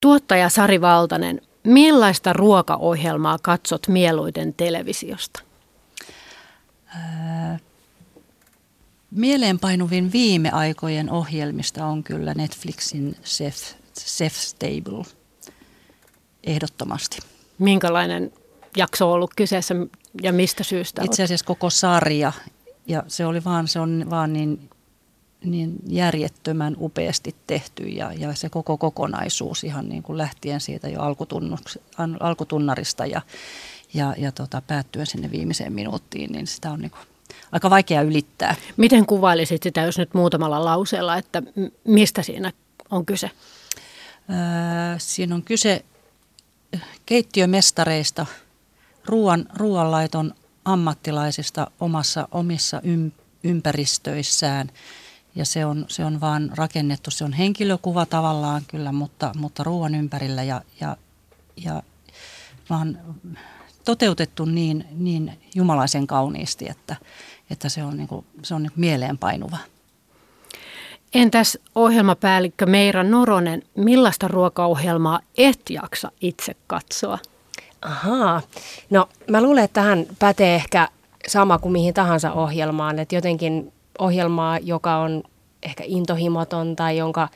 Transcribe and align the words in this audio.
Tuottaja 0.00 0.48
Sari 0.48 0.80
Valtanen, 0.80 1.40
millaista 1.64 2.32
ruokaohjelmaa 2.32 3.38
katsot 3.42 3.88
mieluiten 3.88 4.54
televisiosta? 4.54 5.42
Ää, 6.86 7.58
mieleenpainuvin 9.10 10.12
viime 10.12 10.50
aikojen 10.50 11.10
ohjelmista 11.10 11.86
on 11.86 12.04
kyllä 12.04 12.34
Netflixin 12.34 13.16
Chef, 13.24 13.56
Chef 13.98 14.34
Stable. 14.34 15.04
Ehdottomasti. 16.44 17.18
Minkälainen 17.58 18.32
jakso 18.76 19.08
on 19.08 19.14
ollut 19.14 19.34
kyseessä 19.36 19.74
ja 20.22 20.32
mistä 20.32 20.64
syystä? 20.64 21.02
Itse 21.04 21.22
asiassa 21.22 21.46
koko 21.46 21.70
sarja. 21.70 22.32
Ja 22.86 23.02
se 23.08 23.26
oli 23.26 23.44
vaan, 23.44 23.68
se 23.68 23.80
on 23.80 24.06
vaan 24.10 24.32
niin 24.32 24.70
niin 25.44 25.76
järjettömän 25.86 26.76
upeasti 26.80 27.36
tehty 27.46 27.84
ja, 27.84 28.12
ja 28.12 28.34
se 28.34 28.48
koko 28.48 28.78
kokonaisuus 28.78 29.64
ihan 29.64 29.88
niin 29.88 30.02
kuin 30.02 30.18
lähtien 30.18 30.60
siitä 30.60 30.88
jo 30.88 31.00
alkutunnarista 32.20 33.06
ja, 33.06 33.22
ja, 33.94 34.14
ja 34.18 34.32
tota, 34.32 34.62
päättyen 34.66 35.06
sinne 35.06 35.30
viimeiseen 35.30 35.72
minuuttiin, 35.72 36.32
niin 36.32 36.46
sitä 36.46 36.70
on 36.70 36.80
niin 36.80 36.90
kuin 36.90 37.00
aika 37.52 37.70
vaikea 37.70 38.02
ylittää. 38.02 38.54
Miten 38.76 39.06
kuvailisit 39.06 39.62
sitä, 39.62 39.80
jos 39.80 39.98
nyt 39.98 40.14
muutamalla 40.14 40.64
lauseella, 40.64 41.16
että 41.16 41.42
mistä 41.84 42.22
siinä 42.22 42.52
on 42.90 43.06
kyse? 43.06 43.30
Öö, 44.30 44.98
siinä 44.98 45.34
on 45.34 45.42
kyse 45.42 45.84
keittiömestareista, 47.06 48.26
ruoan, 49.04 49.46
ruoanlaiton 49.54 50.34
ammattilaisista 50.64 51.70
omassa, 51.80 52.28
omissa 52.32 52.82
ympäristöissään– 53.44 54.70
ja 55.36 55.44
se 55.44 55.64
on, 55.64 55.84
se 55.88 56.04
on 56.04 56.20
vaan 56.20 56.50
rakennettu, 56.54 57.10
se 57.10 57.24
on 57.24 57.32
henkilökuva 57.32 58.06
tavallaan 58.06 58.62
kyllä, 58.68 58.92
mutta, 58.92 59.32
mutta 59.36 59.62
ruoan 59.62 59.94
ympärillä 59.94 60.42
ja, 60.42 60.62
ja, 60.80 60.96
ja 61.56 61.82
vaan 62.70 62.98
toteutettu 63.84 64.44
niin, 64.44 64.84
niin 64.92 65.38
jumalaisen 65.54 66.06
kauniisti, 66.06 66.68
että, 66.68 66.96
että 67.50 67.68
se 67.68 67.84
on, 67.84 67.96
niin 67.96 68.08
kuin, 68.08 68.26
se 68.42 68.54
on 68.54 68.62
niin 68.62 68.72
mieleenpainuva. 68.76 69.58
Entäs 71.14 71.58
ohjelmapäällikkö 71.74 72.66
Meira 72.66 73.02
Noronen, 73.02 73.62
millaista 73.76 74.28
ruokaohjelmaa 74.28 75.20
et 75.38 75.60
jaksa 75.70 76.12
itse 76.20 76.56
katsoa? 76.66 77.18
Ahaa, 77.82 78.42
no 78.90 79.08
mä 79.30 79.42
luulen, 79.42 79.64
että 79.64 79.80
tähän 79.80 80.06
pätee 80.18 80.54
ehkä 80.54 80.88
sama 81.28 81.58
kuin 81.58 81.72
mihin 81.72 81.94
tahansa 81.94 82.32
ohjelmaan, 82.32 82.98
että 82.98 83.14
jotenkin 83.14 83.72
ohjelmaa, 83.98 84.58
joka 84.58 84.96
on 84.96 85.22
ehkä 85.62 85.84
intohimoton 85.86 86.76
tai 86.76 86.96
jonka 86.96 87.28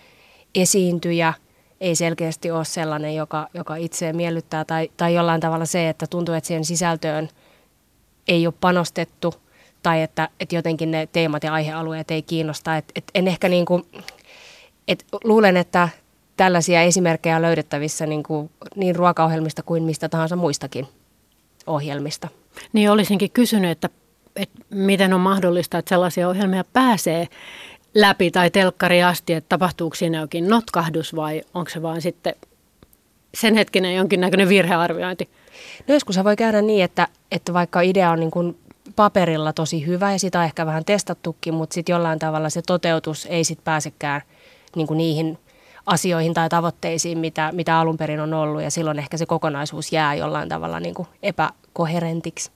esiintyjä 0.54 1.34
ei 1.80 1.94
selkeästi 1.94 2.50
ole 2.50 2.64
sellainen, 2.64 3.14
joka, 3.14 3.48
joka 3.54 3.76
itseä 3.76 4.12
miellyttää 4.12 4.64
tai, 4.64 4.90
tai 4.96 5.14
jollain 5.14 5.40
tavalla 5.40 5.64
se, 5.64 5.88
että 5.88 6.06
tuntuu, 6.06 6.34
että 6.34 6.48
siihen 6.48 6.64
sisältöön 6.64 7.28
ei 8.28 8.46
ole 8.46 8.54
panostettu 8.60 9.34
tai 9.82 10.02
että, 10.02 10.28
että 10.40 10.54
jotenkin 10.54 10.90
ne 10.90 11.08
teemat 11.12 11.44
ja 11.44 11.52
aihealueet 11.52 12.10
ei 12.10 12.22
kiinnosta. 12.22 12.76
Et, 12.76 12.84
et 12.94 13.04
en 13.14 13.28
ehkä 13.28 13.48
niin 13.48 13.64
kuin, 13.64 13.86
et 14.88 15.04
luulen, 15.24 15.56
että 15.56 15.88
tällaisia 16.36 16.82
esimerkkejä 16.82 17.36
on 17.36 17.42
löydettävissä 17.42 18.06
niin, 18.06 18.22
kuin, 18.22 18.50
niin 18.76 18.96
ruokaohjelmista 18.96 19.62
kuin 19.62 19.82
mistä 19.82 20.08
tahansa 20.08 20.36
muistakin 20.36 20.88
ohjelmista. 21.66 22.28
Niin 22.72 22.90
olisinkin 22.90 23.30
kysynyt, 23.30 23.70
että 23.70 23.88
että 24.36 24.60
miten 24.70 25.12
on 25.12 25.20
mahdollista, 25.20 25.78
että 25.78 25.88
sellaisia 25.88 26.28
ohjelmia 26.28 26.64
pääsee 26.72 27.28
läpi 27.94 28.30
tai 28.30 28.50
telkkari 28.50 29.02
asti, 29.02 29.32
että 29.32 29.48
tapahtuuko 29.48 29.96
siinä 29.96 30.20
jokin 30.20 30.48
notkahdus 30.48 31.16
vai 31.16 31.42
onko 31.54 31.70
se 31.70 31.82
vaan 31.82 32.02
sitten 32.02 32.34
sen 33.34 33.54
hetkinen 33.54 33.94
jonkinnäköinen 33.94 34.48
virhearviointi? 34.48 35.28
No 35.88 35.94
joskus 35.94 36.24
voi 36.24 36.36
käydä 36.36 36.62
niin, 36.62 36.84
että, 36.84 37.08
että 37.32 37.52
vaikka 37.52 37.80
idea 37.80 38.10
on 38.10 38.20
niin 38.20 38.30
kuin 38.30 38.58
paperilla 38.96 39.52
tosi 39.52 39.86
hyvä 39.86 40.12
ja 40.12 40.18
sitä 40.18 40.38
on 40.38 40.44
ehkä 40.44 40.66
vähän 40.66 40.84
testattukin, 40.84 41.54
mutta 41.54 41.74
sitten 41.74 41.92
jollain 41.92 42.18
tavalla 42.18 42.50
se 42.50 42.62
toteutus 42.62 43.26
ei 43.26 43.44
sitten 43.44 43.64
pääsekään 43.64 44.22
niin 44.76 44.86
kuin 44.86 44.98
niihin 44.98 45.38
asioihin 45.86 46.34
tai 46.34 46.48
tavoitteisiin, 46.48 47.18
mitä, 47.18 47.50
mitä 47.52 47.78
alun 47.78 47.96
perin 47.96 48.20
on 48.20 48.34
ollut 48.34 48.62
ja 48.62 48.70
silloin 48.70 48.98
ehkä 48.98 49.16
se 49.16 49.26
kokonaisuus 49.26 49.92
jää 49.92 50.14
jollain 50.14 50.48
tavalla 50.48 50.80
niin 50.80 50.94
kuin 50.94 51.08
epäkoherentiksi. 51.22 52.50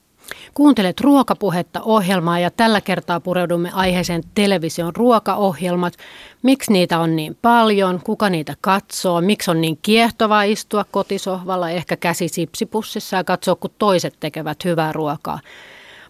Kuuntelet 0.55 1.01
ruokapuhetta 1.01 1.81
ohjelmaa 1.83 2.39
ja 2.39 2.51
tällä 2.51 2.81
kertaa 2.81 3.21
pureudumme 3.21 3.71
aiheeseen 3.73 4.23
television 4.35 4.97
ruokaohjelmat. 4.97 5.95
Miksi 6.43 6.73
niitä 6.73 6.99
on 6.99 7.17
niin 7.17 7.37
paljon, 7.43 8.01
kuka 8.05 8.31
niitä 8.31 8.55
katsoo, 8.61 9.21
miksi 9.21 9.51
on 9.51 9.61
niin 9.61 9.79
kiehtovaa 9.83 10.43
istua 10.43 10.85
kotisohvalla, 10.91 11.71
ehkä 11.71 11.97
käsi 11.97 12.29
sipsipussissa 12.29 13.17
ja 13.17 13.25
katsoa, 13.25 13.55
kun 13.57 13.71
toiset 13.79 14.15
tekevät 14.21 14.65
hyvää 14.65 14.93
ruokaa. 14.93 15.41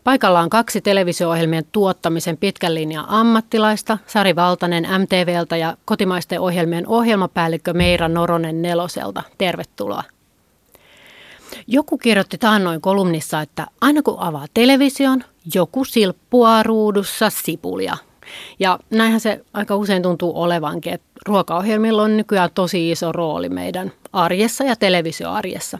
Paikalla 0.05 0.41
on 0.41 0.51
kaksi 0.51 0.81
televisio-ohjelmien 0.81 1.65
tuottamisen 1.73 2.37
pitkän 2.37 2.75
linjan 2.75 3.05
ammattilaista, 3.09 3.99
Sari 4.07 4.37
Valtanen 4.37 4.87
MTVltä 4.99 5.57
ja 5.57 5.77
kotimaisten 5.85 6.41
ohjelmien 6.41 6.89
ohjelmapäällikkö 6.89 7.73
Meira 7.73 8.09
Noronen 8.09 8.63
Neloselta. 8.63 9.23
Tervetuloa. 9.39 10.03
Joku 11.67 11.99
kirjoitti 11.99 12.39
taannoin 12.39 12.81
kolumnissa, 12.81 13.41
että 13.41 13.67
aina 13.81 14.03
kun 14.03 14.19
avaa 14.19 14.47
television, 14.55 15.25
joku 15.55 15.85
silppua 15.85 16.63
ruudussa 16.63 17.31
sipulia. 17.31 17.97
Ja 18.59 18.79
näinhän 18.91 19.21
se 19.21 19.45
aika 19.53 19.77
usein 19.77 20.03
tuntuu 20.03 20.43
olevankin, 20.43 20.93
että 20.93 21.07
ruokaohjelmilla 21.27 22.03
on 22.03 22.17
nykyään 22.17 22.51
tosi 22.55 22.91
iso 22.91 23.13
rooli 23.13 23.49
meidän 23.49 23.93
arjessa 24.13 24.65
ja 24.65 24.77
televisioarjessa. 24.77 25.79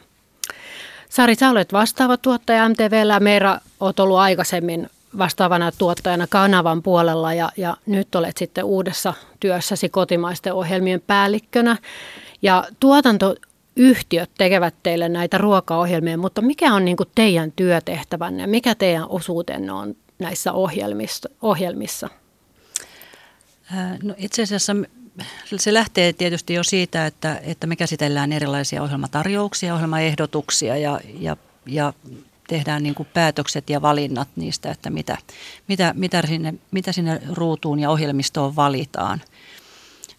Sari, 1.09 1.35
sä 1.35 1.49
olet 1.49 1.73
vastaava 1.73 2.17
tuottaja 2.17 2.69
MTVllä 2.69 3.19
Meira 3.19 3.59
olet 3.79 3.99
ollut 3.99 4.17
aikaisemmin 4.17 4.89
vastaavana 5.17 5.71
tuottajana 5.71 6.27
kanavan 6.27 6.83
puolella 6.83 7.33
ja, 7.33 7.49
ja 7.57 7.77
nyt 7.85 8.15
olet 8.15 8.37
sitten 8.37 8.63
uudessa 8.63 9.13
työssäsi 9.39 9.89
kotimaisten 9.89 10.53
ohjelmien 10.53 11.01
päällikkönä. 11.07 11.77
Ja 12.41 12.63
tuotanto 12.79 13.35
yhtiöt 13.75 14.31
tekevät 14.37 14.75
teille 14.83 15.09
näitä 15.09 15.37
ruokaohjelmia, 15.37 16.17
mutta 16.17 16.41
mikä 16.41 16.73
on 16.73 16.85
niin 16.85 16.97
teidän 17.15 17.51
työtehtävänne 17.51 18.43
ja 18.43 18.47
mikä 18.47 18.75
teidän 18.75 19.09
osuutenne 19.09 19.71
on 19.71 19.95
näissä 20.19 20.53
ohjelmissa? 21.41 22.09
No 24.03 24.13
itse 24.17 24.43
asiassa 24.43 24.75
se 25.57 25.73
lähtee 25.73 26.13
tietysti 26.13 26.53
jo 26.53 26.63
siitä, 26.63 27.05
että, 27.05 27.39
että 27.43 27.67
me 27.67 27.75
käsitellään 27.75 28.31
erilaisia 28.31 28.83
ohjelmatarjouksia, 28.83 29.75
ohjelmaehdotuksia 29.75 30.77
ja, 30.77 30.99
ja, 31.19 31.37
ja 31.65 31.93
tehdään 32.47 32.83
niin 32.83 32.95
kuin 32.95 33.07
päätökset 33.13 33.69
ja 33.69 33.81
valinnat 33.81 34.27
niistä, 34.35 34.71
että 34.71 34.89
mitä, 34.89 35.17
mitä, 35.67 35.93
mitä, 35.97 36.21
sinne, 36.27 36.53
mitä 36.71 36.91
sinne 36.91 37.21
ruutuun 37.33 37.79
ja 37.79 37.89
ohjelmistoon 37.89 38.55
valitaan– 38.55 39.21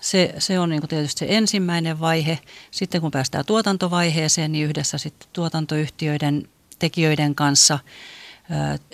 se, 0.07 0.35
se 0.39 0.59
on 0.59 0.69
niin 0.69 0.89
tietysti 0.89 1.19
se 1.19 1.27
ensimmäinen 1.29 2.01
vaihe. 2.01 2.39
Sitten 2.71 3.01
kun 3.01 3.11
päästään 3.11 3.45
tuotantovaiheeseen, 3.45 4.53
niin 4.53 4.67
yhdessä 4.67 4.99
sitten 4.99 5.29
tuotantoyhtiöiden 5.33 6.49
tekijöiden 6.79 7.35
kanssa 7.35 7.79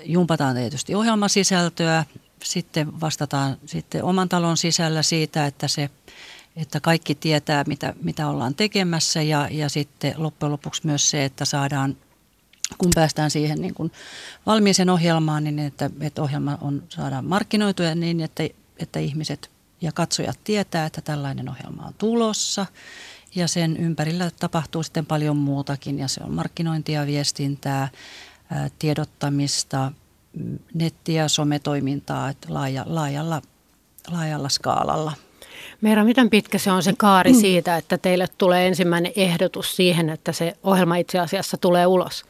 jumpataan 0.05 0.57
tietysti 0.57 0.95
ohjelmasisältöä. 0.95 2.05
Sitten 2.43 3.01
vastataan 3.01 3.57
sitten 3.67 4.05
oman 4.05 4.29
talon 4.29 4.57
sisällä 4.57 5.03
siitä, 5.03 5.47
että 5.47 5.69
se 5.69 5.91
että 6.57 6.81
kaikki 6.81 7.15
tietää, 7.15 7.65
mitä, 7.67 7.95
mitä 8.03 8.29
ollaan 8.29 8.55
tekemässä 8.55 9.23
ja, 9.23 9.49
ja 9.51 9.69
sitten 9.69 10.15
loppujen 10.17 10.53
lopuksi 10.53 10.87
myös 10.87 11.11
se, 11.11 11.25
että 11.25 11.45
saadaan, 11.45 11.97
kun 12.79 12.91
päästään 12.95 13.31
siihen 13.31 13.61
niin 13.61 13.75
kuin 13.75 13.93
valmiiseen 14.47 14.91
ohjelmaan, 14.91 15.45
niin 15.45 15.59
että, 15.59 15.91
että 16.01 16.23
ohjelma 16.23 16.59
on, 16.61 16.83
saadaan 16.89 17.25
markkinoituja 17.25 17.95
niin, 17.95 18.21
että, 18.21 18.43
että 18.79 18.99
ihmiset 18.99 19.51
ja 19.83 19.93
katsojat 19.93 20.39
tietää, 20.45 20.87
että 20.87 21.01
tällainen 21.01 21.49
ohjelma 21.49 21.87
on 21.87 21.95
tulossa 21.99 22.67
ja 23.35 23.49
sen 23.49 23.77
ympärillä 23.77 24.31
tapahtuu 24.41 24.83
sitten 24.83 25.07
paljon 25.07 25.37
muutakin 25.37 25.99
ja 25.99 26.09
se 26.09 26.21
on 26.25 26.33
markkinointia, 26.33 27.07
viestintää, 27.07 27.89
tiedottamista, 28.79 29.93
mm, 30.33 30.59
netti- 30.75 31.15
ja 31.15 31.29
sometoimintaa 31.29 32.29
että 32.29 32.55
laaja, 32.55 32.85
laajalla, 32.87 33.43
laajalla 34.11 34.49
skaalalla. 34.49 35.13
Meera, 35.81 36.05
miten 36.05 36.31
pitkä 36.31 36.59
se 36.59 36.73
on 36.73 36.83
se 36.83 36.95
kaari 36.99 37.35
siitä, 37.35 37.77
että 37.77 37.99
teille 37.99 38.27
tulee 38.39 38.67
ensimmäinen 38.67 39.13
ehdotus 39.17 39.77
siihen, 39.77 40.11
että 40.11 40.33
se 40.33 40.57
ohjelma 40.63 40.97
itse 40.97 41.19
asiassa 41.19 41.57
tulee 41.57 41.87
ulos? 41.87 42.25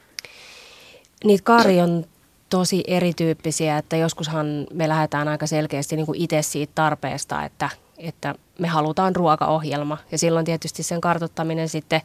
Niitä 1.25 1.45
kaari 1.45 1.81
on 1.81 2.05
tosi 2.53 2.85
erityyppisiä, 2.87 3.79
että 3.79 3.97
joskushan 3.97 4.67
me 4.73 4.89
lähdetään 4.89 5.29
aika 5.29 5.47
selkeästi 5.47 5.97
niin 5.97 6.07
kuin 6.07 6.21
itse 6.21 6.43
siitä 6.43 6.73
tarpeesta, 6.75 7.45
että, 7.45 7.71
että 7.99 8.35
me 8.59 8.69
halutaan 8.69 9.17
ruokaohjelma. 9.17 9.99
Ja 10.13 10.19
silloin 10.19 10.45
tietysti 10.45 10.83
sen 10.83 11.01
kartottaminen 11.01 11.69
sitten 11.69 12.01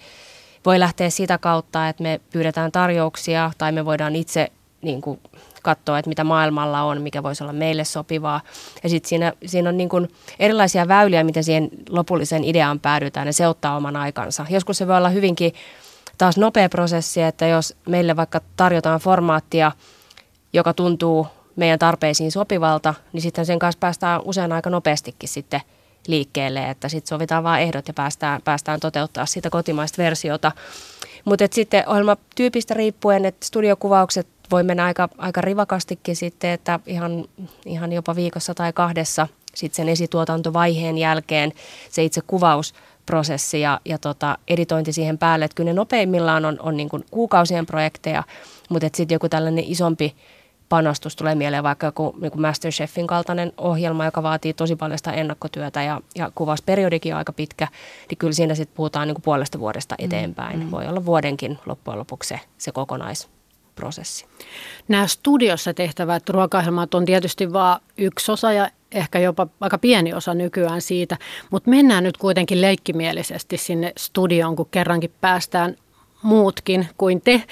voi 0.66 0.80
lähteä 0.80 1.10
sitä 1.10 1.38
kautta, 1.38 1.90
että 1.90 2.04
me 2.04 2.22
pyydetään 2.34 2.72
tarjouksia 2.72 3.52
tai 3.58 3.72
me 3.72 3.86
voidaan 3.86 4.16
itse 4.16 4.52
niin 4.82 5.02
kuin 5.02 5.20
katsoa, 5.64 6.00
että 6.00 6.10
mitä 6.10 6.24
maailmalla 6.24 6.82
on, 6.82 7.02
mikä 7.02 7.24
voisi 7.24 7.44
olla 7.44 7.54
meille 7.54 7.84
sopivaa. 7.84 8.42
Ja 8.84 8.90
sitten 8.90 9.10
siinä, 9.10 9.34
siinä 9.46 9.70
on 9.70 9.78
niin 9.78 9.90
kuin 9.90 10.08
erilaisia 10.40 10.88
väyliä, 10.88 11.24
miten 11.24 11.44
siihen 11.44 11.70
lopulliseen 11.90 12.44
ideaan 12.44 12.80
päädytään 12.80 13.28
ja 13.28 13.34
se 13.34 13.48
ottaa 13.48 13.78
oman 13.78 13.96
aikansa. 13.96 14.46
Joskus 14.50 14.78
se 14.78 14.88
voi 14.88 14.98
olla 14.98 15.10
hyvinkin 15.10 15.54
taas 16.18 16.38
nopea 16.38 16.70
prosessi, 16.70 17.22
että 17.22 17.48
jos 17.48 17.76
meille 17.90 18.16
vaikka 18.16 18.42
tarjotaan 18.58 19.00
formaattia, 19.00 19.72
joka 20.57 20.74
tuntuu 20.74 21.27
meidän 21.56 21.80
tarpeisiin 21.80 22.31
sopivalta, 22.31 22.94
niin 23.13 23.21
sitten 23.21 23.45
sen 23.45 23.59
kanssa 23.59 23.80
päästään 23.80 24.21
usein 24.24 24.51
aika 24.51 24.69
nopeastikin 24.69 25.30
sitten 25.30 25.62
liikkeelle, 26.07 26.69
että 26.69 26.89
sitten 26.89 27.09
sovitaan 27.09 27.44
vain 27.44 27.63
ehdot 27.63 27.88
ja 27.88 27.94
päästään, 27.94 28.42
päästään 28.42 28.80
toteuttaa 28.80 29.25
sitä 29.25 29.50
kotimaista 29.50 30.04
versiota. 30.04 30.51
Mutta 31.25 31.45
sitten 31.51 31.89
ohjelmatyypistä 31.89 32.74
riippuen, 32.74 33.25
että 33.25 33.45
studiokuvaukset 33.45 34.27
voi 34.51 34.63
mennä 34.63 34.86
aika, 34.86 35.09
aika 35.18 35.42
rivakastikin 35.42 36.15
sitten, 36.15 36.50
että 36.50 36.80
ihan, 36.86 37.25
ihan 37.65 37.94
jopa 37.94 38.15
viikossa 38.15 38.54
tai 38.54 38.74
kahdessa 38.74 39.27
sitten 39.56 39.75
sen 39.75 39.89
esituotantovaiheen 39.89 40.98
jälkeen 40.98 41.54
se 41.89 42.04
itse 42.04 42.21
kuvausprosessi 42.27 43.62
ja, 43.62 43.80
ja 43.86 43.98
tota, 43.98 44.38
editointi 44.48 44.94
siihen 44.94 45.18
päälle. 45.18 45.45
Että 45.45 45.56
kyllä 45.56 45.69
ne 45.69 45.74
nopeimmillaan 45.74 46.45
on, 46.45 46.57
on 46.59 46.77
niin 46.77 46.89
kuukausien 47.12 47.65
projekteja, 47.65 48.24
mutta 48.69 48.89
sitten 48.94 49.15
joku 49.15 49.30
tällainen 49.30 49.63
isompi 49.68 50.15
panostus 50.69 51.16
tulee 51.16 51.36
mieleen 51.36 51.64
vaikka 51.64 51.88
joku 51.88 52.16
niin 52.22 52.31
kuin 52.31 52.42
Masterchefin 52.42 53.08
kaltainen 53.08 53.52
ohjelma, 53.58 54.06
joka 54.06 54.24
vaatii 54.24 54.54
tosi 54.54 54.75
paljon 54.75 54.98
sitä 54.98 55.12
ennakkotyötä 55.12 55.84
ja, 55.84 56.02
ja 56.16 56.31
kuvausperiodikin 56.36 57.14
on 57.14 57.18
aika 57.18 57.34
pitkä, 57.34 57.68
niin 58.10 58.18
kyllä 58.18 58.34
siinä 58.34 58.56
sitten 58.56 58.75
puhutaan 58.75 59.08
niin 59.08 59.16
kuin 59.16 59.24
puolesta 59.24 59.60
vuodesta 59.60 59.96
mm, 60.00 60.06
eteenpäin. 60.06 60.60
Mm. 60.60 60.72
Voi 60.72 60.88
olla 60.88 61.06
vuodenkin 61.06 61.60
loppujen 61.66 62.00
lopuksi 62.00 62.30
se, 62.30 62.40
se 62.58 62.72
kokonaisprosessi. 62.72 64.25
Nämä 64.88 65.08
studiossa 65.08 65.74
tehtävät 65.74 66.30
ruokaohjelmat 66.30 66.94
on 66.94 67.06
tietysti 67.06 67.54
vain 67.54 67.81
yksi 67.98 68.31
osa 68.31 68.52
ja 68.52 68.69
ehkä 68.92 69.19
jopa 69.19 69.48
aika 69.62 69.78
pieni 69.78 70.14
osa 70.14 70.34
nykyään 70.34 70.81
siitä, 70.81 71.18
mutta 71.52 71.69
mennään 71.69 72.04
nyt 72.04 72.18
kuitenkin 72.18 72.62
leikkimielisesti 72.62 73.58
sinne 73.58 73.94
studioon, 73.98 74.56
kun 74.56 74.68
kerrankin 74.72 75.14
päästään 75.22 75.75
muutkin 76.22 76.88
kuin 76.98 77.22
te. 77.22 77.44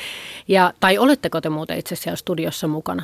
Ja, 0.48 0.74
tai 0.80 0.98
oletteko 0.98 1.42
te 1.42 1.50
muuten 1.50 1.80
itse 1.80 1.96
siellä 1.96 2.16
studiossa 2.16 2.68
mukana? 2.68 3.04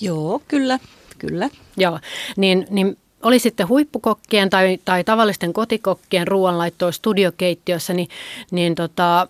Joo, 0.00 0.42
kyllä, 0.48 0.78
kyllä. 1.18 1.48
Joo, 1.76 1.98
niin, 2.36 2.66
niin 2.70 2.96
oli 3.22 3.38
sitten 3.38 3.68
huippukokkien 3.68 4.50
tai, 4.50 4.78
tai 4.84 5.04
tavallisten 5.04 5.52
kotikokkien 5.52 6.28
ruoanlaittoa 6.28 6.92
studiokeittiössä, 6.92 7.94
niin, 7.94 8.08
niin 8.50 8.74
tota, 8.74 9.28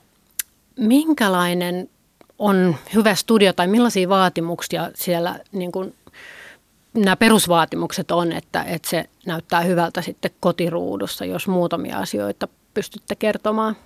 minkälainen 0.77 1.89
on 2.39 2.77
hyvä 2.95 3.15
studio 3.15 3.53
tai 3.53 3.67
millaisia 3.67 4.09
vaatimuksia 4.09 4.91
siellä 4.95 5.39
niin 5.53 5.73
kuin, 5.73 5.95
nämä 6.95 7.17
perusvaatimukset 7.17 8.11
on, 8.11 8.33
että, 8.33 8.63
että 8.63 8.91
se 8.91 9.05
näyttää 9.27 9.61
hyvältä 9.61 10.03
sitten 10.03 10.31
kotiruudussa, 10.41 11.25
jos 11.25 11.49
muutamia 11.49 11.99
asioita 11.99 12.49
pystytte 12.75 13.15
kertomaan? 13.15 13.77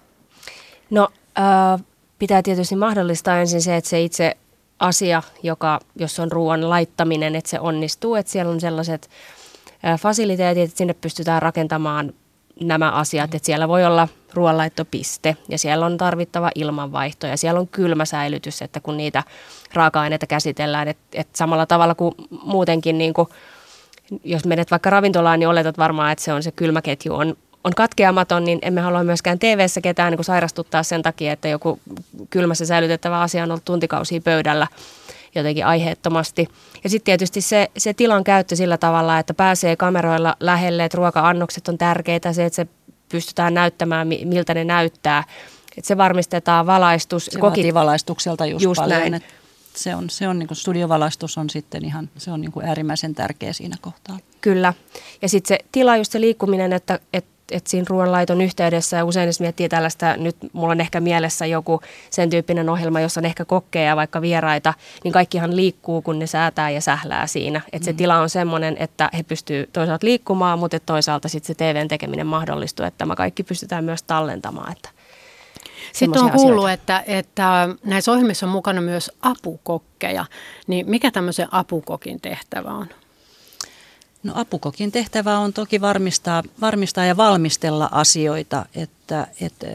No 0.90 1.08
äh, 1.38 1.84
pitää 2.18 2.42
tietysti 2.42 2.76
mahdollistaa 2.76 3.40
ensin 3.40 3.62
se, 3.62 3.76
että 3.76 3.90
se 3.90 4.02
itse 4.02 4.36
asia, 4.78 5.22
joka, 5.42 5.80
jos 5.96 6.20
on 6.20 6.32
ruoan 6.32 6.70
laittaminen, 6.70 7.34
että 7.34 7.50
se 7.50 7.60
onnistuu, 7.60 8.14
että 8.14 8.32
siellä 8.32 8.52
on 8.52 8.60
sellaiset 8.60 9.10
äh, 9.84 10.00
fasiliteetit, 10.00 10.64
että 10.64 10.78
sinne 10.78 10.94
pystytään 10.94 11.42
rakentamaan 11.42 12.12
nämä 12.60 12.90
asiat, 12.90 13.34
että 13.34 13.46
siellä 13.46 13.68
voi 13.68 13.84
olla 13.84 14.08
ruoanlaittopiste 14.34 15.36
ja 15.48 15.58
siellä 15.58 15.86
on 15.86 15.96
tarvittava 15.96 16.50
ilmanvaihto 16.54 17.26
ja 17.26 17.36
siellä 17.36 17.60
on 17.60 17.68
kylmäsäilytys, 17.68 18.62
että 18.62 18.80
kun 18.80 18.96
niitä 18.96 19.22
raaka-aineita 19.72 20.26
käsitellään, 20.26 20.88
että, 20.88 21.02
että 21.12 21.38
samalla 21.38 21.66
tavalla 21.66 21.94
kuin 21.94 22.14
muutenkin 22.42 22.98
niin 22.98 23.14
kuin, 23.14 23.28
jos 24.24 24.44
menet 24.44 24.70
vaikka 24.70 24.90
ravintolaan, 24.90 25.40
niin 25.40 25.48
oletat 25.48 25.78
varmaan, 25.78 26.12
että 26.12 26.24
se 26.24 26.32
on 26.32 26.42
se 26.42 26.52
kylmäketju 26.52 27.14
on 27.14 27.36
on 27.64 27.74
katkeamaton, 27.74 28.44
niin 28.44 28.58
emme 28.62 28.80
halua 28.80 29.04
myöskään 29.04 29.38
TV-ssä 29.38 29.80
ketään 29.80 30.10
niin 30.10 30.18
kuin 30.18 30.24
sairastuttaa 30.24 30.82
sen 30.82 31.02
takia, 31.02 31.32
että 31.32 31.48
joku 31.48 31.80
kylmässä 32.30 32.66
säilytettävä 32.66 33.20
asia 33.20 33.42
on 33.42 33.50
ollut 33.50 33.64
tuntikausia 33.64 34.20
pöydällä 34.20 34.66
jotenkin 35.34 35.66
aiheettomasti. 35.66 36.48
Ja 36.84 36.90
sitten 36.90 37.04
tietysti 37.04 37.40
se, 37.40 37.70
se 37.76 37.94
tilan 37.94 38.24
käyttö 38.24 38.56
sillä 38.56 38.78
tavalla, 38.78 39.18
että 39.18 39.34
pääsee 39.34 39.76
kameroilla 39.76 40.36
lähelle, 40.40 40.84
että 40.84 40.96
ruoka-annokset 40.96 41.68
on 41.68 41.78
tärkeitä, 41.78 42.32
se, 42.32 42.44
että 42.44 42.56
se 42.56 42.66
pystytään 43.08 43.54
näyttämään, 43.54 44.08
miltä 44.08 44.54
ne 44.54 44.64
näyttää. 44.64 45.24
Että 45.78 45.88
se 45.88 45.96
varmistetaan 45.96 46.66
valaistus. 46.66 47.26
Se 47.26 47.38
Koki... 47.38 47.74
valaistukselta 47.74 48.46
just, 48.46 48.64
just 48.64 48.80
paljon. 48.80 49.10
Näin. 49.10 49.22
Se 49.74 49.94
on, 49.94 50.10
se 50.10 50.28
on 50.28 50.38
niin 50.38 50.48
studiovalaistus 50.52 51.38
on 51.38 51.50
sitten 51.50 51.84
ihan, 51.84 52.10
se 52.16 52.30
on 52.30 52.40
niin 52.40 52.52
äärimmäisen 52.62 53.14
tärkeä 53.14 53.52
siinä 53.52 53.76
kohtaa. 53.80 54.18
Kyllä. 54.40 54.74
Ja 55.22 55.28
sitten 55.28 55.48
se 55.48 55.64
tila, 55.72 55.96
just 55.96 56.12
se 56.12 56.20
liikkuminen, 56.20 56.72
että, 56.72 56.98
että 57.12 57.33
että 57.50 57.70
siinä 57.70 57.86
ruoanlaiton 57.88 58.40
yhteydessä 58.40 58.96
ja 58.96 59.04
usein 59.04 59.26
jos 59.26 59.40
miettii 59.40 59.68
tällaista, 59.68 60.16
nyt 60.16 60.36
mulla 60.52 60.72
on 60.72 60.80
ehkä 60.80 61.00
mielessä 61.00 61.46
joku 61.46 61.80
sen 62.10 62.30
tyyppinen 62.30 62.68
ohjelma, 62.68 63.00
jossa 63.00 63.20
on 63.20 63.24
ehkä 63.24 63.44
kokkeja 63.44 63.96
vaikka 63.96 64.20
vieraita, 64.20 64.74
niin 65.04 65.12
kaikkihan 65.12 65.56
liikkuu, 65.56 66.02
kun 66.02 66.18
ne 66.18 66.26
säätää 66.26 66.70
ja 66.70 66.80
sählää 66.80 67.26
siinä. 67.26 67.60
Että 67.66 67.78
mm. 67.78 67.84
se 67.84 67.92
tila 67.92 68.18
on 68.18 68.30
semmoinen, 68.30 68.76
että 68.80 69.10
he 69.18 69.22
pystyvät 69.22 69.72
toisaalta 69.72 70.06
liikkumaan, 70.06 70.58
mutta 70.58 70.80
toisaalta 70.80 71.28
sitten 71.28 71.46
se 71.46 71.54
TVn 71.54 71.88
tekeminen 71.88 72.26
mahdollistuu, 72.26 72.86
että 72.86 72.98
tämä 72.98 73.16
kaikki 73.16 73.42
pystytään 73.42 73.84
myös 73.84 74.02
tallentamaan. 74.02 74.72
Että 74.72 74.88
sitten 75.92 76.22
on 76.22 76.30
kuullut, 76.30 76.70
että, 76.70 77.02
että 77.06 77.68
näissä 77.84 78.12
ohjelmissa 78.12 78.46
on 78.46 78.52
mukana 78.52 78.80
myös 78.80 79.10
apukokkeja. 79.22 80.24
Niin 80.66 80.90
mikä 80.90 81.10
tämmöisen 81.10 81.48
apukokin 81.50 82.20
tehtävä 82.20 82.70
on? 82.70 82.86
No 84.24 84.32
apukokin 84.36 84.92
tehtävä 84.92 85.38
on 85.38 85.52
toki 85.52 85.80
varmistaa, 85.80 86.42
varmistaa 86.60 87.04
ja 87.04 87.16
valmistella 87.16 87.88
asioita, 87.92 88.66
että, 88.74 89.26
että 89.40 89.66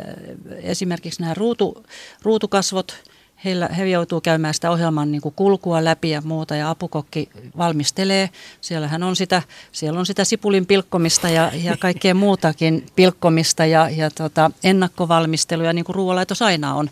esimerkiksi 0.64 1.22
nämä 1.22 1.34
ruutu, 1.34 1.86
ruutukasvot, 2.22 3.10
heillä, 3.46 3.68
he 3.68 3.88
joutuu 3.88 4.22
käymään 4.22 4.54
sitä 4.54 4.72
ohjelman 4.72 5.12
niin 5.12 5.22
kuin 5.22 5.36
kulkua 5.36 5.84
läpi 5.86 6.10
ja 6.10 6.22
muuta 6.22 6.56
ja 6.56 6.70
apukokki 6.70 7.30
valmistelee. 7.58 8.30
Siellähän 8.62 9.04
on 9.04 9.16
sitä, 9.16 9.42
siellä 9.72 10.00
on 10.00 10.06
sitä 10.06 10.24
sipulin 10.24 10.66
pilkkomista 10.66 11.30
ja, 11.30 11.52
ja 11.64 11.78
kaikkea 11.78 12.14
muutakin 12.14 12.86
pilkkomista 12.96 13.66
ja, 13.66 13.90
ja 13.90 14.12
tota, 14.12 14.52
ennakkovalmisteluja, 14.64 15.74
niin 15.74 15.86
kuin 15.86 15.96
ruoanlaitos 15.96 16.42
aina 16.42 16.76
on, 16.76 16.90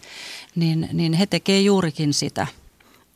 niin, 0.55 0.89
niin 0.93 1.13
he 1.13 1.25
tekee 1.25 1.61
juurikin 1.61 2.13
sitä. 2.13 2.47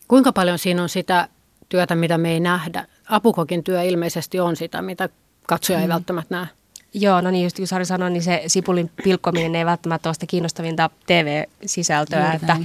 Kuinka 0.07 0.31
paljon 0.31 0.59
siinä 0.59 0.83
on 0.83 0.89
sitä 0.89 1.27
työtä, 1.69 1.95
mitä 1.95 2.17
me 2.17 2.31
ei 2.31 2.39
nähdä? 2.39 2.87
Apukokin 3.11 3.63
työ 3.63 3.83
ilmeisesti 3.83 4.39
on 4.39 4.55
sitä, 4.55 4.81
mitä 4.81 5.09
katsoja 5.47 5.79
ei 5.79 5.87
mm. 5.87 5.93
välttämättä 5.93 6.35
näe. 6.35 6.47
Joo, 6.93 7.21
no 7.21 7.31
niin 7.31 7.43
just 7.43 7.57
kun 7.57 7.67
Sari 7.67 7.85
sanoi, 7.85 8.09
niin 8.09 8.23
se 8.23 8.43
sipulin 8.47 8.91
pilkkominen 9.03 9.55
ei 9.55 9.65
välttämättä 9.65 10.09
ole 10.09 10.13
sitä 10.13 10.25
kiinnostavinta 10.25 10.89
TV-sisältöä, 11.05 12.33
että, 12.33 12.57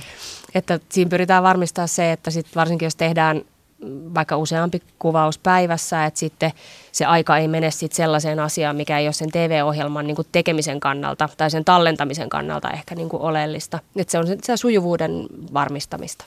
että 0.55 0.81
siinä 0.89 1.09
pyritään 1.09 1.43
varmistaa 1.43 1.87
se, 1.87 2.13
että 2.13 2.31
sit 2.31 2.47
varsinkin 2.57 2.87
jos 2.87 2.97
tehdään 2.97 3.43
vaikka 4.15 4.37
useampi 4.37 4.83
kuvaus 4.99 5.39
päivässä, 5.39 6.05
että 6.05 6.21
sitten 6.21 6.53
se 6.93 7.05
aika 7.05 7.39
ei 7.39 7.49
mene 7.49 7.71
sit 7.71 7.93
sellaiseen 7.93 8.41
asiaan, 8.41 8.77
mikä 8.77 8.99
ei 8.99 9.07
ole 9.07 9.13
sen 9.13 9.31
TV-ohjelman 9.31 10.07
niin 10.07 10.17
kuin 10.17 10.29
tekemisen 10.33 10.81
kannalta 10.81 11.29
tai 11.37 11.51
sen 11.51 11.65
tallentamisen 11.65 12.29
kannalta 12.29 12.71
ehkä 12.71 12.95
niin 12.95 13.09
kuin 13.09 13.23
oleellista. 13.23 13.79
Että 13.97 14.11
se 14.11 14.19
on 14.19 14.27
se 14.43 14.57
sujuvuuden 14.57 15.27
varmistamista. 15.55 16.25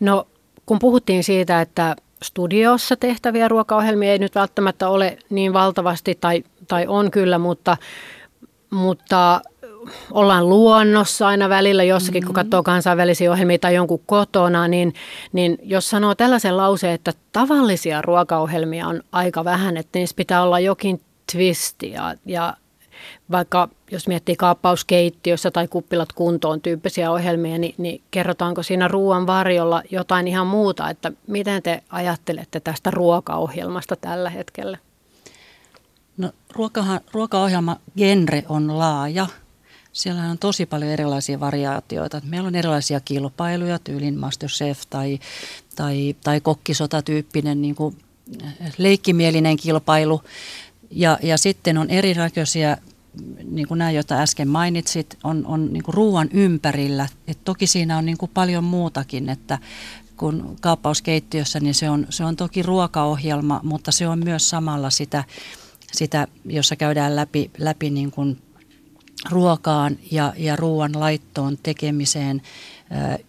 No 0.00 0.26
kun 0.66 0.78
puhuttiin 0.78 1.24
siitä, 1.24 1.60
että 1.60 1.96
studiossa 2.24 2.96
tehtäviä 2.96 3.48
ruokaohjelmia 3.48 4.12
ei 4.12 4.18
nyt 4.18 4.34
välttämättä 4.34 4.88
ole 4.88 5.18
niin 5.30 5.52
valtavasti, 5.52 6.18
tai, 6.20 6.44
tai 6.68 6.86
on 6.86 7.10
kyllä, 7.10 7.38
mutta, 7.38 7.76
mutta 8.70 9.40
ollaan 10.10 10.48
luonnossa 10.48 11.28
aina 11.28 11.48
välillä 11.48 11.84
jossakin, 11.84 12.22
mm-hmm. 12.22 12.26
kun 12.26 12.34
katsoo 12.34 12.62
kansainvälisiä 12.62 13.32
ohjelmia 13.32 13.58
tai 13.58 13.74
jonkun 13.74 14.02
kotona, 14.06 14.68
niin, 14.68 14.94
niin 15.32 15.58
jos 15.62 15.90
sanoo 15.90 16.14
tällaisen 16.14 16.56
lauseen, 16.56 16.94
että 16.94 17.12
tavallisia 17.32 18.02
ruokaohjelmia 18.02 18.88
on 18.88 19.02
aika 19.12 19.44
vähän, 19.44 19.76
että 19.76 19.98
niissä 19.98 20.16
pitää 20.16 20.42
olla 20.42 20.60
jokin 20.60 21.00
twisti 21.32 21.90
ja, 21.90 22.14
ja 22.26 22.56
vaikka 23.30 23.68
jos 23.90 24.08
miettii 24.08 24.36
kaappauskeittiössä 24.36 25.50
tai 25.50 25.68
kuppilat 25.68 26.12
kuntoon 26.12 26.60
tyyppisiä 26.60 27.10
ohjelmia, 27.10 27.58
niin, 27.58 27.74
niin 27.78 28.02
kerrotaanko 28.10 28.62
siinä 28.62 28.88
ruoan 28.88 29.26
varjolla 29.26 29.82
jotain 29.90 30.28
ihan 30.28 30.46
muuta, 30.46 30.90
että 30.90 31.12
miten 31.26 31.62
te 31.62 31.82
ajattelette 31.88 32.60
tästä 32.60 32.90
ruokaohjelmasta 32.90 33.96
tällä 33.96 34.30
hetkellä? 34.30 34.78
No 36.16 36.30
ruokahan, 36.52 37.00
ruokaohjelma 37.12 37.76
genre 37.96 38.44
on 38.48 38.78
laaja. 38.78 39.26
Siellä 39.92 40.22
on 40.22 40.38
tosi 40.38 40.66
paljon 40.66 40.90
erilaisia 40.90 41.40
variaatioita. 41.40 42.20
Meillä 42.24 42.46
on 42.46 42.54
erilaisia 42.54 43.00
kilpailuja, 43.00 43.78
tyylin 43.78 44.18
Masterchef 44.18 44.80
tai, 44.90 45.18
tai, 45.76 46.16
tai 46.24 46.40
kokkisotatyyppinen 46.40 47.62
niin 47.62 47.74
kuin 47.74 47.96
leikkimielinen 48.78 49.56
kilpailu. 49.56 50.22
Ja, 50.90 51.18
ja 51.22 51.38
sitten 51.38 51.78
on 51.78 51.90
erinäköisiä 51.90 52.76
niin 53.50 53.68
kuin 53.68 53.78
nämä, 53.78 53.90
joita 53.90 54.14
äsken 54.14 54.48
mainitsit, 54.48 55.18
on, 55.24 55.46
on 55.46 55.72
niin 55.72 55.82
kuin 55.82 55.94
ruoan 55.94 56.28
ympärillä. 56.32 57.08
Et 57.28 57.38
toki 57.44 57.66
siinä 57.66 57.98
on 57.98 58.06
niin 58.06 58.18
kuin 58.18 58.30
paljon 58.34 58.64
muutakin, 58.64 59.28
että 59.28 59.58
kun 60.16 60.56
kaappauskeittiössä, 60.60 61.60
niin 61.60 61.74
se 61.74 61.90
on, 61.90 62.06
se 62.10 62.24
on 62.24 62.36
toki 62.36 62.62
ruokaohjelma, 62.62 63.60
mutta 63.62 63.92
se 63.92 64.08
on 64.08 64.18
myös 64.24 64.50
samalla 64.50 64.90
sitä, 64.90 65.24
sitä 65.92 66.28
jossa 66.44 66.76
käydään 66.76 67.16
läpi, 67.16 67.50
läpi 67.58 67.90
niin 67.90 68.10
kuin 68.10 68.38
ruokaan 69.30 69.98
ja, 70.10 70.32
ja 70.36 70.56
ruoan 70.56 71.00
laittoon 71.00 71.58
tekemiseen, 71.62 72.42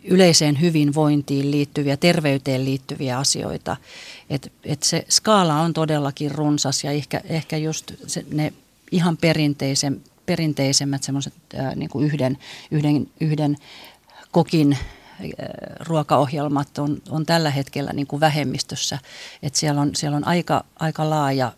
yleiseen 0.03 0.61
hyvinvointiin 0.61 1.51
liittyviä, 1.51 1.97
terveyteen 1.97 2.65
liittyviä 2.65 3.17
asioita. 3.17 3.77
Et, 4.29 4.51
et 4.63 4.83
se 4.83 5.05
skaala 5.09 5.61
on 5.61 5.73
todellakin 5.73 6.31
runsas 6.31 6.83
ja 6.83 6.91
ehkä, 6.91 7.21
ehkä 7.29 7.57
just 7.57 7.91
se, 8.07 8.25
ne 8.33 8.53
ihan 8.95 9.17
perinteisen, 9.17 10.01
perinteisemmät 10.25 11.03
semmoiset 11.03 11.33
niin 11.75 11.89
yhden, 11.99 12.37
yhden, 12.71 13.07
yhden 13.21 13.57
kokin 14.31 14.77
ruokaohjelmat 15.79 16.77
on, 16.77 17.01
on 17.09 17.25
tällä 17.25 17.49
hetkellä 17.49 17.93
niin 17.93 18.07
kuin 18.07 18.19
vähemmistössä. 18.19 18.99
Et 19.43 19.55
siellä, 19.55 19.81
on, 19.81 19.95
siellä 19.95 20.17
on 20.17 20.27
aika, 20.27 20.63
aika 20.79 21.09
laaja, 21.09 21.51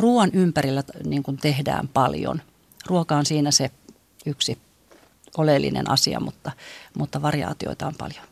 ruoan 0.00 0.30
ympärillä 0.32 0.82
niin 1.04 1.22
kuin 1.22 1.36
tehdään 1.36 1.88
paljon. 1.88 2.42
Ruoka 2.86 3.16
on 3.16 3.26
siinä 3.26 3.50
se 3.50 3.70
yksi 4.26 4.58
oleellinen 5.36 5.90
asia, 5.90 6.20
mutta, 6.20 6.52
mutta 6.98 7.22
variaatioita 7.22 7.86
on 7.86 7.94
paljon. 7.98 8.24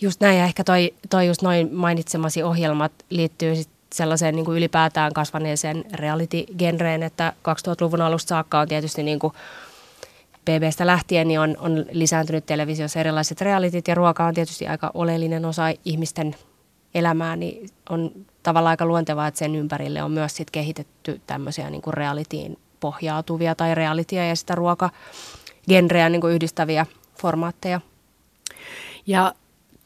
Just 0.00 0.20
näin, 0.20 0.38
ja 0.38 0.44
ehkä 0.44 0.64
toi, 0.64 0.94
toi 1.10 1.26
just 1.26 1.42
noin 1.42 1.74
mainitsemasi 1.74 2.42
ohjelmat 2.42 2.92
liittyy 3.10 3.56
sit 3.56 3.77
sellaiseen 3.94 4.34
niin 4.34 4.44
kuin 4.44 4.58
ylipäätään 4.58 5.12
kasvaneeseen 5.12 5.84
reality-genreen, 5.92 7.02
että 7.02 7.32
2000-luvun 7.48 8.00
alusta 8.00 8.28
saakka 8.28 8.60
on 8.60 8.68
tietysti 8.68 9.02
niin 9.02 9.18
kuin 9.18 9.32
BBstä 10.44 10.86
lähtien 10.86 11.28
niin 11.28 11.40
on, 11.40 11.56
on 11.58 11.84
lisääntynyt 11.90 12.46
televisiossa 12.46 13.00
erilaiset 13.00 13.40
realitit 13.40 13.88
ja 13.88 13.94
ruoka 13.94 14.24
on 14.24 14.34
tietysti 14.34 14.66
aika 14.66 14.90
oleellinen 14.94 15.44
osa 15.44 15.62
ihmisten 15.84 16.36
elämää, 16.94 17.36
niin 17.36 17.70
on 17.90 18.10
tavallaan 18.42 18.70
aika 18.70 18.86
luontevaa, 18.86 19.26
että 19.26 19.38
sen 19.38 19.54
ympärille 19.54 20.02
on 20.02 20.10
myös 20.10 20.36
sit 20.36 20.50
kehitetty 20.50 21.20
tämmöisiä 21.26 21.70
niin 21.70 21.82
kuin 21.82 21.94
realitiin 21.94 22.58
pohjautuvia 22.80 23.54
tai 23.54 23.74
realitia 23.74 24.28
ja 24.28 24.36
sitä 24.36 24.54
ruokagenreä 24.54 26.08
niin 26.08 26.20
kuin 26.20 26.34
yhdistäviä 26.34 26.86
formaatteja. 27.20 27.80
Ja 29.06 29.34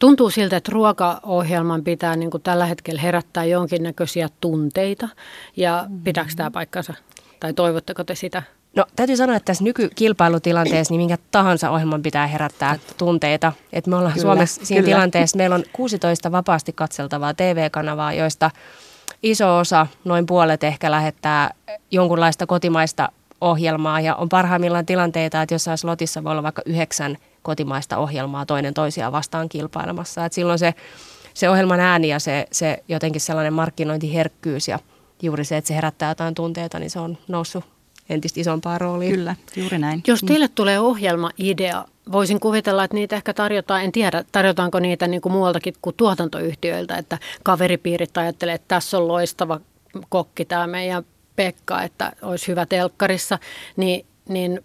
tuntuu 0.03 0.29
siltä, 0.29 0.57
että 0.57 0.71
ruokaohjelman 0.71 1.83
pitää 1.83 2.15
niin 2.15 2.31
kuin 2.31 2.43
tällä 2.43 2.65
hetkellä 2.65 3.01
herättää 3.01 3.45
jonkinnäköisiä 3.45 4.29
tunteita. 4.41 5.09
Ja 5.57 5.85
pitääkö 6.03 6.31
tämä 6.35 6.51
paikkansa? 6.51 6.93
Tai 7.39 7.53
toivotteko 7.53 8.03
te 8.03 8.15
sitä? 8.15 8.43
No 8.75 8.85
täytyy 8.95 9.17
sanoa, 9.17 9.35
että 9.35 9.45
tässä 9.45 9.63
nykykilpailutilanteessa 9.63 10.91
niin 10.91 10.99
minkä 10.99 11.17
tahansa 11.31 11.69
ohjelman 11.69 12.01
pitää 12.01 12.27
herättää 12.27 12.79
tunteita. 12.97 13.53
Et 13.73 13.87
me 13.87 13.95
ollaan 13.95 14.13
kyllä, 14.13 14.21
Suomessa 14.21 14.65
siinä 14.65 14.81
kyllä. 14.81 14.95
tilanteessa, 14.95 15.37
meillä 15.37 15.55
on 15.55 15.63
16 15.73 16.31
vapaasti 16.31 16.73
katseltavaa 16.73 17.33
TV-kanavaa, 17.33 18.13
joista 18.13 18.51
iso 19.23 19.57
osa, 19.57 19.87
noin 20.05 20.25
puolet 20.25 20.63
ehkä 20.63 20.91
lähettää 20.91 21.53
jonkunlaista 21.91 22.45
kotimaista 22.45 23.09
ohjelmaa 23.41 24.01
ja 24.01 24.15
on 24.15 24.29
parhaimmillaan 24.29 24.85
tilanteita, 24.85 25.41
että 25.41 25.55
jossain 25.55 25.77
slotissa 25.77 26.23
voi 26.23 26.31
olla 26.31 26.43
vaikka 26.43 26.61
yhdeksän 26.65 27.17
kotimaista 27.43 27.97
ohjelmaa 27.97 28.45
toinen 28.45 28.73
toisiaan 28.73 29.11
vastaan 29.11 29.49
kilpailemassa. 29.49 30.25
Et 30.25 30.33
silloin 30.33 30.59
se, 30.59 30.73
se 31.33 31.49
ohjelman 31.49 31.79
ääni 31.79 32.07
ja 32.07 32.19
se, 32.19 32.47
se 32.51 32.83
jotenkin 32.87 33.21
sellainen 33.21 33.53
markkinointiherkkyys 33.53 34.67
ja 34.67 34.79
juuri 35.21 35.45
se, 35.45 35.57
että 35.57 35.67
se 35.67 35.75
herättää 35.75 36.11
jotain 36.11 36.35
tunteita, 36.35 36.79
niin 36.79 36.89
se 36.89 36.99
on 36.99 37.17
noussut 37.27 37.63
entistä 38.09 38.39
isompaa 38.39 38.77
roolia. 38.77 39.09
Kyllä, 39.09 39.35
juuri 39.55 39.79
näin. 39.79 40.03
Jos 40.07 40.21
teille 40.21 40.47
tulee 40.47 40.79
ohjelma-idea, 40.79 41.85
voisin 42.11 42.39
kuvitella, 42.39 42.83
että 42.83 42.95
niitä 42.95 43.15
ehkä 43.15 43.33
tarjotaan, 43.33 43.83
en 43.83 43.91
tiedä, 43.91 44.23
tarjotaanko 44.31 44.79
niitä 44.79 45.07
niin 45.07 45.21
kuin 45.21 45.33
muualtakin 45.33 45.73
kuin 45.81 45.95
tuotantoyhtiöiltä, 45.95 46.97
että 46.97 47.17
kaveripiirit 47.43 48.17
ajattelee, 48.17 48.53
että 48.53 48.67
tässä 48.67 48.97
on 48.97 49.07
loistava 49.07 49.59
kokki 50.09 50.45
tämä 50.45 50.67
meidän 50.67 51.03
Pekka, 51.35 51.81
että 51.81 52.11
olisi 52.21 52.47
hyvä 52.47 52.65
telkkarissa, 52.65 53.39
niin, 53.75 54.05
niin 54.29 54.63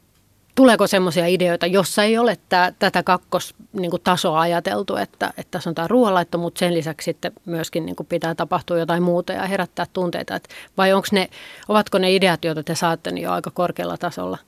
tuleeko 0.59 0.87
semmoisia 0.87 1.27
ideoita, 1.27 1.67
jossa 1.67 2.03
ei 2.03 2.19
ole 2.19 2.39
tää, 2.49 2.73
tätä 2.79 3.03
kakkostasoa 3.03 4.41
niin 4.41 4.43
ajateltu, 4.43 4.97
että, 4.97 5.33
että 5.37 5.51
tässä 5.51 5.71
on 5.71 5.75
tämä 5.75 5.89
ruoanlaitto, 5.89 6.39
mutta 6.39 6.59
sen 6.59 6.75
lisäksi 6.75 7.05
sitten 7.05 7.33
myöskin 7.45 7.87
niin 7.87 7.97
kuin 7.97 8.07
pitää 8.07 8.35
tapahtua 8.35 8.79
jotain 8.79 9.03
muuta 9.03 9.33
ja 9.33 9.47
herättää 9.47 9.87
tunteita. 9.93 10.37
Et 10.37 10.49
vai 10.77 10.93
onko 10.93 11.09
ne, 11.13 11.29
ovatko 11.69 11.99
ne 11.99 12.15
ideat, 12.15 12.45
joita 12.45 12.63
te 12.63 12.75
saatte, 12.75 13.11
niin 13.11 13.25
jo 13.25 13.33
aika 13.33 13.51
korkealla 13.51 13.97
tasolla? 13.97 14.39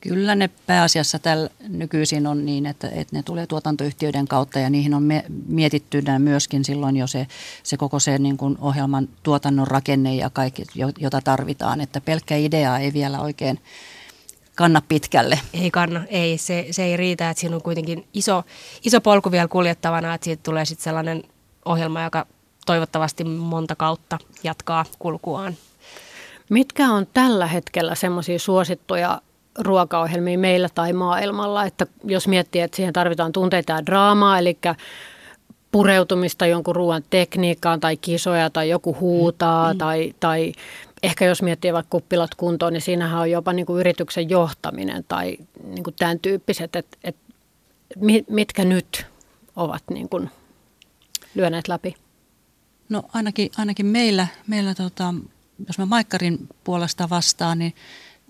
Kyllä 0.00 0.34
ne 0.34 0.50
pääasiassa 0.66 1.18
tällä 1.18 1.48
nykyisin 1.68 2.26
on 2.26 2.46
niin, 2.46 2.66
että, 2.66 2.88
että 2.88 3.16
ne 3.16 3.22
tulee 3.22 3.46
tuotantoyhtiöiden 3.46 4.28
kautta 4.28 4.58
ja 4.58 4.70
niihin 4.70 4.94
on 4.94 5.02
me, 5.02 5.24
myöskin 6.18 6.64
silloin 6.64 6.96
jo 6.96 7.06
se, 7.06 7.26
se 7.62 7.76
koko 7.76 7.98
se 7.98 8.18
niin 8.18 8.36
kuin 8.36 8.58
ohjelman 8.60 9.08
tuotannon 9.22 9.66
rakenne 9.66 10.14
ja 10.14 10.30
kaikki, 10.30 10.62
jota 10.98 11.20
tarvitaan. 11.20 11.80
Että 11.80 12.00
pelkkä 12.00 12.36
idea 12.36 12.78
ei 12.78 12.92
vielä 12.92 13.20
oikein 13.20 13.60
kanna 14.54 14.82
pitkälle. 14.88 15.40
Ei 15.54 15.70
kanna, 15.70 16.04
ei. 16.08 16.38
Se, 16.38 16.66
se 16.70 16.84
ei 16.84 16.96
riitä, 16.96 17.30
että 17.30 17.40
siinä 17.40 17.56
on 17.56 17.62
kuitenkin 17.62 18.06
iso, 18.14 18.42
iso 18.84 19.00
polku 19.00 19.30
vielä 19.30 19.48
kuljettavana, 19.48 20.14
että 20.14 20.24
siitä 20.24 20.42
tulee 20.42 20.64
sitten 20.64 20.84
sellainen 20.84 21.22
ohjelma, 21.64 22.02
joka 22.02 22.26
toivottavasti 22.66 23.24
monta 23.24 23.76
kautta 23.76 24.18
jatkaa 24.44 24.84
kulkuaan. 24.98 25.54
Mitkä 26.50 26.88
on 26.88 27.06
tällä 27.14 27.46
hetkellä 27.46 27.94
semmoisia 27.94 28.38
suosittuja 28.38 29.20
ruokaohjelmia 29.58 30.38
meillä 30.38 30.68
tai 30.74 30.92
maailmalla, 30.92 31.64
että 31.64 31.86
jos 32.04 32.28
miettii, 32.28 32.60
että 32.60 32.76
siihen 32.76 32.92
tarvitaan 32.92 33.32
tunteita 33.32 33.72
ja 33.72 33.86
draamaa, 33.86 34.38
eli 34.38 34.58
pureutumista 35.72 36.46
jonkun 36.46 36.76
ruoan 36.76 37.02
tekniikkaan 37.10 37.80
tai 37.80 37.96
kisoja 37.96 38.50
tai 38.50 38.68
joku 38.68 38.96
huutaa 39.00 39.72
mm. 39.72 39.78
tai, 39.78 40.14
tai 40.20 40.52
ehkä 41.04 41.24
jos 41.24 41.42
miettii 41.42 41.72
vaikka 41.72 41.90
kuppilat 41.90 42.34
kuntoon, 42.34 42.72
niin 42.72 42.80
siinähän 42.80 43.20
on 43.20 43.30
jopa 43.30 43.52
niin 43.52 43.66
kuin 43.66 43.80
yrityksen 43.80 44.30
johtaminen 44.30 45.04
tai 45.08 45.38
niin 45.64 45.84
kuin 45.84 45.94
tämän 45.98 46.18
tyyppiset, 46.18 46.76
että, 46.76 46.96
että 47.04 47.22
mitkä 48.30 48.64
nyt 48.64 49.06
ovat 49.56 49.82
niin 49.90 50.08
kuin 50.08 50.30
lyöneet 51.34 51.68
läpi? 51.68 51.94
No 52.88 53.02
ainakin, 53.12 53.50
ainakin 53.56 53.86
meillä, 53.86 54.26
meillä 54.46 54.74
tota, 54.74 55.14
jos 55.66 55.78
mä 55.78 55.86
Maikkarin 55.86 56.48
puolesta 56.64 57.10
vastaan, 57.10 57.58
niin 57.58 57.74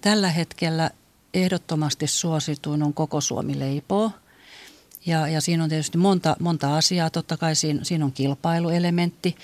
tällä 0.01 0.29
hetkellä 0.29 0.91
ehdottomasti 1.35 2.07
suosituin 2.07 2.83
on 2.83 2.95
koko 2.95 3.21
Suomi 3.21 3.59
leipoo. 3.59 4.11
Ja, 5.07 5.29
ja 5.29 5.41
siinä 5.41 5.63
on 5.65 5.69
tietysti 5.69 5.99
monta, 5.99 6.37
monta 6.41 6.77
asiaa. 6.77 7.11
Totta 7.11 7.37
kai 7.37 7.55
siinä, 7.55 7.85
siinä 7.85 8.05
on 8.05 8.13
kilpailuelementti. 8.13 9.37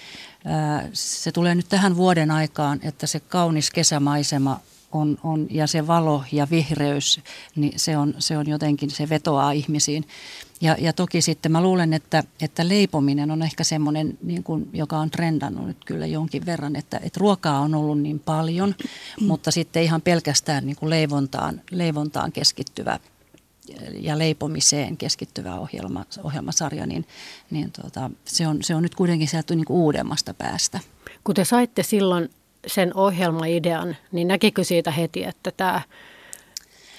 Se 0.92 1.32
tulee 1.32 1.54
nyt 1.54 1.68
tähän 1.68 1.96
vuoden 1.96 2.30
aikaan, 2.30 2.80
että 2.82 3.06
se 3.06 3.20
kaunis 3.20 3.70
kesämaisema 3.70 4.60
on, 4.92 5.18
on, 5.22 5.46
ja 5.50 5.66
se 5.66 5.86
valo 5.86 6.24
ja 6.32 6.46
vihreys, 6.50 7.20
niin 7.56 7.72
se 7.78 7.96
on, 7.96 8.14
se 8.18 8.38
on 8.38 8.48
jotenkin, 8.48 8.90
se 8.90 9.08
vetoaa 9.08 9.52
ihmisiin. 9.52 10.04
Ja, 10.60 10.76
ja 10.78 10.92
toki 10.92 11.22
sitten 11.22 11.52
mä 11.52 11.62
luulen, 11.62 11.92
että, 11.92 12.24
että 12.40 12.68
leipominen 12.68 13.30
on 13.30 13.42
ehkä 13.42 13.64
semmoinen, 13.64 14.18
niin 14.22 14.42
kuin, 14.42 14.68
joka 14.72 14.98
on 14.98 15.10
trendannut 15.10 15.66
nyt 15.66 15.84
kyllä 15.84 16.06
jonkin 16.06 16.46
verran, 16.46 16.76
että, 16.76 17.00
että 17.02 17.20
ruokaa 17.20 17.60
on 17.60 17.74
ollut 17.74 18.00
niin 18.00 18.18
paljon, 18.18 18.74
mutta 19.20 19.50
sitten 19.50 19.82
ihan 19.82 20.02
pelkästään 20.02 20.66
niin 20.66 20.76
kuin 20.76 20.90
leivontaan, 20.90 21.60
leivontaan 21.70 22.32
keskittyvä 22.32 22.98
ja 23.92 24.18
leipomiseen 24.18 24.96
keskittyvä 24.96 25.60
ohjelma, 25.60 26.04
ohjelmasarja, 26.24 26.86
niin, 26.86 27.06
niin 27.50 27.70
tuota, 27.80 28.10
se, 28.24 28.46
on, 28.46 28.62
se 28.62 28.74
on 28.74 28.82
nyt 28.82 28.94
kuitenkin 28.94 29.28
sieltä 29.28 29.54
niin 29.54 29.64
kuin 29.64 29.76
uudemmasta 29.76 30.34
päästä. 30.34 30.80
Kun 31.24 31.34
te 31.34 31.44
saitte 31.44 31.82
silloin 31.82 32.30
sen 32.66 32.96
ohjelmaidean, 32.96 33.96
niin 34.12 34.28
näkikö 34.28 34.64
siitä 34.64 34.90
heti, 34.90 35.24
että 35.24 35.50
tämä 35.50 35.82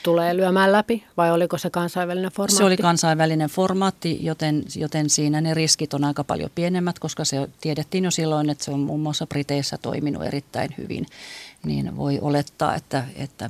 tulee 0.03 0.37
lyömään 0.37 0.71
läpi 0.71 1.03
vai 1.17 1.31
oliko 1.31 1.57
se 1.57 1.69
kansainvälinen 1.69 2.31
formaatti? 2.31 2.55
Se 2.55 2.63
oli 2.63 2.77
kansainvälinen 2.77 3.49
formaatti, 3.49 4.25
joten, 4.25 4.63
joten 4.75 5.09
siinä 5.09 5.41
ne 5.41 5.53
riskit 5.53 5.93
on 5.93 6.03
aika 6.03 6.23
paljon 6.23 6.49
pienemmät, 6.55 6.99
koska 6.99 7.25
se 7.25 7.49
tiedettiin 7.61 8.03
jo 8.03 8.11
silloin, 8.11 8.49
että 8.49 8.63
se 8.63 8.71
on 8.71 8.79
muun 8.79 8.99
muassa 8.99 9.27
Briteissä 9.27 9.77
toiminut 9.77 10.23
erittäin 10.23 10.69
hyvin. 10.77 11.05
Niin 11.65 11.97
voi 11.97 12.19
olettaa, 12.21 12.75
että, 12.75 13.03
että 13.15 13.49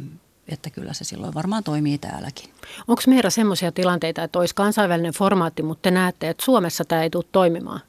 että 0.51 0.69
kyllä 0.69 0.93
se 0.93 1.03
silloin 1.03 1.33
varmaan 1.33 1.63
toimii 1.63 1.97
täälläkin. 1.97 2.49
Onko 2.87 3.01
meillä 3.07 3.29
semmoisia 3.29 3.71
tilanteita, 3.71 4.23
että 4.23 4.39
olisi 4.39 4.55
kansainvälinen 4.55 5.13
formaatti, 5.13 5.63
mutta 5.63 5.81
te 5.81 5.91
näette, 5.91 6.29
että 6.29 6.45
Suomessa 6.45 6.85
tämä 6.85 7.03
ei 7.03 7.09
tule 7.09 7.23
toimimaan? 7.31 7.79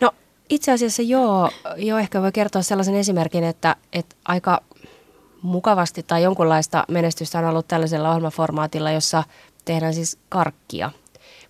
No 0.00 0.10
itse 0.48 0.72
asiassa 0.72 1.02
joo, 1.02 1.50
joo 1.76 1.98
ehkä 1.98 2.22
voi 2.22 2.32
kertoa 2.32 2.62
sellaisen 2.62 2.94
esimerkin, 2.94 3.44
että, 3.44 3.76
että 3.92 4.16
aika 4.24 4.60
mukavasti 5.42 6.02
tai 6.02 6.22
jonkunlaista 6.22 6.84
menestystä 6.88 7.38
on 7.38 7.44
ollut 7.44 7.68
tällaisella 7.68 8.08
ohjelmaformaatilla, 8.08 8.90
jossa 8.90 9.24
tehdään 9.64 9.94
siis 9.94 10.18
karkkia. 10.28 10.90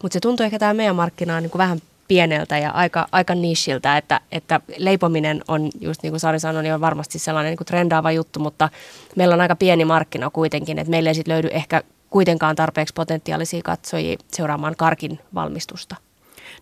Mutta 0.03 0.13
se 0.13 0.21
tuntuu 0.21 0.45
ehkä 0.45 0.59
tämä 0.59 0.75
meidän 0.75 0.97
markkinaan 0.97 1.43
niin 1.43 1.51
kuin 1.51 1.59
vähän 1.59 1.83
pieneltä 2.09 2.59
ja 2.59 2.71
aika, 2.71 3.09
aika 3.13 3.35
nichiltä, 3.35 3.97
että, 3.97 4.21
että 4.33 4.61
leipominen 4.77 5.43
on, 5.49 5.71
just 5.81 6.03
niin 6.03 6.13
kuin 6.13 6.21
Sari 6.21 6.41
sanoi, 6.41 6.63
niin 6.63 6.75
on 6.75 6.81
varmasti 6.81 7.19
sellainen 7.19 7.51
niin 7.51 7.57
kuin 7.57 7.67
trendaava 7.67 8.13
juttu, 8.13 8.41
mutta 8.41 8.69
meillä 9.17 9.35
on 9.35 9.41
aika 9.41 9.57
pieni 9.57 9.85
markkina 9.85 10.31
kuitenkin, 10.31 10.79
että 10.79 10.91
meillä 10.91 11.11
ei 11.11 11.15
sitten 11.15 11.35
löydy 11.35 11.49
ehkä 11.49 11.83
kuitenkaan 12.11 12.57
tarpeeksi 12.57 12.95
potentiaalisia 12.95 13.61
katsojia 13.65 14.17
seuraamaan 14.33 14.77
karkin 14.77 15.19
valmistusta. 15.35 15.97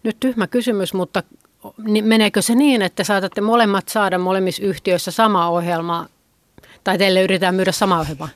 Nyt 0.02 0.16
tyhmä 0.20 0.46
kysymys, 0.46 0.94
mutta 0.94 1.22
meneekö 2.02 2.42
se 2.42 2.54
niin, 2.54 2.82
että 2.82 3.04
saatatte 3.04 3.40
molemmat 3.40 3.88
saada 3.88 4.18
molemmissa 4.18 4.62
yhtiöissä 4.62 5.10
sama 5.10 5.48
ohjelma 5.48 6.08
tai 6.84 6.98
teille 6.98 7.22
yritetään 7.22 7.54
myydä 7.54 7.72
sama 7.72 8.00
ohjelma? 8.00 8.28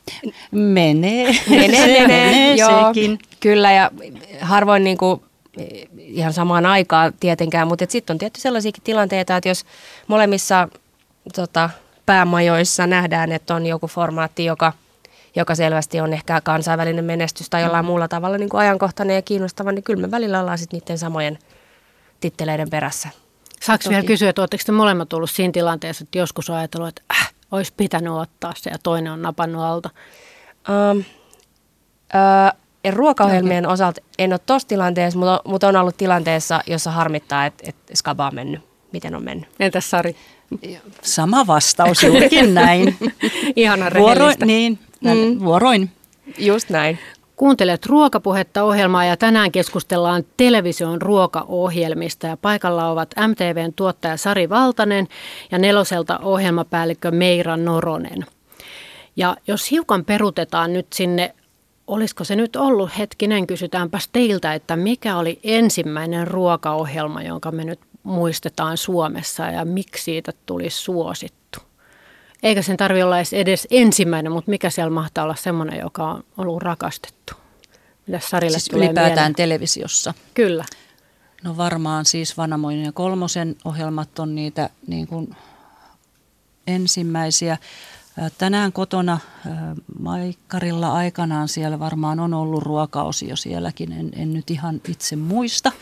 Menee. 0.50 1.34
Menee, 1.50 1.86
menee, 1.86 2.06
menee 2.08 2.54
joo. 2.54 2.86
Sekin. 2.86 3.18
Kyllä 3.40 3.72
ja 3.72 3.90
harvoin 4.40 4.84
niin 4.84 4.98
kuin 4.98 5.22
ihan 6.08 6.32
samaan 6.32 6.66
aikaan 6.66 7.12
tietenkään, 7.20 7.68
mutta 7.68 7.84
sitten 7.88 8.14
on 8.14 8.18
tietty 8.18 8.40
sellaisiakin 8.40 8.82
tilanteita, 8.82 9.36
että 9.36 9.48
jos 9.48 9.64
molemmissa 10.06 10.68
tota, 11.34 11.70
päämajoissa 12.06 12.86
nähdään, 12.86 13.32
että 13.32 13.54
on 13.54 13.66
joku 13.66 13.86
formaatti, 13.86 14.44
joka, 14.44 14.72
joka 15.36 15.54
selvästi 15.54 16.00
on 16.00 16.12
ehkä 16.12 16.40
kansainvälinen 16.40 17.04
menestys 17.04 17.50
tai 17.50 17.62
jollain 17.62 17.84
mm. 17.84 17.86
muulla 17.86 18.08
tavalla 18.08 18.38
niin 18.38 18.48
kuin 18.48 18.60
ajankohtainen 18.60 19.14
ja 19.14 19.22
kiinnostava, 19.22 19.72
niin 19.72 19.82
kyllä 19.82 20.00
me 20.00 20.10
välillä 20.10 20.40
ollaan 20.40 20.58
sitten 20.58 20.80
niiden 20.80 20.98
samojen 20.98 21.38
titteleiden 22.20 22.70
perässä. 22.70 23.08
Saanko 23.60 23.84
vielä 23.88 24.02
kysyä, 24.02 24.30
että 24.30 24.42
oletteko 24.42 24.62
te 24.66 24.72
molemmat 24.72 25.12
ollut 25.12 25.30
siinä 25.30 25.52
tilanteessa, 25.52 26.02
että 26.04 26.18
joskus 26.18 26.50
on 26.50 26.56
ajatellut, 26.56 26.88
että 26.88 27.02
äh, 27.12 27.32
olisi 27.50 27.72
pitänyt 27.76 28.12
ottaa 28.12 28.52
se 28.56 28.70
ja 28.70 28.78
toinen 28.82 29.12
on 29.12 29.22
napannut 29.22 29.62
alta? 29.62 29.90
Um, 30.68 30.98
uh, 30.98 31.04
ruokaohjelmien 32.90 33.66
okay. 33.66 33.74
osalta 33.74 34.00
en 34.18 34.32
ole 34.32 34.40
tuossa 34.46 34.68
tilanteessa, 34.68 35.18
mutta, 35.18 35.40
mutta 35.44 35.68
on 35.68 35.76
ollut 35.76 35.96
tilanteessa, 35.96 36.60
jossa 36.66 36.90
harmittaa, 36.90 37.46
että, 37.46 37.64
että 37.68 37.96
skaba 37.96 38.26
on 38.26 38.34
mennyt. 38.34 38.60
Miten 38.92 39.14
on 39.14 39.24
mennyt? 39.24 39.48
Entäs 39.60 39.90
Sari? 39.90 40.16
Sama 41.02 41.46
vastaus 41.46 42.02
juurikin 42.02 42.54
näin. 42.64 42.96
Ihana 43.56 43.90
Vuoroin, 43.98 44.36
niin, 44.44 44.78
mm. 45.00 45.40
vuoroin. 45.44 45.90
Just 46.38 46.70
näin. 46.70 46.98
Kuuntelet 47.36 47.86
ruokapuhetta 47.86 48.62
ohjelmaa 48.62 49.04
ja 49.04 49.16
tänään 49.16 49.52
keskustellaan 49.52 50.24
television 50.36 51.02
ruokaohjelmista 51.02 52.26
ja 52.26 52.36
paikalla 52.36 52.88
ovat 52.88 53.14
MTVn 53.28 53.72
tuottaja 53.72 54.16
Sari 54.16 54.48
Valtanen 54.48 55.08
ja 55.50 55.58
neloselta 55.58 56.18
ohjelmapäällikkö 56.18 57.10
Meira 57.10 57.56
Noronen. 57.56 58.26
Ja 59.16 59.36
jos 59.46 59.70
hiukan 59.70 60.04
perutetaan 60.04 60.72
nyt 60.72 60.86
sinne 60.92 61.34
olisiko 61.88 62.24
se 62.24 62.36
nyt 62.36 62.56
ollut, 62.56 62.90
hetkinen, 62.98 63.46
kysytäänpäs 63.46 64.08
teiltä, 64.12 64.54
että 64.54 64.76
mikä 64.76 65.16
oli 65.16 65.40
ensimmäinen 65.44 66.28
ruokaohjelma, 66.28 67.22
jonka 67.22 67.50
me 67.50 67.64
nyt 67.64 67.80
muistetaan 68.02 68.76
Suomessa 68.76 69.46
ja 69.46 69.64
miksi 69.64 70.04
siitä 70.04 70.32
tuli 70.46 70.70
suosittu? 70.70 71.58
Eikä 72.42 72.62
sen 72.62 72.76
tarvitse 72.76 73.04
olla 73.04 73.16
edes 73.32 73.66
ensimmäinen, 73.70 74.32
mutta 74.32 74.50
mikä 74.50 74.70
siellä 74.70 74.90
mahtaa 74.90 75.24
olla 75.24 75.34
semmoinen, 75.34 75.80
joka 75.80 76.10
on 76.10 76.24
ollut 76.38 76.62
rakastettu? 76.62 77.34
Mitä 78.06 78.20
Sarille 78.20 78.58
siis 78.58 78.68
tulee 78.68 78.86
ylipäätään 78.86 79.14
mieleen? 79.14 79.34
televisiossa? 79.34 80.14
Kyllä. 80.34 80.64
No 81.44 81.56
varmaan 81.56 82.04
siis 82.04 82.36
Vanamoinen 82.36 82.84
ja 82.84 82.92
Kolmosen 82.92 83.56
ohjelmat 83.64 84.18
on 84.18 84.34
niitä 84.34 84.70
niin 84.86 85.06
kuin 85.06 85.36
ensimmäisiä. 86.66 87.58
Tänään 88.38 88.72
kotona 88.72 89.18
Maikkarilla 89.98 90.92
aikanaan 90.92 91.48
siellä 91.48 91.78
varmaan 91.78 92.20
on 92.20 92.34
ollut 92.34 92.62
ruokaosio 92.62 93.36
sielläkin, 93.36 93.92
en, 93.92 94.10
en 94.16 94.32
nyt 94.32 94.50
ihan 94.50 94.80
itse 94.88 95.16
muista. 95.16 95.72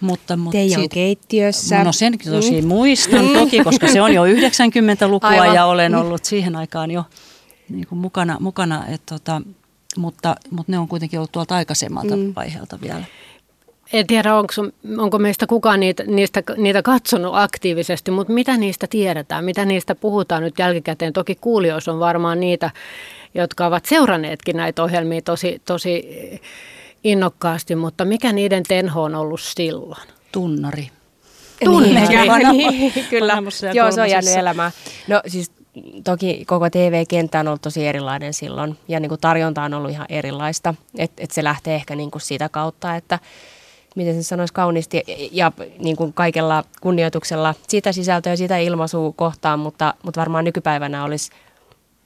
Mutta, 0.00 0.36
mutta 0.36 0.58
Teidän 0.58 0.80
siitä, 0.80 0.94
keittiössä. 0.94 1.84
No 1.84 1.92
sen 1.92 2.18
tosi 2.18 2.62
mm. 2.62 2.68
muistan 2.68 3.28
toki, 3.34 3.64
koska 3.64 3.88
se 3.88 4.02
on 4.02 4.14
jo 4.14 4.24
90-lukua 4.24 5.28
Aivan. 5.28 5.54
ja 5.54 5.64
olen 5.64 5.94
ollut 5.94 6.24
siihen 6.24 6.56
aikaan 6.56 6.90
jo 6.90 7.04
niin 7.68 7.86
kuin 7.86 7.98
mukana, 7.98 8.36
mukana 8.40 8.86
et 8.86 9.02
tota, 9.06 9.42
mutta, 9.96 10.36
mutta 10.50 10.72
ne 10.72 10.78
on 10.78 10.88
kuitenkin 10.88 11.18
ollut 11.18 11.32
tuolta 11.32 11.54
aikaisemmalta 11.54 12.16
mm. 12.16 12.32
vaiheelta 12.36 12.80
vielä. 12.80 13.04
En 13.92 14.06
tiedä, 14.06 14.34
onko, 14.34 14.52
onko 14.98 15.18
meistä 15.18 15.46
kukaan 15.46 15.80
niitä, 15.80 16.02
niistä, 16.06 16.42
niitä 16.56 16.82
katsonut 16.82 17.32
aktiivisesti, 17.34 18.10
mutta 18.10 18.32
mitä 18.32 18.56
niistä 18.56 18.86
tiedetään, 18.86 19.44
mitä 19.44 19.64
niistä 19.64 19.94
puhutaan 19.94 20.42
nyt 20.42 20.58
jälkikäteen. 20.58 21.12
Toki 21.12 21.34
kuulijoissa 21.34 21.92
on 21.92 22.00
varmaan 22.00 22.40
niitä, 22.40 22.70
jotka 23.34 23.66
ovat 23.66 23.86
seuranneetkin 23.86 24.56
näitä 24.56 24.82
ohjelmia 24.82 25.22
tosi, 25.22 25.62
tosi 25.64 26.04
innokkaasti, 27.04 27.74
mutta 27.74 28.04
mikä 28.04 28.32
niiden 28.32 28.62
tenho 28.68 29.02
on 29.02 29.14
ollut 29.14 29.40
silloin? 29.40 30.08
Tunnari. 30.32 30.90
Tunnari, 31.64 32.28
niin, 32.52 32.70
niin, 32.80 33.06
kyllä. 33.10 33.42
Joo, 33.74 33.92
se 33.92 34.00
on 34.00 34.10
jäänyt 34.10 34.36
elämään. 34.36 34.72
No 35.08 35.20
siis 35.26 35.50
toki 36.04 36.44
koko 36.46 36.70
TV-kenttä 36.70 37.40
on 37.40 37.48
ollut 37.48 37.62
tosi 37.62 37.86
erilainen 37.86 38.34
silloin 38.34 38.78
ja 38.88 39.00
niin 39.00 39.08
kuin 39.08 39.20
tarjonta 39.20 39.62
on 39.62 39.74
ollut 39.74 39.90
ihan 39.90 40.06
erilaista. 40.08 40.74
Että 40.98 41.22
et 41.24 41.30
se 41.30 41.44
lähtee 41.44 41.74
ehkä 41.74 41.96
niin 41.96 42.10
kuin 42.10 42.22
siitä 42.22 42.48
kautta, 42.48 42.96
että 42.96 43.18
miten 43.96 44.14
se 44.14 44.22
sanoisi 44.22 44.54
kauniisti, 44.54 45.02
ja 45.32 45.52
niin 45.78 45.96
kuin 45.96 46.12
kaikella 46.12 46.64
kunnioituksella 46.80 47.54
sitä 47.68 47.92
sisältöä 47.92 48.32
ja 48.32 48.36
sitä 48.36 48.58
ilmaisua 48.58 49.12
kohtaan, 49.16 49.58
mutta, 49.58 49.94
mutta 50.02 50.20
varmaan 50.20 50.44
nykypäivänä 50.44 51.04
olisi 51.04 51.30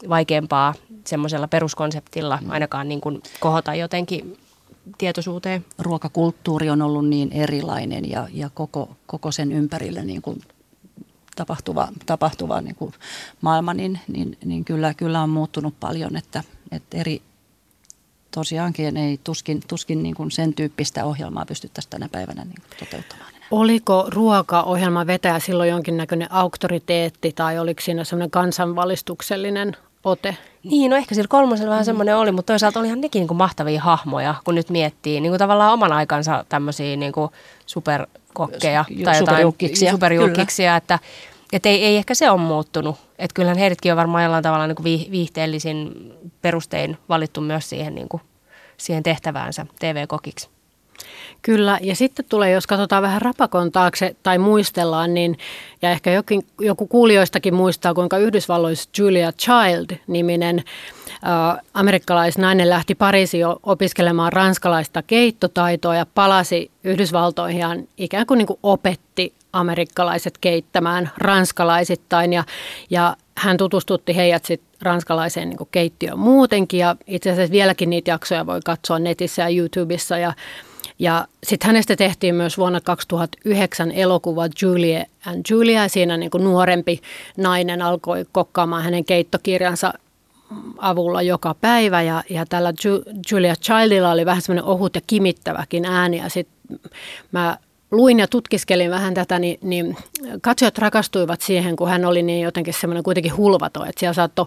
vaikeampaa 0.09 0.75
semmoisella 1.07 1.49
peruskonseptilla 1.49 2.39
mm. 2.43 2.51
ainakaan 2.51 2.89
niin 2.89 3.01
kuin 3.01 3.23
kohota 3.41 3.75
jotenkin 3.75 4.39
tietoisuuteen. 4.99 5.65
Ruokakulttuuri 5.79 6.71
on 6.71 6.83
ollut 6.83 7.09
niin 7.09 7.33
erilainen 7.33 8.11
ja, 8.11 8.29
ja 8.33 8.51
koko, 8.55 8.97
koko 9.07 9.33
sen 9.33 9.53
ympärille 9.53 10.05
niin 10.05 10.23
kuin 10.23 10.41
tapahtuva, 11.37 11.89
tapahtuva 12.07 12.61
niin 12.61 12.75
kuin 12.75 12.93
maailma, 13.41 13.75
niin, 13.75 14.01
niin, 14.09 14.39
niin 14.45 14.65
kyllä, 14.65 14.95
kyllä 14.95 15.23
on 15.23 15.31
muuttunut 15.31 15.75
paljon, 15.81 16.17
että, 16.17 16.43
että 16.73 16.99
eri, 16.99 17.23
tosiaankin 18.31 18.97
ei 18.97 19.21
tuskin, 19.25 19.61
tuskin 19.69 20.03
niin 20.03 20.15
kuin 20.15 20.31
sen 20.31 20.55
tyyppistä 20.55 21.05
ohjelmaa 21.05 21.47
pystyttäisiin 21.47 21.91
tänä 21.91 22.09
päivänä 22.13 22.45
niin 22.45 22.55
kuin 22.55 22.79
toteuttamaan. 22.79 23.31
Enää. 23.37 23.49
Oliko 23.51 24.07
ruokaohjelma 24.09 25.07
vetäjä 25.07 25.39
silloin 25.39 25.71
jonkinnäköinen 25.71 26.33
auktoriteetti 26.33 27.33
tai 27.33 27.59
oliko 27.59 27.81
siinä 27.81 28.05
semmoinen 28.05 28.31
kansanvalistuksellinen 28.31 29.77
ote? 30.05 30.37
Niin, 30.65 30.91
no 30.91 30.97
ehkä 30.97 31.15
sillä 31.15 31.29
kolmosella 31.29 31.71
vähän 31.71 31.83
mm. 31.83 31.87
semmoinen 31.87 32.17
oli, 32.17 32.33
mutta 32.33 32.53
toisaalta 32.53 32.81
olihan 32.81 33.01
nekin 33.01 33.21
niin 33.21 33.29
kuin 33.29 33.39
mahtavia 33.39 33.81
hahmoja, 33.81 34.35
kun 34.45 34.55
nyt 34.55 34.71
miettii 34.71 35.21
niin 35.21 35.31
kuin 35.31 35.39
tavallaan 35.39 35.73
oman 35.73 35.93
aikansa 35.93 36.45
tämmöisiä 36.49 36.97
niin 36.97 37.13
kuin 37.13 37.31
superkokkeja 37.67 38.85
tai 39.05 39.19
superjukkiksia, 39.19 39.93
superjukkiksia 39.93 40.77
että, 40.77 40.99
että 41.53 41.69
ei, 41.69 41.85
ei 41.85 41.97
ehkä 41.97 42.15
se 42.15 42.31
ole 42.31 42.41
muuttunut. 42.41 42.97
Että 43.21 43.35
kyllähän 43.35 43.59
heidätkin 43.59 43.93
on 43.93 43.97
varmaan 43.97 44.25
jollain 44.25 44.43
tavalla 44.43 44.67
niin 44.67 44.77
kuin 44.77 45.11
viihteellisin 45.11 46.13
perustein 46.43 46.99
valittu 47.09 47.41
myös 47.41 47.69
siihen, 47.69 47.95
niin 47.95 48.09
kuin, 48.09 48.23
siihen 48.77 49.03
tehtäväänsä 49.03 49.67
TV-kokiksi. 49.79 50.49
Kyllä, 51.43 51.79
ja 51.83 51.97
sitten 51.97 52.25
tulee, 52.29 52.51
jos 52.51 52.67
katsotaan 52.67 53.03
vähän 53.03 53.23
rapakon 53.23 53.73
taakse 53.73 54.17
tai 54.23 54.39
muistellaan, 54.39 55.15
niin, 55.15 55.39
ja 55.83 55.91
ehkä 55.91 56.13
jokin, 56.13 56.43
joku 56.61 56.87
kuulijoistakin 56.87 57.55
muistaa, 57.55 57.95
kuinka 57.95 58.19
Yhdysvalloissa 58.19 58.91
Julia 58.99 59.33
Child-niminen 59.33 60.59
äh, 60.59 61.65
amerikkalaisnainen 61.75 62.71
lähti 62.71 62.95
Pariisiin 62.95 63.47
opiskelemaan 63.63 64.33
ranskalaista 64.33 65.03
keittotaitoa 65.03 65.97
ja 65.97 66.07
palasi 66.15 66.71
Yhdysvaltoihin 66.85 67.61
ja 67.61 67.77
ikään 67.99 68.27
kuin, 68.27 68.39
niin 68.39 68.47
kuin 68.47 68.59
opetti 68.63 69.33
amerikkalaiset 69.53 70.39
keittämään 70.39 71.11
ranskalaisittain 71.19 72.33
ja, 72.33 72.45
ja 72.91 73.17
hän 73.37 73.57
tutustutti 73.57 74.17
heidät 74.17 74.45
sitten 74.45 74.71
ranskalaiseen 74.83 75.49
niin 75.49 75.69
keittiöön 75.71 76.19
muutenkin 76.19 76.81
ja 76.81 76.97
itse 77.07 77.31
asiassa 77.31 77.53
vieläkin 77.53 77.91
niitä 77.91 78.11
jaksoja 78.11 78.47
voi 78.47 78.61
katsoa 78.65 78.99
netissä 78.99 79.43
ja 79.43 79.59
YouTubessa 79.59 80.19
ja 80.19 80.33
ja 80.99 81.27
sitten 81.45 81.67
hänestä 81.67 81.97
tehtiin 81.97 82.35
myös 82.35 82.59
vuonna 82.59 82.81
2009 82.81 83.93
elokuva 83.93 84.49
Julia 84.63 85.05
and 85.27 85.41
Julia. 85.51 85.89
Siinä 85.89 86.17
niin 86.17 86.31
kuin 86.31 86.45
nuorempi 86.45 87.01
nainen 87.37 87.83
alkoi 87.83 88.25
kokkaamaan 88.33 88.83
hänen 88.83 89.05
keittokirjansa 89.05 89.93
avulla 90.79 91.23
joka 91.23 91.55
päivä. 91.61 92.03
Ja, 92.03 92.23
ja 92.31 92.47
tällä 92.47 92.73
Julia 93.33 93.57
Childilla 93.57 94.11
oli 94.11 94.27
vähän 94.27 94.43
semmoinen 94.43 94.65
ohut 94.65 94.95
ja 94.95 95.01
kimittäväkin 95.07 95.85
ääni. 95.85 96.17
Ja 96.17 96.29
sitten 96.29 96.81
mä 97.33 97.57
luin 97.91 98.19
ja 98.19 98.29
tutkiskelin 98.29 98.91
vähän 98.91 99.15
tätä, 99.15 99.39
niin, 99.39 99.59
niin 99.63 99.97
katsojat 100.41 100.79
rakastuivat 100.79 101.41
siihen, 101.41 101.77
kun 101.77 101.89
hän 101.89 102.05
oli 102.05 102.23
niin 102.23 102.45
jotenkin 102.45 102.75
semmoinen 102.75 103.03
kuitenkin 103.03 103.37
hulvato, 103.37 103.85
että 103.85 104.01
siellä 104.01 104.15
saattoi 104.15 104.47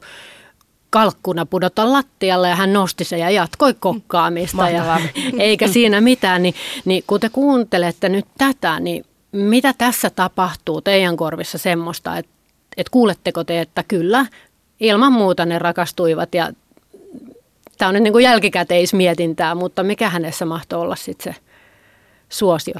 kalkkuna 0.89 1.45
pudota 1.45 1.93
lattialle 1.93 2.49
ja 2.49 2.55
hän 2.55 2.73
nosti 2.73 3.03
sen 3.03 3.19
ja 3.19 3.29
jatkoi 3.29 3.73
kokkaamista. 3.79 4.69
Ja, 4.69 4.99
eikä 5.39 5.67
siinä 5.67 6.01
mitään, 6.01 6.43
niin, 6.43 6.55
niin 6.85 7.03
kun 7.07 7.19
te 7.19 7.29
kuuntelette 7.29 8.09
nyt 8.09 8.25
tätä, 8.37 8.79
niin 8.79 9.05
mitä 9.31 9.73
tässä 9.77 10.09
tapahtuu 10.09 10.81
teidän 10.81 11.17
korvissa 11.17 11.57
semmoista, 11.57 12.17
että, 12.17 12.31
että 12.77 12.91
kuuletteko 12.91 13.43
te, 13.43 13.61
että 13.61 13.83
kyllä 13.83 14.25
ilman 14.79 15.13
muuta 15.13 15.45
ne 15.45 15.59
rakastuivat 15.59 16.35
ja 16.35 16.53
tämä 17.77 17.89
on 17.89 17.93
nyt 17.93 18.03
niin 18.03 18.13
kuin 18.13 18.23
jälkikäteismietintää, 18.23 19.55
mutta 19.55 19.83
mikä 19.83 20.09
hänessä 20.09 20.45
mahtoi 20.45 20.79
olla 20.79 20.95
sitten 20.95 21.33
se 21.33 21.39
suosio? 22.29 22.75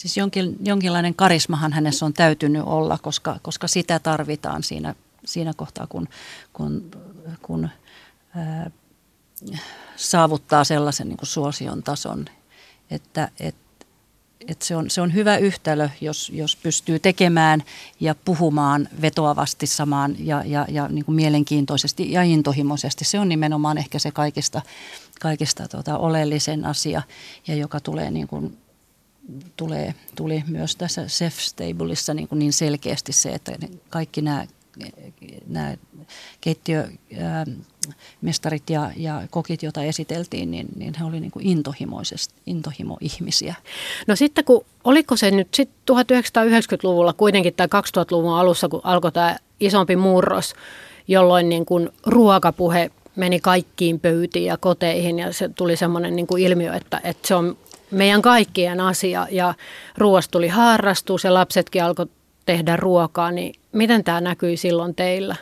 Siis 0.00 0.16
jonkin, 0.16 0.56
jonkinlainen 0.64 1.14
karismahan 1.14 1.72
hänessä 1.72 2.06
on 2.06 2.12
täytynyt 2.12 2.62
olla, 2.66 2.98
koska, 2.98 3.38
koska 3.42 3.68
sitä 3.68 3.98
tarvitaan 3.98 4.62
siinä, 4.62 4.94
siinä 5.24 5.52
kohtaa, 5.56 5.86
kun, 5.86 6.08
kun, 6.52 6.90
kun 7.42 7.68
ää, 8.36 8.70
saavuttaa 9.96 10.64
sellaisen 10.64 11.08
niin 11.08 11.16
kuin 11.16 11.26
suosion 11.26 11.82
tason, 11.82 12.24
että, 12.90 13.28
että 13.40 13.86
et 14.48 14.62
se, 14.62 14.76
on, 14.76 14.90
se 14.90 15.00
on 15.00 15.14
hyvä 15.14 15.36
yhtälö, 15.36 15.88
jos, 16.00 16.30
jos 16.34 16.56
pystyy 16.56 16.98
tekemään 16.98 17.62
ja 18.00 18.14
puhumaan 18.14 18.88
vetoavasti 19.02 19.66
samaan 19.66 20.16
ja, 20.18 20.42
ja, 20.46 20.66
ja 20.68 20.88
niin 20.88 21.04
kuin 21.04 21.16
mielenkiintoisesti 21.16 22.12
ja 22.12 22.22
intohimoisesti. 22.22 23.04
Se 23.04 23.18
on 23.18 23.28
nimenomaan 23.28 23.78
ehkä 23.78 23.98
se 23.98 24.10
kaikista, 24.10 24.62
kaikista 25.20 25.68
tota, 25.68 25.98
oleellisen 25.98 26.64
asia 26.64 27.02
ja 27.46 27.54
joka 27.54 27.80
tulee, 27.80 28.10
niin 28.10 28.28
kuin, 28.28 28.58
tulee 29.56 29.94
tuli 30.14 30.44
myös 30.46 30.76
tässä 30.76 31.06
Chef 31.06 31.38
Stableissa 31.38 32.14
niin, 32.14 32.28
niin 32.32 32.52
selkeästi 32.52 33.12
se, 33.12 33.28
että 33.28 33.52
kaikki 33.90 34.22
nämä 34.22 34.46
nämä 35.46 35.74
keittiömestarit 36.40 38.70
ja, 38.70 38.90
ja 38.96 39.22
kokit, 39.30 39.62
joita 39.62 39.82
esiteltiin, 39.82 40.50
niin, 40.50 40.68
niin 40.76 40.94
he 40.98 41.04
olivat 41.04 41.20
niin 41.20 41.32
intohimo-ihmisiä. 42.46 43.54
No 44.06 44.16
sitten 44.16 44.44
kun, 44.44 44.64
oliko 44.84 45.16
se 45.16 45.30
nyt 45.30 45.48
sitten 45.54 45.96
1990-luvulla 45.96 47.12
kuitenkin 47.12 47.54
tai 47.54 47.66
2000-luvun 47.66 48.34
alussa, 48.34 48.68
kun 48.68 48.80
alkoi 48.84 49.12
tämä 49.12 49.36
isompi 49.60 49.96
murros, 49.96 50.54
jolloin 51.08 51.48
niin 51.48 51.66
kuin 51.66 51.88
ruokapuhe 52.06 52.90
meni 53.16 53.40
kaikkiin 53.40 54.00
pöytiin 54.00 54.44
ja 54.44 54.56
koteihin 54.56 55.18
ja 55.18 55.32
se 55.32 55.48
tuli 55.48 55.76
semmoinen 55.76 56.16
niin 56.16 56.26
kuin 56.26 56.42
ilmiö, 56.42 56.74
että, 56.74 57.00
että 57.04 57.28
se 57.28 57.34
on 57.34 57.56
meidän 57.90 58.22
kaikkien 58.22 58.80
asia 58.80 59.26
ja 59.30 59.54
ruoasta 59.98 60.30
tuli 60.30 60.48
harrastus 60.48 61.24
ja 61.24 61.34
lapsetkin 61.34 61.84
alkoi 61.84 62.06
tehdä 62.46 62.76
ruokaa, 62.76 63.30
niin 63.30 63.54
miten 63.72 64.04
tämä 64.04 64.20
näkyi 64.20 64.56
silloin 64.56 64.94
teillä? 64.94 65.36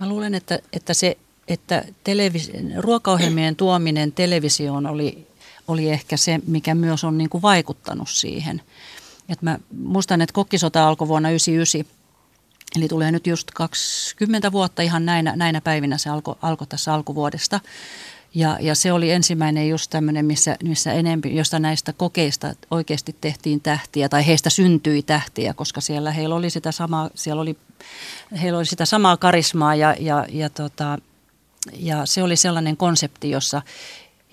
Mä 0.00 0.08
luulen, 0.08 0.34
että, 0.34 0.58
että 0.72 0.94
se 0.94 1.16
että 1.48 1.84
televis- 2.04 2.52
ruokaohjelmien 2.76 3.56
tuominen 3.56 4.12
televisioon 4.12 4.86
oli, 4.86 5.26
oli 5.68 5.90
ehkä 5.90 6.16
se, 6.16 6.40
mikä 6.46 6.74
myös 6.74 7.04
on 7.04 7.18
niin 7.18 7.30
kuin 7.30 7.42
vaikuttanut 7.42 8.08
siihen. 8.08 8.62
Et 9.28 9.42
mä 9.42 9.58
muistan, 9.78 10.20
että 10.20 10.32
kokkisota 10.32 10.88
alkoi 10.88 11.08
vuonna 11.08 11.28
1999, 11.28 11.98
eli 12.76 12.88
tulee 12.88 13.12
nyt 13.12 13.26
just 13.26 13.50
20 13.54 14.52
vuotta 14.52 14.82
ihan 14.82 15.06
näinä, 15.06 15.36
näinä 15.36 15.60
päivinä 15.60 15.98
se 15.98 16.10
alkoi 16.10 16.36
alko 16.42 16.66
tässä 16.66 16.94
alkuvuodesta. 16.94 17.60
Ja, 18.38 18.58
ja 18.60 18.74
se 18.74 18.92
oli 18.92 19.10
ensimmäinen 19.10 19.68
just 19.68 19.90
tämmöinen, 19.90 20.26
missä, 20.26 20.56
missä 20.64 20.92
enempi, 20.92 21.36
josta 21.36 21.58
näistä 21.58 21.92
kokeista 21.92 22.54
oikeasti 22.70 23.16
tehtiin 23.20 23.60
tähtiä 23.60 24.08
tai 24.08 24.26
heistä 24.26 24.50
syntyi 24.50 25.02
tähtiä, 25.02 25.54
koska 25.54 25.80
siellä 25.80 26.10
heillä 26.10 26.34
oli 26.34 26.50
sitä 26.50 26.72
samaa, 26.72 27.10
siellä 27.14 27.42
oli, 27.42 27.56
heillä 28.42 28.58
oli 28.58 28.66
sitä 28.66 28.84
samaa 28.84 29.16
karismaa 29.16 29.74
ja, 29.74 29.96
ja, 30.00 30.26
ja, 30.28 30.50
tota, 30.50 30.98
ja 31.76 32.06
se 32.06 32.22
oli 32.22 32.36
sellainen 32.36 32.76
konsepti, 32.76 33.30
jossa, 33.30 33.62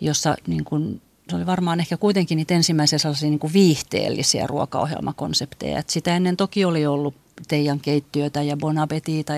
jossa 0.02 0.36
niin 0.48 0.64
kuin, 0.64 1.02
se 1.30 1.36
oli 1.36 1.46
varmaan 1.46 1.80
ehkä 1.80 1.98
kuitenkin 1.98 2.36
niitä 2.36 2.54
ensimmäisiä 2.54 3.00
sellaisia 3.00 3.30
niin 3.30 3.40
kuin 3.40 3.54
viihteellisiä 3.54 4.48
ruokaohjelmakonsepteja. 4.48 5.80
Et 5.80 5.90
sitä 5.90 6.16
ennen 6.16 6.38
toki 6.38 6.66
oli 6.66 6.86
ollut 6.86 7.16
Teijan 7.48 7.80
keittiötä 7.80 8.42
ja 8.42 8.58
Bon 8.58 8.76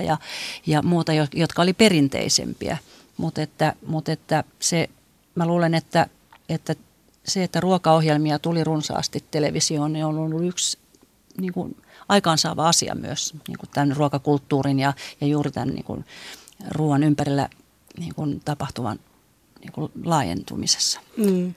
ja, 0.06 0.18
ja 0.66 0.82
muuta, 0.82 1.12
jotka 1.32 1.62
oli 1.62 1.72
perinteisempiä– 1.72 2.78
mutta 3.18 3.42
että, 3.42 3.74
mutta 3.86 4.12
että 4.12 4.44
se, 4.58 4.90
mä 5.34 5.46
luulen, 5.46 5.74
että, 5.74 6.06
että 6.48 6.74
se, 7.24 7.44
että 7.44 7.60
ruokaohjelmia 7.60 8.38
tuli 8.38 8.64
runsaasti 8.64 9.24
televisioon, 9.30 9.92
niin 9.92 10.04
on 10.04 10.18
ollut 10.18 10.44
yksi 10.44 10.78
niin 11.40 11.52
kuin, 11.52 11.76
aikaansaava 12.08 12.68
asia 12.68 12.94
myös 12.94 13.34
niin 13.48 13.58
kuin 13.58 13.70
tämän 13.74 13.96
ruokakulttuurin 13.96 14.78
ja, 14.78 14.92
ja 15.20 15.26
juuri 15.26 15.50
tämän 15.50 15.68
niin 15.68 15.84
kuin, 15.84 16.04
ruoan 16.70 17.02
ympärillä 17.02 17.48
niin 17.98 18.14
kuin, 18.14 18.40
tapahtuvan 18.44 18.98
niin 19.60 19.72
kuin, 19.72 19.92
laajentumisessa. 20.04 21.00
Mm. 21.16 21.54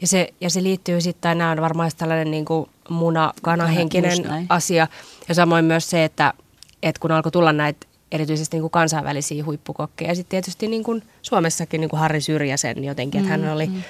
Ja 0.00 0.06
se, 0.06 0.34
ja 0.40 0.50
se 0.50 0.62
liittyy 0.62 1.00
sitten, 1.00 1.38
nämä 1.38 1.50
on 1.50 1.60
varmaan 1.60 1.90
tällainen 1.96 2.30
niin 2.30 2.44
kuin 2.44 2.70
muna-kana-henkinen 2.88 4.46
asia. 4.48 4.88
Ja 5.28 5.34
samoin 5.34 5.64
myös 5.64 5.90
se, 5.90 6.04
että, 6.04 6.34
että 6.82 7.00
kun 7.00 7.12
alkoi 7.12 7.32
tulla 7.32 7.52
näitä 7.52 7.86
erityisesti 8.12 8.56
niin 8.56 8.62
kuin 8.62 8.70
kansainvälisiä 8.70 9.44
huippukokkeja. 9.44 10.10
Ja 10.10 10.14
sitten 10.14 10.30
tietysti 10.30 10.68
niin 10.68 10.84
kuin 10.84 11.02
Suomessakin 11.22 11.80
niin 11.80 11.88
kuin 11.88 12.00
Harri 12.00 12.20
Syrjäsen 12.20 12.84
jotenkin, 12.84 13.20
että 13.20 13.30
hän 13.30 13.40
mm, 13.40 13.52
oli, 13.52 13.66
mm. 13.66 13.82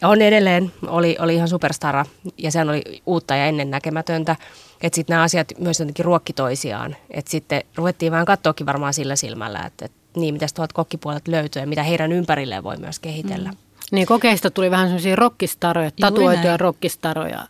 ja 0.00 0.08
on 0.08 0.22
edelleen, 0.22 0.72
oli, 0.86 1.16
oli 1.20 1.34
ihan 1.34 1.48
superstara 1.48 2.04
ja 2.38 2.50
sehän 2.50 2.68
oli 2.68 2.82
uutta 3.06 3.36
ja 3.36 3.46
ennennäkemätöntä. 3.46 4.36
Että 4.80 4.96
sitten 4.96 5.14
nämä 5.14 5.22
asiat 5.22 5.52
myös 5.58 5.80
jotenkin 5.80 6.04
ruokki 6.04 6.32
toisiaan. 6.32 6.96
Että 7.10 7.30
sitten 7.30 7.62
ruvettiin 7.76 8.12
vähän 8.12 8.26
katsoakin 8.26 8.66
varmaan 8.66 8.94
sillä 8.94 9.16
silmällä, 9.16 9.60
että, 9.66 9.84
että 9.84 9.98
niin, 10.16 10.34
mitä 10.34 10.46
tuolta 10.54 10.74
kokkipuolelta 10.74 11.30
löytyy 11.30 11.62
ja 11.62 11.66
mitä 11.66 11.82
heidän 11.82 12.12
ympärilleen 12.12 12.64
voi 12.64 12.76
myös 12.76 12.98
kehitellä. 12.98 13.50
Mm. 13.50 13.56
Niin 13.92 14.06
kokeista 14.06 14.50
tuli 14.50 14.70
vähän 14.70 14.88
sellaisia 14.88 15.16
rokkistaroja, 15.16 15.90
tatuoituja 16.00 16.56
rokkistaroja, 16.56 17.48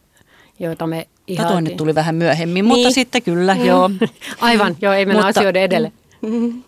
joita 0.59 0.87
me 0.87 1.09
ihan... 1.26 1.46
Tatuoinnit 1.46 1.76
tuli 1.76 1.94
vähän 1.94 2.14
myöhemmin, 2.14 2.55
niin. 2.55 2.64
mutta 2.64 2.90
sitten 2.90 3.22
kyllä, 3.22 3.55
mm. 3.55 3.64
joo. 3.64 3.90
Aivan, 4.40 4.76
joo, 4.83 4.92
ei 4.92 5.07
mennä 5.07 5.22
mutta, 5.22 5.40
asioiden 5.40 5.62
edelle. 5.62 5.92
Mm-hmm. 6.22 6.62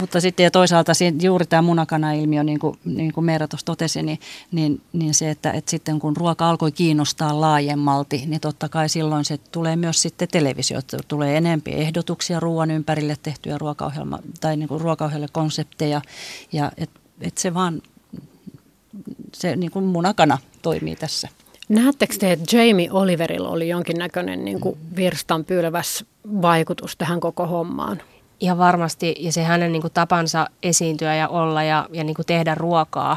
Mutta 0.00 0.20
sitten 0.20 0.44
ja 0.44 0.50
toisaalta 0.50 0.92
juuri 1.22 1.46
tämä 1.46 1.62
munakana-ilmiö, 1.62 2.44
niin 2.44 2.58
kuin, 2.58 2.78
niin 2.84 3.12
kuin 3.12 3.24
Meera 3.24 3.48
tuossa 3.48 3.64
totesi, 3.64 4.02
niin, 4.02 4.20
niin, 4.52 4.80
niin 4.92 5.14
se, 5.14 5.30
että, 5.30 5.50
että 5.50 5.70
sitten 5.70 5.98
kun 5.98 6.16
ruoka 6.16 6.50
alkoi 6.50 6.72
kiinnostaa 6.72 7.40
laajemmalti, 7.40 8.22
niin 8.26 8.40
totta 8.40 8.68
kai 8.68 8.88
silloin 8.88 9.24
se 9.24 9.38
tulee 9.38 9.76
myös 9.76 10.02
sitten 10.02 10.28
televisio. 10.28 10.80
Tulee 11.08 11.36
enempi 11.36 11.72
ehdotuksia 11.72 12.40
ruoan 12.40 12.70
ympärille 12.70 13.16
tehtyjä 13.22 13.58
ruokaohjelma, 13.58 14.18
tai 14.40 14.56
niin 14.56 14.68
kuin 14.68 14.80
ruokaohjelmakonsepteja. 14.80 16.02
Ja 16.52 16.72
et, 16.76 16.90
et 17.20 17.38
se 17.38 17.54
vaan, 17.54 17.82
se 19.32 19.56
niin 19.56 19.70
kuin 19.70 19.84
munakana 19.84 20.38
toimii 20.62 20.96
tässä. 20.96 21.28
Näettekö 21.68 22.14
te, 22.18 22.32
että 22.32 22.56
Jamie 22.56 22.90
Oliverilla 22.90 23.48
oli 23.48 23.68
jonkinnäköinen 23.68 24.44
niin 24.44 24.60
kuin 24.60 24.78
virstanpylväs 24.96 26.04
vaikutus 26.42 26.96
tähän 26.96 27.20
koko 27.20 27.46
hommaan? 27.46 28.02
Ihan 28.40 28.58
varmasti, 28.58 29.14
ja 29.18 29.32
se 29.32 29.42
hänen 29.42 29.72
niin 29.72 29.82
kuin, 29.82 29.92
tapansa 29.92 30.46
esiintyä 30.62 31.14
ja 31.14 31.28
olla 31.28 31.62
ja, 31.62 31.88
ja 31.92 32.04
niin 32.04 32.14
kuin, 32.14 32.26
tehdä 32.26 32.54
ruokaa 32.54 33.16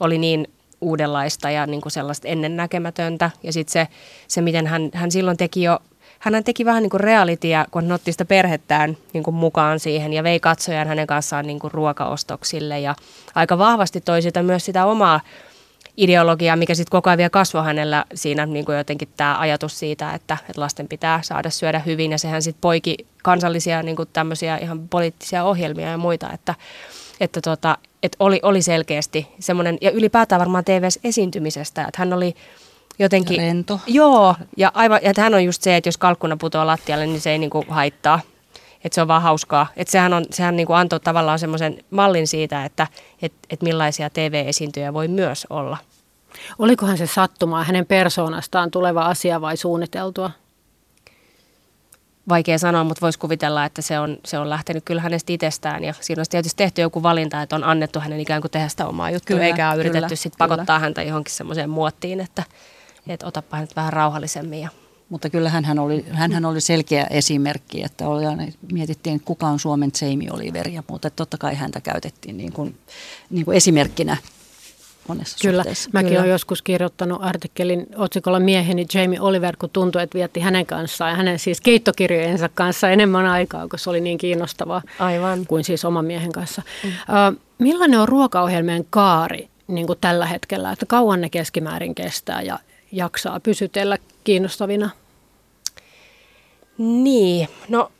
oli 0.00 0.18
niin 0.18 0.46
uudenlaista 0.80 1.50
ja 1.50 1.66
niin 1.66 1.80
kuin 1.80 1.92
sellaista 1.92 2.28
ennennäkemätöntä. 2.28 3.30
Ja 3.42 3.52
sitten 3.52 3.72
se, 3.72 3.88
se, 4.28 4.40
miten 4.40 4.66
hän, 4.66 4.90
hän 4.94 5.10
silloin 5.10 5.36
teki 5.36 5.62
jo, 5.62 5.78
hän 6.18 6.44
teki 6.44 6.64
vähän 6.64 6.82
niin 6.82 6.90
kuin 6.90 7.00
realitia, 7.00 7.66
kun 7.70 7.82
hän 7.82 7.92
otti 7.92 8.12
sitä 8.12 8.24
perhettään 8.24 8.96
niin 9.12 9.22
kuin 9.22 9.34
mukaan 9.34 9.80
siihen 9.80 10.12
ja 10.12 10.22
vei 10.22 10.40
katsojan 10.40 10.88
hänen 10.88 11.06
kanssaan 11.06 11.46
niin 11.46 11.58
kuin 11.58 11.72
ruokaostoksille. 11.72 12.80
Ja 12.80 12.94
aika 13.34 13.58
vahvasti 13.58 14.00
toi 14.00 14.22
sitä 14.22 14.42
myös 14.42 14.64
sitä 14.64 14.86
omaa 14.86 15.20
ideologiaa, 15.98 16.56
mikä 16.56 16.74
sitten 16.74 16.90
koko 16.90 17.10
ajan 17.10 17.18
vielä 17.18 17.30
kasvoi 17.30 17.64
hänellä 17.64 18.04
siinä 18.14 18.46
niin 18.46 18.64
kuin 18.64 18.78
jotenkin 18.78 19.08
tämä 19.16 19.38
ajatus 19.38 19.78
siitä, 19.78 20.14
että, 20.14 20.36
että 20.48 20.60
lasten 20.60 20.88
pitää 20.88 21.22
saada 21.22 21.50
syödä 21.50 21.78
hyvin 21.78 22.10
ja 22.10 22.18
sehän 22.18 22.42
sitten 22.42 22.60
poiki 22.60 22.96
kansallisia 23.22 23.82
niin 23.82 23.96
kuin 23.96 24.08
tämmöisiä 24.12 24.56
ihan 24.56 24.88
poliittisia 24.88 25.44
ohjelmia 25.44 25.90
ja 25.90 25.98
muita, 25.98 26.32
että, 26.32 26.54
että, 27.20 27.40
tota, 27.40 27.78
että 28.02 28.16
oli, 28.20 28.40
oli 28.42 28.62
selkeästi 28.62 29.28
semmoinen, 29.40 29.78
ja 29.80 29.90
ylipäätään 29.90 30.38
varmaan 30.38 30.64
TV-esiintymisestä, 30.64 31.82
että 31.82 31.98
hän 31.98 32.12
oli 32.12 32.34
jotenkin... 32.98 33.36
Rento. 33.36 33.80
Joo, 33.86 34.34
ja, 34.56 34.72
aivan, 34.74 35.00
ja 35.02 35.12
hän 35.16 35.34
on 35.34 35.44
just 35.44 35.62
se, 35.62 35.76
että 35.76 35.88
jos 35.88 35.96
kalkkuna 35.96 36.36
putoaa 36.36 36.66
lattialle, 36.66 37.06
niin 37.06 37.20
se 37.20 37.30
ei 37.30 37.38
niin 37.38 37.50
kuin 37.50 37.66
haittaa 37.68 38.20
että 38.88 38.94
se 38.94 39.02
on 39.02 39.08
vaan 39.08 39.22
hauskaa. 39.22 39.66
Että 39.76 39.92
sehän, 39.92 40.12
on, 40.12 40.24
sehän 40.30 40.56
niin 40.56 40.66
kuin 40.66 40.76
antoi 40.76 41.00
tavallaan 41.00 41.38
semmoisen 41.38 41.84
mallin 41.90 42.26
siitä, 42.26 42.64
että 42.64 42.86
et, 43.22 43.32
et 43.50 43.62
millaisia 43.62 44.10
TV-esiintyjä 44.10 44.94
voi 44.94 45.08
myös 45.08 45.46
olla. 45.50 45.76
Olikohan 46.58 46.98
se 46.98 47.06
sattumaa 47.06 47.64
hänen 47.64 47.86
persoonastaan 47.86 48.70
tuleva 48.70 49.06
asia 49.06 49.40
vai 49.40 49.56
suunniteltua? 49.56 50.30
Vaikea 52.28 52.58
sanoa, 52.58 52.84
mutta 52.84 53.00
voisi 53.00 53.18
kuvitella, 53.18 53.64
että 53.64 53.82
se 53.82 53.98
on, 53.98 54.16
se 54.24 54.38
on 54.38 54.50
lähtenyt 54.50 54.84
kyllä 54.84 55.00
hänestä 55.00 55.32
itsestään. 55.32 55.84
Ja 55.84 55.94
siinä 56.00 56.20
olisi 56.20 56.30
tietysti 56.30 56.56
tehty 56.56 56.80
joku 56.80 57.02
valinta, 57.02 57.42
että 57.42 57.56
on 57.56 57.64
annettu 57.64 58.00
hänen 58.00 58.20
ikään 58.20 58.40
kuin 58.40 58.50
tehdä 58.50 58.68
sitä 58.68 58.86
omaa 58.86 59.10
juttua, 59.10 59.36
kyllä, 59.36 59.46
eikä 59.46 59.70
ole 59.70 59.80
yritetty 59.80 60.16
sitten 60.16 60.38
pakottaa 60.38 60.64
kyllä. 60.64 60.78
häntä 60.78 61.02
johonkin 61.02 61.34
semmoiseen 61.34 61.70
muottiin, 61.70 62.20
että, 62.20 62.42
että 63.08 63.26
otapa 63.26 63.60
nyt 63.60 63.76
vähän 63.76 63.92
rauhallisemmin 63.92 64.60
ja 64.60 64.68
mutta 65.08 65.30
kyllä 65.30 65.50
hän 65.50 65.78
oli, 65.78 66.04
hänhän 66.10 66.44
oli 66.44 66.60
selkeä 66.60 67.06
esimerkki, 67.10 67.84
että 67.84 68.08
oli, 68.08 68.24
mietittiin, 68.72 69.20
kuka 69.20 69.46
on 69.46 69.58
Suomen 69.58 69.90
Jamie 70.02 70.30
Oliver 70.32 70.68
ja 70.68 70.82
muuta. 70.88 71.10
Totta 71.10 71.38
kai 71.38 71.54
häntä 71.54 71.80
käytettiin 71.80 72.36
niin 72.36 72.52
kuin, 72.52 72.76
niin 73.30 73.44
kuin 73.44 73.56
esimerkkinä 73.56 74.16
monessa 75.08 75.38
Kyllä, 75.42 75.62
suhteessa. 75.62 75.90
mäkin 75.92 76.08
Kyllä. 76.08 76.20
olen 76.20 76.30
joskus 76.30 76.62
kirjoittanut 76.62 77.18
artikkelin 77.22 77.86
otsikolla 77.96 78.40
Mieheni 78.40 78.86
Jamie 78.94 79.20
Oliver, 79.20 79.56
kun 79.56 79.70
tuntui, 79.70 80.02
että 80.02 80.18
vietti 80.18 80.40
hänen 80.40 80.66
kanssaan 80.66 81.10
ja 81.10 81.16
hänen 81.16 81.38
siis 81.38 81.60
keittokirjojensa 81.60 82.48
kanssa 82.48 82.90
enemmän 82.90 83.26
aikaa, 83.26 83.68
kun 83.68 83.78
se 83.78 83.90
oli 83.90 84.00
niin 84.00 84.18
kiinnostavaa 84.18 84.82
Aivan. 84.98 85.46
kuin 85.46 85.64
siis 85.64 85.84
oman 85.84 86.04
miehen 86.04 86.32
kanssa. 86.32 86.62
Mm. 86.84 86.88
Uh, 86.88 87.40
millainen 87.58 88.00
on 88.00 88.08
ruokaohjelmien 88.08 88.86
kaari 88.90 89.48
niin 89.66 89.86
kuin 89.86 89.98
tällä 90.00 90.26
hetkellä, 90.26 90.72
että 90.72 90.86
kauan 90.86 91.20
ne 91.20 91.28
keskimäärin 91.28 91.94
kestää 91.94 92.42
ja 92.42 92.58
jaksaa 92.92 93.40
pysytellä 93.40 93.98
kiinnostavina? 94.28 94.90
Niin, 96.78 97.48
no 97.68 97.92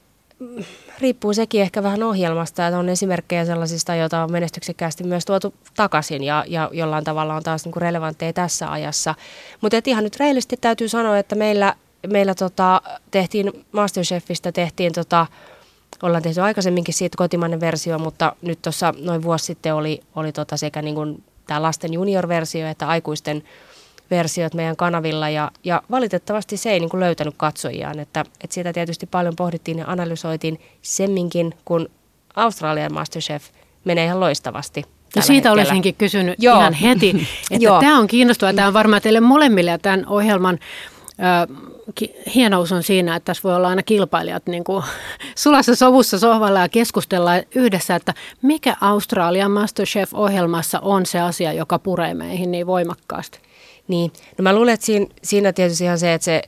riippuu 0.98 1.34
sekin 1.34 1.62
ehkä 1.62 1.82
vähän 1.82 2.02
ohjelmasta, 2.02 2.66
että 2.66 2.78
on 2.78 2.88
esimerkkejä 2.88 3.44
sellaisista, 3.44 3.94
joita 3.94 4.22
on 4.22 4.32
menestyksekkäästi 4.32 5.04
myös 5.04 5.24
tuotu 5.24 5.54
takaisin 5.76 6.24
ja, 6.24 6.44
ja 6.48 6.70
jollain 6.72 7.04
tavalla 7.04 7.34
on 7.34 7.42
taas 7.42 7.64
niin 7.64 7.76
relevantteja 7.76 8.32
tässä 8.32 8.72
ajassa. 8.72 9.14
Mutta 9.60 9.76
ihan 9.86 10.04
nyt 10.04 10.16
reilisti 10.16 10.56
täytyy 10.56 10.88
sanoa, 10.88 11.18
että 11.18 11.34
meillä, 11.34 11.74
meillä 12.06 12.34
tota, 12.34 12.82
tehtiin 13.10 13.64
Masterchefistä, 13.72 14.52
tehtiin 14.52 14.92
tota, 14.92 15.26
ollaan 16.02 16.22
tehty 16.22 16.40
aikaisemminkin 16.40 16.94
siitä 16.94 17.18
kotimainen 17.18 17.60
versio, 17.60 17.98
mutta 17.98 18.36
nyt 18.42 18.62
tuossa 18.62 18.94
noin 19.00 19.22
vuosi 19.22 19.44
sitten 19.44 19.74
oli, 19.74 20.00
oli 20.16 20.32
tota 20.32 20.56
sekä 20.56 20.82
niin 20.82 20.94
kuin 20.94 21.22
tämä 21.46 21.62
lasten 21.62 21.92
junior-versio 21.92 22.66
että 22.66 22.88
aikuisten 22.88 23.42
versiot 24.11 24.55
meidän 24.55 24.77
kanavilla 24.77 25.29
ja, 25.29 25.51
ja 25.64 25.83
valitettavasti 25.90 26.57
se 26.57 26.71
ei 26.71 26.81
niin 26.81 26.90
kuin 26.90 27.01
löytänyt 27.01 27.35
katsojiaan, 27.37 27.99
että, 27.99 28.25
että 28.40 28.55
siitä 28.55 28.73
tietysti 28.73 29.07
paljon 29.07 29.37
pohdittiin 29.37 29.79
ja 29.79 29.85
analysoitiin 29.87 30.61
semminkin, 30.83 31.55
kun 31.64 31.88
Australian 32.37 32.94
Masterchef 32.94 33.44
menee 33.85 34.05
ihan 34.05 34.21
loistavasti 34.21 34.85
No 35.16 35.23
siitä 35.23 35.35
hetkellä. 35.49 35.53
olisinkin 35.53 35.94
kysynyt 35.94 36.42
Joo. 36.42 36.59
ihan 36.59 36.73
heti, 36.73 37.11
että 37.51 37.68
tämä 37.81 37.99
on 37.99 38.07
kiinnostavaa. 38.07 38.53
Tämä 38.53 38.68
on 38.68 38.75
varmaan 38.75 39.03
teille 39.03 39.21
molemmille 39.21 39.71
ja 39.71 39.79
tämän 39.79 40.07
ohjelman 40.07 40.59
hienous 42.35 42.73
on 42.73 42.83
siinä, 42.83 43.16
että 43.16 43.25
tässä 43.25 43.42
voi 43.42 43.57
olla 43.57 43.68
aina 43.68 43.83
kilpailijat 43.83 44.47
niin 44.47 44.64
kuin 44.64 44.85
sulassa 45.35 45.75
sovussa 45.75 46.18
sohvalla 46.18 46.61
ja 46.61 46.68
keskustella 46.68 47.31
yhdessä, 47.55 47.97
että 47.97 48.14
mikä 48.42 48.77
Australian 48.81 49.51
Masterchef-ohjelmassa 49.51 50.81
on 50.81 51.07
se 51.07 51.21
asia, 51.21 51.53
joka 51.53 51.79
puree 51.79 52.14
meihin 52.14 52.51
niin 52.51 52.66
voimakkaasti. 52.66 53.38
Niin, 53.88 54.12
no 54.38 54.42
mä 54.42 54.55
luulen, 54.55 54.74
että 54.74 54.87
siinä, 54.87 55.07
siinä 55.22 55.53
tietysti 55.53 55.85
ihan 55.85 55.98
se, 55.98 56.14
että 56.14 56.24
se 56.24 56.42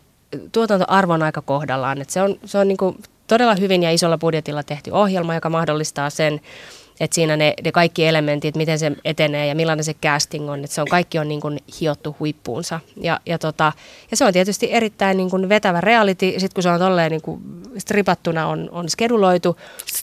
tuotantoarvo 0.52 1.12
on 1.12 1.22
aika 1.22 1.42
kohdallaan. 1.42 2.00
Että 2.00 2.12
se 2.12 2.22
on, 2.22 2.36
se 2.44 2.58
on 2.58 2.68
niin 2.68 2.78
todella 3.26 3.54
hyvin 3.54 3.82
ja 3.82 3.90
isolla 3.90 4.18
budjetilla 4.18 4.62
tehty 4.62 4.90
ohjelma, 4.90 5.34
joka 5.34 5.50
mahdollistaa 5.50 6.10
sen, 6.10 6.40
että 7.00 7.14
siinä 7.14 7.36
ne, 7.36 7.54
ne 7.64 7.72
kaikki 7.72 8.06
elementit, 8.06 8.56
miten 8.56 8.78
se 8.78 8.92
etenee 9.04 9.46
ja 9.46 9.54
millainen 9.54 9.84
se 9.84 9.94
casting 9.94 10.50
on, 10.50 10.64
että 10.64 10.74
se 10.74 10.80
on 10.80 10.88
kaikki 10.90 11.18
on 11.18 11.28
niin 11.28 11.40
kuin 11.40 11.58
hiottu 11.80 12.16
huippuunsa. 12.20 12.80
Ja, 12.96 13.20
ja, 13.26 13.38
tota, 13.38 13.72
ja 14.10 14.16
se 14.16 14.24
on 14.24 14.32
tietysti 14.32 14.72
erittäin 14.72 15.16
niin 15.16 15.30
kuin 15.30 15.48
vetävä 15.48 15.80
reality, 15.80 16.26
sitten 16.30 16.54
kun 16.54 16.62
se 16.62 16.70
on 16.70 16.78
tolleen 16.78 17.10
niin 17.10 17.22
kuin 17.22 17.40
stripattuna 17.78 18.46
on, 18.46 18.68
on 18.72 18.88
skeduloitu. 18.88 19.56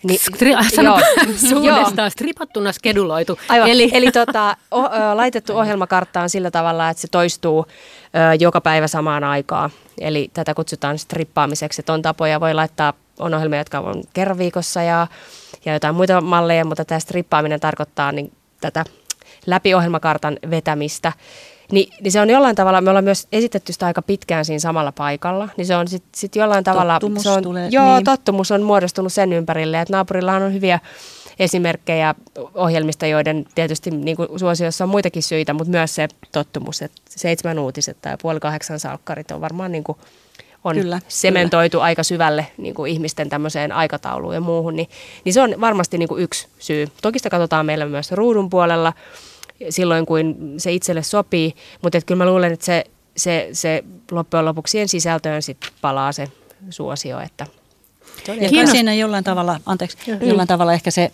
Niin, 0.04 0.20
Stri- 0.20 0.84
joo, 0.84 1.00
suunnastaan 1.50 2.12
stripattuna 2.12 2.72
skeduloitu. 2.72 3.40
Aivan, 3.50 3.70
eli, 3.70 3.90
eli 3.94 4.12
tota, 4.12 4.58
o, 4.72 4.80
o, 4.80 5.18
laitettu 5.18 5.58
ohjelmakarttaan 5.58 6.30
sillä 6.30 6.52
tavalla, 6.52 6.90
että 6.90 7.02
se 7.02 7.08
toistuu 7.08 7.66
ö, 7.70 8.36
joka 8.40 8.62
päivä 8.62 8.88
samaan 8.88 9.24
aikaan. 9.24 9.70
Eli 10.00 10.30
tätä 10.34 10.54
kutsutaan 10.54 11.00
strippaamiseksi, 11.00 11.82
että 11.82 11.94
on 11.94 12.02
tapoja, 12.02 12.40
voi 12.40 12.54
laittaa, 12.54 12.94
on 13.20 13.34
ohjelmia, 13.34 13.60
jotka 13.60 13.80
on 13.80 14.04
kerran 14.14 14.38
viikossa 14.38 14.82
ja 14.82 15.08
ja 15.66 15.74
jotain 15.74 15.96
muita 15.96 16.22
malleja, 16.22 16.66
mutta 16.66 16.86
tämä 16.86 17.00
strippaaminen 17.00 17.60
tarkoittaa 17.60 18.12
niin 18.12 18.32
tätä 18.62 18.86
läpiohjelmakartan 19.46 20.38
vetämistä. 20.50 21.14
Ni, 21.72 21.90
niin 22.02 22.12
se 22.12 22.22
on 22.22 22.30
jollain 22.30 22.56
tavalla, 22.56 22.82
me 22.82 22.90
ollaan 22.90 23.04
myös 23.04 23.28
esitetty 23.32 23.74
sitä 23.74 23.86
aika 23.86 24.02
pitkään 24.02 24.46
siinä 24.46 24.60
samalla 24.60 24.92
paikalla, 24.92 25.50
niin 25.58 25.68
se 25.68 25.76
on 25.76 25.88
sitten 25.88 26.10
sit 26.16 26.36
jollain 26.36 26.64
tavalla... 26.64 26.94
Tottumus 26.94 27.24
se 27.24 27.30
on, 27.30 27.44
tulee. 27.44 27.68
Joo, 27.72 27.96
niin. 27.96 28.04
tottumus 28.04 28.52
on 28.52 28.62
muodostunut 28.62 29.14
sen 29.14 29.34
ympärille, 29.34 29.82
että 29.82 29.94
naapurillahan 29.94 30.44
on 30.44 30.54
hyviä 30.54 30.80
esimerkkejä 31.40 32.16
ohjelmista, 32.54 33.06
joiden 33.06 33.46
tietysti 33.56 33.92
niin 33.92 34.18
kuin 34.18 34.40
suosiossa 34.40 34.84
on 34.84 34.90
muitakin 34.90 35.24
syitä, 35.24 35.54
mutta 35.54 35.72
myös 35.72 35.96
se 35.96 36.08
tottumus, 36.32 36.82
että 36.82 37.02
seitsemän 37.10 37.60
uutiset 37.60 37.98
tai 38.02 38.18
puoli 38.22 38.40
kahdeksan 38.40 38.80
salkkarit 38.80 39.32
on 39.32 39.42
varmaan 39.42 39.72
niin 39.72 39.84
kuin 39.84 39.98
on 40.64 40.76
kyllä, 40.76 41.00
sementoitu 41.08 41.78
kyllä. 41.78 41.84
aika 41.84 42.04
syvälle 42.04 42.48
niin 42.58 42.74
kuin 42.74 42.92
ihmisten 42.92 43.30
tämmöiseen 43.30 43.72
aikatauluun 43.72 44.34
ja 44.34 44.42
muuhun, 44.42 44.76
niin, 44.76 44.90
niin 45.26 45.34
se 45.34 45.42
on 45.42 45.62
varmasti 45.62 45.98
niin 45.98 46.10
kuin 46.10 46.24
yksi 46.24 46.48
syy. 46.60 46.88
Toki 47.02 47.20
sitä 47.20 47.30
katsotaan 47.30 47.66
meillä 47.66 47.86
myös 47.86 48.12
ruudun 48.12 48.50
puolella 48.50 48.94
silloin, 49.70 50.06
kun 50.06 50.36
se 50.58 50.72
itselle 50.72 51.04
sopii, 51.04 51.56
mutta 51.82 52.02
kyllä 52.02 52.24
mä 52.24 52.30
luulen, 52.30 52.54
että 52.54 52.66
se, 52.66 52.84
se, 53.18 53.50
se 53.54 53.84
loppujen 54.12 54.46
lopuksi 54.46 54.72
siihen 54.72 54.88
sisältöön 54.88 55.42
sit 55.42 55.58
palaa 55.82 56.12
se 56.12 56.28
suosio, 56.70 57.20
että 57.20 57.46
ja 58.42 58.68
siinä 58.68 58.94
jollain 58.94 59.24
tavalla, 59.24 59.60
anteeksi, 59.66 59.98
jollain 60.22 60.48
tavalla 60.48 60.74
ehkä 60.74 60.92
se 60.92 61.12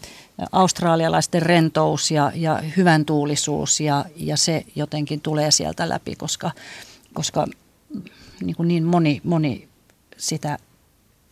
australialaisten 0.52 1.42
rentous 1.42 2.12
ja, 2.12 2.32
ja 2.36 2.60
hyvän 2.78 3.06
tuulisuus 3.06 3.80
ja, 3.80 4.06
ja 4.16 4.38
se 4.38 4.66
jotenkin 4.76 5.22
tulee 5.22 5.52
sieltä 5.52 5.90
läpi, 5.90 6.16
koska, 6.16 6.52
koska 7.14 7.48
niin, 8.46 8.56
kuin 8.56 8.68
niin 8.68 8.84
moni, 8.84 9.22
moni 9.24 9.68
sitä 10.18 10.58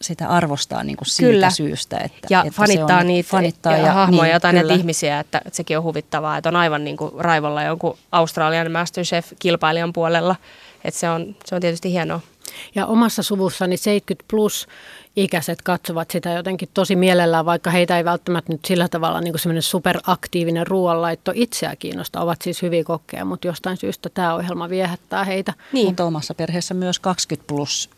sitä 0.01 0.27
arvostaa 0.27 0.83
niin 0.83 0.97
kuin 0.97 1.07
siitä 1.07 1.31
kyllä. 1.31 1.49
syystä. 1.49 1.97
Että, 1.97 2.27
ja 2.29 2.43
että 2.43 2.51
fanittaa 2.51 2.99
on, 2.99 3.07
niitä 3.07 3.29
fanittaa 3.29 3.77
ja, 3.77 3.85
ja 3.85 3.93
hahmoja, 3.93 4.23
niin, 4.23 4.33
jotain 4.33 4.55
näitä 4.55 4.73
ihmisiä, 4.73 5.19
että, 5.19 5.41
että 5.45 5.57
sekin 5.57 5.77
on 5.77 5.83
huvittavaa, 5.83 6.37
että 6.37 6.49
on 6.49 6.55
aivan 6.55 6.83
niin 6.83 6.97
kuin 6.97 7.11
raivolla 7.17 7.63
jonkun 7.63 7.97
Australian 8.11 8.71
Masterchef-kilpailijan 8.71 9.93
puolella, 9.93 10.35
että 10.83 10.99
se 10.99 11.09
on, 11.09 11.35
se 11.45 11.55
on 11.55 11.61
tietysti 11.61 11.91
hienoa. 11.91 12.19
Ja 12.75 12.85
omassa 12.85 13.23
suvussani 13.23 13.77
70 13.77 14.25
plus 14.27 14.67
ikäiset 15.15 15.61
katsovat 15.61 16.11
sitä 16.11 16.29
jotenkin 16.29 16.69
tosi 16.73 16.95
mielellään, 16.95 17.45
vaikka 17.45 17.69
heitä 17.69 17.97
ei 17.97 18.05
välttämättä 18.05 18.53
nyt 18.53 18.65
sillä 18.65 18.87
tavalla 18.87 19.21
niin 19.21 19.33
kuin 19.33 19.39
semmoinen 19.39 19.63
superaktiivinen 19.63 20.67
ruoanlaitto 20.67 21.31
itseä 21.35 21.75
kiinnosta, 21.75 22.21
ovat 22.21 22.41
siis 22.41 22.61
hyviä 22.61 22.83
kokkeja, 22.83 23.25
mutta 23.25 23.47
jostain 23.47 23.77
syystä 23.77 24.09
tämä 24.09 24.35
ohjelma 24.35 24.69
viehättää 24.69 25.23
heitä. 25.23 25.53
Niin. 25.73 25.87
Mutta 25.87 26.05
omassa 26.05 26.33
perheessä 26.33 26.73
myös 26.73 26.99
20 26.99 27.47
plus 27.47 27.89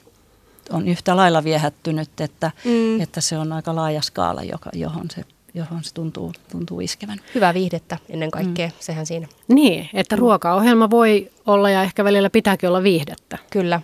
on 0.70 0.88
yhtä 0.88 1.16
lailla 1.16 1.44
viehättynyt, 1.44 2.22
että, 2.22 2.52
mm. 2.66 3.02
että 3.02 3.22
se 3.22 3.38
on 3.38 3.54
aika 3.54 3.76
laaja 3.76 4.02
skaala, 4.02 4.44
joka, 4.44 4.70
johon 4.74 5.06
se 5.16 5.24
johon 5.54 5.84
se 5.84 5.94
tuntuu, 5.94 6.32
tuntuu 6.52 6.80
iskevän. 6.80 7.20
Hyvää 7.36 7.54
viihdettä 7.54 7.98
ennen 8.10 8.32
kaikkea, 8.32 8.68
mm. 8.68 8.74
sehän 8.80 9.06
siinä. 9.06 9.28
Niin, 9.48 9.90
että 9.94 10.16
ruokaohjelma 10.16 10.90
voi 10.90 11.32
olla 11.46 11.70
ja 11.70 11.84
ehkä 11.84 12.04
välillä 12.04 12.30
pitääkin 12.30 12.70
olla 12.70 12.84
viihdettä. 12.84 13.38
Kyllä. 13.50 13.82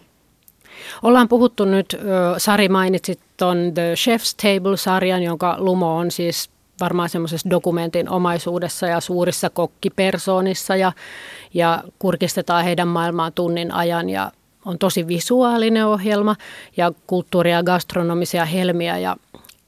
Ollaan 1.03 1.27
puhuttu 1.27 1.65
nyt, 1.65 1.97
Sari 2.37 2.69
mainitsit 2.69 3.19
tuon 3.37 3.71
The 3.73 3.93
Chef's 3.93 4.35
Table-sarjan, 4.41 5.23
jonka 5.23 5.55
Lumo 5.59 5.97
on 5.97 6.11
siis 6.11 6.49
varmaan 6.79 7.09
semmoisessa 7.09 7.49
dokumentin 7.49 8.09
omaisuudessa 8.09 8.87
ja 8.87 8.99
suurissa 8.99 9.49
kokkipersoonissa 9.49 10.75
ja, 10.75 10.91
ja 11.53 11.83
kurkistetaan 11.99 12.63
heidän 12.63 12.87
maailmaan 12.87 13.33
tunnin 13.33 13.73
ajan 13.73 14.09
ja 14.09 14.31
on 14.65 14.77
tosi 14.77 15.07
visuaalinen 15.07 15.85
ohjelma 15.85 16.35
ja 16.77 16.91
kulttuuria 17.07 17.55
ja 17.55 17.63
gastronomisia 17.63 18.45
helmiä 18.45 18.97
ja 18.97 19.15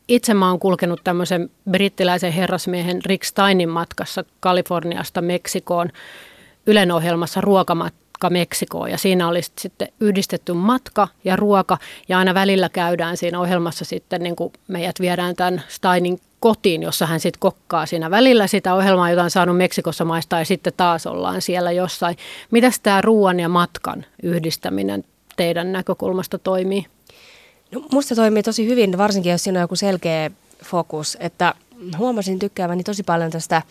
itse 0.07 0.33
mä 0.33 0.49
oon 0.49 0.59
kulkenut 0.59 1.01
tämmöisen 1.03 1.49
brittiläisen 1.71 2.33
herrasmiehen 2.33 2.99
Rick 3.05 3.23
Steinin 3.23 3.69
matkassa 3.69 4.23
Kaliforniasta 4.39 5.21
Meksikoon 5.21 5.89
Ylen 6.67 6.91
ohjelmassa 6.91 7.41
ruokamat, 7.41 7.93
matka 8.21 8.33
Meksikoon 8.33 8.91
ja 8.91 8.97
siinä 8.97 9.27
oli 9.27 9.41
sitten 9.41 9.87
yhdistetty 9.99 10.53
matka 10.53 11.07
ja 11.23 11.35
ruoka 11.35 11.77
ja 12.09 12.17
aina 12.17 12.33
välillä 12.33 12.69
käydään 12.69 13.17
siinä 13.17 13.39
ohjelmassa 13.39 13.85
sitten 13.85 14.23
niin 14.23 14.35
kuin 14.35 14.53
meidät 14.67 14.99
viedään 14.99 15.35
tämän 15.35 15.63
Steinin 15.67 16.19
kotiin, 16.39 16.83
jossa 16.83 17.05
hän 17.05 17.19
sitten 17.19 17.39
kokkaa 17.39 17.85
siinä 17.85 18.11
välillä 18.11 18.47
sitä 18.47 18.73
ohjelmaa, 18.73 19.09
jota 19.09 19.23
on 19.23 19.31
saanut 19.31 19.57
Meksikossa 19.57 20.05
maistaa 20.05 20.39
ja 20.39 20.45
sitten 20.45 20.73
taas 20.77 21.07
ollaan 21.07 21.41
siellä 21.41 21.71
jossain. 21.71 22.17
Mitäs 22.51 22.79
tämä 22.79 23.01
ruoan 23.01 23.39
ja 23.39 23.49
matkan 23.49 24.05
yhdistäminen 24.23 25.03
teidän 25.37 25.71
näkökulmasta 25.71 26.37
toimii? 26.37 26.85
No, 27.71 27.83
musta 27.91 28.15
toimii 28.15 28.43
tosi 28.43 28.67
hyvin, 28.67 28.97
varsinkin 28.97 29.31
jos 29.31 29.43
siinä 29.43 29.59
on 29.59 29.63
joku 29.63 29.75
selkeä 29.75 30.31
fokus, 30.63 31.17
että 31.19 31.53
huomasin 31.97 32.39
tykkääväni 32.39 32.83
tosi 32.83 33.03
paljon 33.03 33.31
tästä 33.31 33.61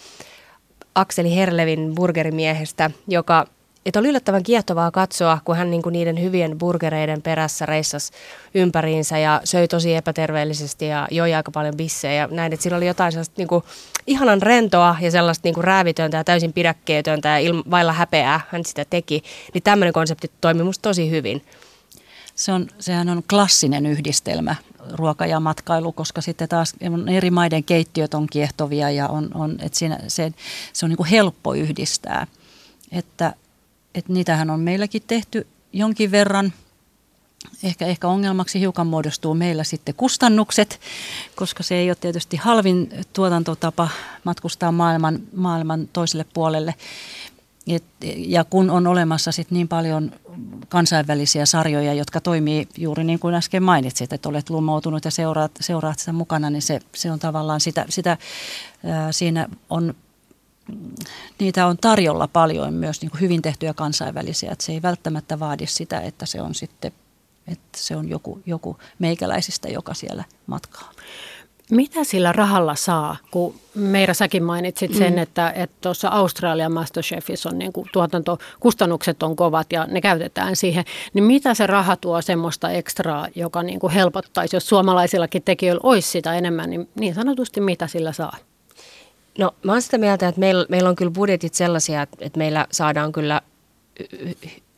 Akseli 0.94 1.36
Herlevin 1.36 1.94
burgerimiehestä, 1.94 2.90
joka 3.08 3.46
että 3.86 3.98
oli 3.98 4.08
yllättävän 4.08 4.42
kiehtovaa 4.42 4.90
katsoa, 4.90 5.38
kun 5.44 5.56
hän 5.56 5.70
niin 5.70 5.82
kuin 5.82 5.92
niiden 5.92 6.22
hyvien 6.22 6.58
burgereiden 6.58 7.22
perässä 7.22 7.66
reissasi 7.66 8.12
ympäriinsä 8.54 9.18
ja 9.18 9.40
söi 9.44 9.68
tosi 9.68 9.94
epäterveellisesti 9.94 10.86
ja 10.86 11.08
joi 11.10 11.34
aika 11.34 11.50
paljon 11.50 11.76
bissejä 11.76 12.14
ja 12.14 12.28
näin. 12.30 12.52
Että 12.52 12.62
sillä 12.62 12.76
oli 12.76 12.86
jotain 12.86 13.12
sellaista 13.12 13.34
niin 13.36 13.48
kuin 13.48 13.64
ihanan 14.06 14.42
rentoa 14.42 14.96
ja 15.00 15.10
sellaista 15.10 15.46
niin 15.46 15.54
kuin 15.54 15.64
räävitöntä 15.64 16.16
ja 16.16 16.24
täysin 16.24 16.52
pidäkkeetöntä 16.52 17.28
ja 17.28 17.38
ilma, 17.38 17.62
vailla 17.70 17.92
häpeää 17.92 18.40
hän 18.48 18.64
sitä 18.64 18.84
teki. 18.90 19.22
Niin 19.54 19.62
tämmöinen 19.62 19.92
konsepti 19.92 20.30
toimi 20.40 20.62
musta 20.62 20.82
tosi 20.82 21.10
hyvin. 21.10 21.42
Se 22.40 22.52
on, 22.52 22.66
sehän 22.78 23.08
on 23.08 23.22
klassinen 23.30 23.86
yhdistelmä, 23.86 24.56
ruoka 24.92 25.26
ja 25.26 25.40
matkailu, 25.40 25.92
koska 25.92 26.20
sitten 26.20 26.48
taas 26.48 26.74
eri 27.10 27.30
maiden 27.30 27.64
keittiöt 27.64 28.14
on 28.14 28.26
kiehtovia 28.26 28.90
ja 28.90 29.08
on, 29.08 29.30
on, 29.34 29.56
että 29.60 29.78
siinä, 29.78 29.98
se, 30.08 30.32
se 30.72 30.86
on 30.86 30.90
niin 30.90 30.96
kuin 30.96 31.08
helppo 31.08 31.54
yhdistää. 31.54 32.26
Että 32.92 33.34
että 33.94 34.12
niitähän 34.12 34.50
on 34.50 34.60
meilläkin 34.60 35.02
tehty 35.06 35.46
jonkin 35.72 36.10
verran. 36.10 36.52
Ehkä, 37.62 37.86
ehkä 37.86 38.08
ongelmaksi 38.08 38.60
hiukan 38.60 38.86
muodostuu 38.86 39.34
meillä 39.34 39.64
sitten 39.64 39.94
kustannukset, 39.94 40.80
koska 41.36 41.62
se 41.62 41.74
ei 41.74 41.90
ole 41.90 41.96
tietysti 42.00 42.36
halvin 42.36 42.90
tuotantotapa 43.12 43.88
matkustaa 44.24 44.72
maailman, 44.72 45.20
maailman 45.36 45.88
toiselle 45.92 46.26
puolelle. 46.34 46.74
Et, 47.76 47.84
ja 48.16 48.44
kun 48.44 48.70
on 48.70 48.86
olemassa 48.86 49.32
sit 49.32 49.50
niin 49.50 49.68
paljon 49.68 50.12
kansainvälisiä 50.68 51.46
sarjoja, 51.46 51.94
jotka 51.94 52.20
toimii 52.20 52.68
juuri 52.78 53.04
niin 53.04 53.18
kuin 53.18 53.34
äsken 53.34 53.62
mainitsit, 53.62 54.12
että 54.12 54.28
olet 54.28 54.50
lumoutunut 54.50 55.04
ja 55.04 55.10
seuraat, 55.10 55.52
seuraat 55.60 55.98
sitä 55.98 56.12
mukana, 56.12 56.50
niin 56.50 56.62
se, 56.62 56.80
se 56.94 57.10
on 57.10 57.18
tavallaan 57.18 57.60
sitä, 57.60 57.84
sitä 57.88 58.16
ää, 58.84 59.12
siinä 59.12 59.48
on 59.70 59.94
niitä 61.38 61.66
on 61.66 61.76
tarjolla 61.76 62.28
paljon 62.28 62.74
myös 62.74 63.02
niin 63.02 63.10
kuin 63.10 63.20
hyvin 63.20 63.42
tehtyjä 63.42 63.74
kansainvälisiä, 63.74 64.52
että 64.52 64.64
se 64.64 64.72
ei 64.72 64.82
välttämättä 64.82 65.40
vaadi 65.40 65.66
sitä, 65.66 66.00
että 66.00 66.26
se 66.26 66.42
on 66.42 66.54
sitten 66.54 66.92
että 67.48 67.78
se 67.78 67.96
on 67.96 68.08
joku, 68.08 68.40
joku 68.46 68.78
meikäläisistä, 68.98 69.68
joka 69.68 69.94
siellä 69.94 70.24
matkaa. 70.46 70.92
Mitä 71.70 72.04
sillä 72.04 72.32
rahalla 72.32 72.74
saa, 72.74 73.16
kun 73.30 73.54
Meira 73.74 74.14
säkin 74.14 74.44
mainitsit 74.44 74.94
sen, 74.94 75.12
mm. 75.12 75.18
että 75.18 75.54
tuossa 75.80 76.08
Australian 76.08 76.72
Masterchefissa 76.72 77.48
on 77.48 77.58
niin 77.58 77.72
kuin 77.72 77.88
tuotantokustannukset 77.92 79.22
on 79.22 79.36
kovat 79.36 79.72
ja 79.72 79.86
ne 79.90 80.00
käytetään 80.00 80.56
siihen, 80.56 80.84
niin 81.14 81.24
mitä 81.24 81.54
se 81.54 81.66
raha 81.66 81.96
tuo 81.96 82.22
semmoista 82.22 82.70
ekstraa, 82.70 83.28
joka 83.34 83.62
niin 83.62 83.80
kuin 83.80 83.92
helpottaisi, 83.92 84.56
jos 84.56 84.68
suomalaisillakin 84.68 85.42
tekijöillä 85.42 85.80
olisi 85.82 86.08
sitä 86.08 86.34
enemmän, 86.34 86.70
niin 86.70 86.88
niin 86.94 87.14
sanotusti 87.14 87.60
mitä 87.60 87.86
sillä 87.86 88.12
saa? 88.12 88.36
No 89.38 89.54
mä 89.62 89.72
oon 89.72 89.82
sitä 89.82 89.98
mieltä, 89.98 90.28
että 90.28 90.40
meillä, 90.40 90.66
meillä 90.68 90.88
on 90.88 90.96
kyllä 90.96 91.10
budjetit 91.10 91.54
sellaisia, 91.54 92.02
että 92.02 92.38
meillä 92.38 92.66
saadaan 92.70 93.12
kyllä 93.12 93.40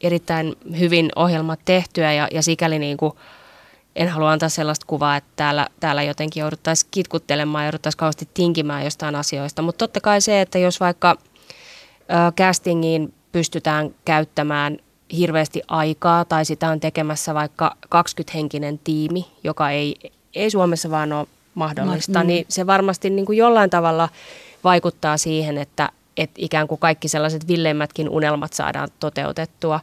erittäin 0.01 0.57
hyvin 0.79 1.11
ohjelmat 1.17 1.61
tehtyä 1.65 2.13
ja, 2.13 2.29
ja 2.33 2.43
sikäli 2.43 2.79
niin 2.79 2.97
kuin 2.97 3.13
en 3.97 4.09
halua 4.09 4.33
antaa 4.33 4.49
sellaista 4.49 4.87
kuvaa, 4.87 5.17
että 5.17 5.31
täällä, 5.37 5.67
täällä 5.81 6.03
jotenkin 6.03 6.41
jouduttaisiin 6.41 6.89
kitkuttelemaan, 6.91 7.65
jouduttaisiin 7.65 7.99
kauheasti 7.99 8.29
tinkimään 8.35 8.85
jostain 8.85 9.15
asioista. 9.15 9.63
Mutta 9.63 9.79
totta 9.79 10.01
kai 10.01 10.21
se, 10.21 10.41
että 10.41 10.59
jos 10.59 10.81
vaikka 10.81 11.11
ö, 11.11 12.33
castingiin 12.37 13.15
pystytään 13.33 13.95
käyttämään 14.05 14.79
hirveästi 15.17 15.63
aikaa 15.69 16.25
tai 16.25 16.45
sitä 16.45 16.69
on 16.71 16.81
tekemässä 16.81 17.35
vaikka 17.35 17.77
20-henkinen 17.95 18.81
tiimi, 18.85 19.27
joka 19.45 19.71
ei, 19.71 19.97
ei 20.35 20.51
Suomessa 20.51 20.91
vaan 20.91 21.13
ole 21.13 21.27
mahdollista, 21.55 22.21
mm. 22.21 22.27
niin 22.27 22.47
se 22.49 22.67
varmasti 22.67 23.11
niin 23.11 23.27
kuin 23.27 23.39
jollain 23.39 23.71
tavalla 23.71 24.09
vaikuttaa 24.65 25.17
siihen, 25.17 25.59
että, 25.59 25.89
että 26.17 26.35
ikään 26.39 26.69
kuin 26.69 26.79
kaikki 26.79 27.09
sellaiset 27.09 27.49
villeimmätkin 27.49 28.09
unelmat 28.09 28.53
saadaan 28.53 28.89
toteutettua. 29.01 29.81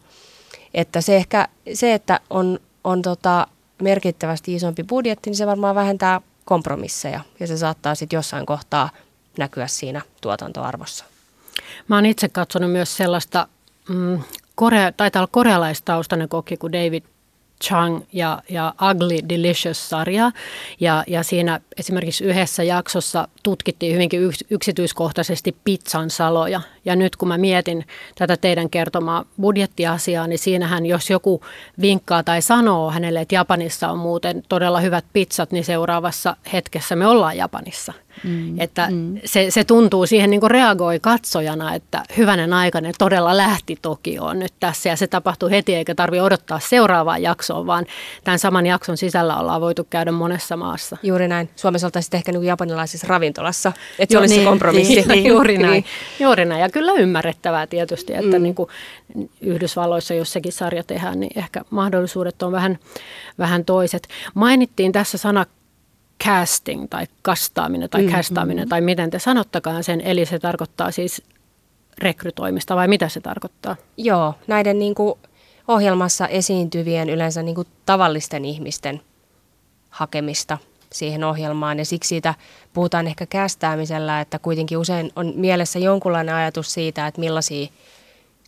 Että 0.73 1.01
se 1.01 1.15
ehkä 1.15 1.47
se, 1.73 1.93
että 1.93 2.19
on, 2.29 2.59
on 2.83 3.01
tota 3.01 3.47
merkittävästi 3.81 4.55
isompi 4.55 4.83
budjetti, 4.83 5.29
niin 5.29 5.37
se 5.37 5.47
varmaan 5.47 5.75
vähentää 5.75 6.21
kompromisseja 6.45 7.21
ja 7.39 7.47
se 7.47 7.57
saattaa 7.57 7.95
sitten 7.95 8.17
jossain 8.17 8.45
kohtaa 8.45 8.89
näkyä 9.37 9.67
siinä 9.67 10.01
tuotantoarvossa. 10.21 11.05
Mä 11.87 11.95
oon 11.95 12.05
itse 12.05 12.29
katsonut 12.29 12.71
myös 12.71 12.97
sellaista, 12.97 13.47
mm, 13.89 14.19
korea, 14.55 14.91
taitaa 14.91 15.19
olla 15.19 15.29
korealaistaustainen 15.31 16.29
kokki 16.29 16.57
kuin 16.57 16.73
David 16.73 17.03
Chang 17.63 18.01
ja, 18.13 18.41
ja 18.49 18.73
Ugly 18.91 19.17
Delicious-sarja. 19.29 20.31
Ja, 20.79 21.03
ja 21.07 21.23
siinä 21.23 21.59
esimerkiksi 21.77 22.23
yhdessä 22.23 22.63
jaksossa 22.63 23.27
tutkittiin 23.43 23.93
hyvinkin 23.93 24.21
yksityiskohtaisesti 24.49 25.55
pizzan 25.63 26.09
saloja. 26.09 26.61
Ja 26.85 26.95
nyt 26.95 27.15
kun 27.15 27.27
mä 27.27 27.37
mietin 27.37 27.85
tätä 28.15 28.37
teidän 28.37 28.69
kertomaa 28.69 29.25
budjettiasiaa, 29.41 30.27
niin 30.27 30.39
siinähän 30.39 30.85
jos 30.85 31.09
joku 31.09 31.41
vinkkaa 31.81 32.23
tai 32.23 32.41
sanoo 32.41 32.91
hänelle, 32.91 33.21
että 33.21 33.35
Japanissa 33.35 33.91
on 33.91 33.97
muuten 33.97 34.43
todella 34.49 34.79
hyvät 34.79 35.05
pizzat, 35.13 35.51
niin 35.51 35.65
seuraavassa 35.65 36.35
hetkessä 36.53 36.95
me 36.95 37.07
ollaan 37.07 37.37
Japanissa– 37.37 37.93
Mm, 38.23 38.59
että 38.59 38.87
mm. 38.91 39.17
Se, 39.25 39.51
se 39.51 39.63
tuntuu 39.63 40.05
siihen 40.05 40.29
niin 40.29 40.39
kuin 40.39 40.51
reagoi 40.51 40.99
katsojana, 40.99 41.75
että 41.75 42.03
hyvänen 42.17 42.53
aikainen 42.53 42.93
todella 42.97 43.37
lähti 43.37 43.77
Tokioon 43.81 44.39
nyt 44.39 44.53
tässä 44.59 44.89
ja 44.89 44.95
se 44.95 45.07
tapahtui 45.07 45.51
heti 45.51 45.75
eikä 45.75 45.95
tarvitse 45.95 46.21
odottaa 46.21 46.59
seuraavaa 46.59 47.17
jaksoa, 47.17 47.65
vaan 47.65 47.85
tämän 48.23 48.39
saman 48.39 48.65
jakson 48.65 48.97
sisällä 48.97 49.37
ollaan 49.37 49.61
voitu 49.61 49.87
käydä 49.89 50.11
monessa 50.11 50.57
maassa. 50.57 50.97
Juuri 51.03 51.27
näin. 51.27 51.49
Suomessa 51.55 51.87
oltaisiin 51.87 52.15
ehkä 52.15 52.31
niin 52.31 52.43
japanilaisessa 52.43 53.07
ravintolassa, 53.07 53.71
että 53.99 54.13
se 54.13 54.19
olisi 54.19 54.33
niin, 54.33 54.43
se 54.43 54.49
kompromissi. 54.49 54.95
Niin, 54.95 55.07
niin, 55.07 55.25
juuri 55.33 55.57
näin. 55.57 55.71
Niin. 55.71 55.85
Juuri 56.19 56.45
näin. 56.45 56.61
Ja 56.61 56.69
kyllä 56.69 56.93
ymmärrettävää 56.93 57.67
tietysti, 57.67 58.13
että 58.13 58.37
mm. 58.37 58.43
niin 58.43 58.55
kuin 58.55 58.69
Yhdysvalloissa, 59.41 60.13
jos 60.13 60.33
sekin 60.33 60.51
sarja 60.51 60.83
tehdään, 60.83 61.19
niin 61.19 61.39
ehkä 61.39 61.61
mahdollisuudet 61.69 62.43
on 62.43 62.51
vähän, 62.51 62.79
vähän 63.39 63.65
toiset. 63.65 64.07
Mainittiin 64.33 64.91
tässä 64.91 65.17
sana 65.17 65.45
casting 66.23 66.87
tai 66.89 67.05
kastaaminen 67.21 67.89
tai 67.89 68.01
mm, 68.01 68.11
castaaminen 68.11 68.69
tai 68.69 68.81
miten 68.81 69.09
te 69.09 69.19
sanottakaan 69.19 69.83
sen. 69.83 70.01
Eli 70.01 70.25
se 70.25 70.39
tarkoittaa 70.39 70.91
siis 70.91 71.23
rekrytoimista 71.97 72.75
vai 72.75 72.87
mitä 72.87 73.09
se 73.09 73.21
tarkoittaa? 73.21 73.75
Joo, 73.97 74.33
näiden 74.47 74.79
niin 74.79 74.95
kuin 74.95 75.19
ohjelmassa 75.67 76.27
esiintyvien 76.27 77.09
yleensä 77.09 77.43
niin 77.43 77.55
kuin 77.55 77.67
tavallisten 77.85 78.45
ihmisten 78.45 79.01
hakemista 79.89 80.57
siihen 80.91 81.23
ohjelmaan 81.23 81.79
ja 81.79 81.85
siksi 81.85 82.07
siitä 82.07 82.33
puhutaan 82.73 83.07
ehkä 83.07 83.25
kästäämisellä, 83.25 84.21
että 84.21 84.39
kuitenkin 84.39 84.77
usein 84.77 85.11
on 85.15 85.33
mielessä 85.35 85.79
jonkunlainen 85.79 86.35
ajatus 86.35 86.73
siitä, 86.73 87.07
että 87.07 87.19
millaisia– 87.19 87.67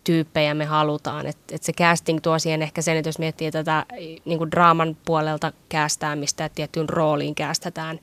tyyppejä 0.03 0.53
me 0.53 0.65
halutaan. 0.65 1.27
Että 1.27 1.55
et 1.55 1.63
se 1.63 1.73
casting 1.73 2.19
tuo 2.21 2.39
siihen 2.39 2.61
ehkä 2.61 2.81
sen, 2.81 2.97
että 2.97 3.09
jos 3.09 3.19
miettii 3.19 3.51
tätä 3.51 3.85
niin 4.25 4.37
kuin 4.37 4.51
draaman 4.51 4.97
puolelta 5.05 5.53
käästäämistä, 5.69 6.45
että 6.45 6.55
tiettyyn 6.55 6.89
rooliin 6.89 7.35
käästetään, 7.35 7.99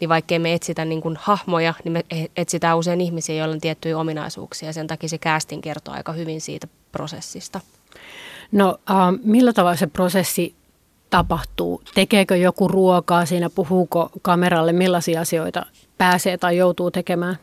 niin 0.00 0.08
vaikkei 0.08 0.38
me 0.38 0.54
etsitä 0.54 0.84
niin 0.84 1.02
kuin 1.02 1.16
hahmoja, 1.20 1.74
niin 1.84 1.92
me 1.92 2.04
e-, 2.10 2.26
etsitään 2.36 2.78
usein 2.78 3.00
ihmisiä, 3.00 3.34
joilla 3.34 3.54
on 3.54 3.60
tiettyjä 3.60 3.98
ominaisuuksia. 3.98 4.72
Sen 4.72 4.86
takia 4.86 5.08
se 5.08 5.18
casting 5.18 5.62
kertoo 5.62 5.94
aika 5.94 6.12
hyvin 6.12 6.40
siitä 6.40 6.68
prosessista. 6.92 7.60
No 8.52 8.78
äh, 8.90 8.96
millä 9.24 9.52
tavalla 9.52 9.76
se 9.76 9.86
prosessi 9.86 10.54
tapahtuu? 11.10 11.82
Tekeekö 11.94 12.36
joku 12.36 12.68
ruokaa 12.68 13.26
siinä, 13.26 13.50
puhuuko 13.50 14.10
kameralle, 14.22 14.72
millaisia 14.72 15.20
asioita 15.20 15.66
pääsee 15.98 16.38
tai 16.38 16.56
joutuu 16.56 16.90
tekemään? 16.90 17.38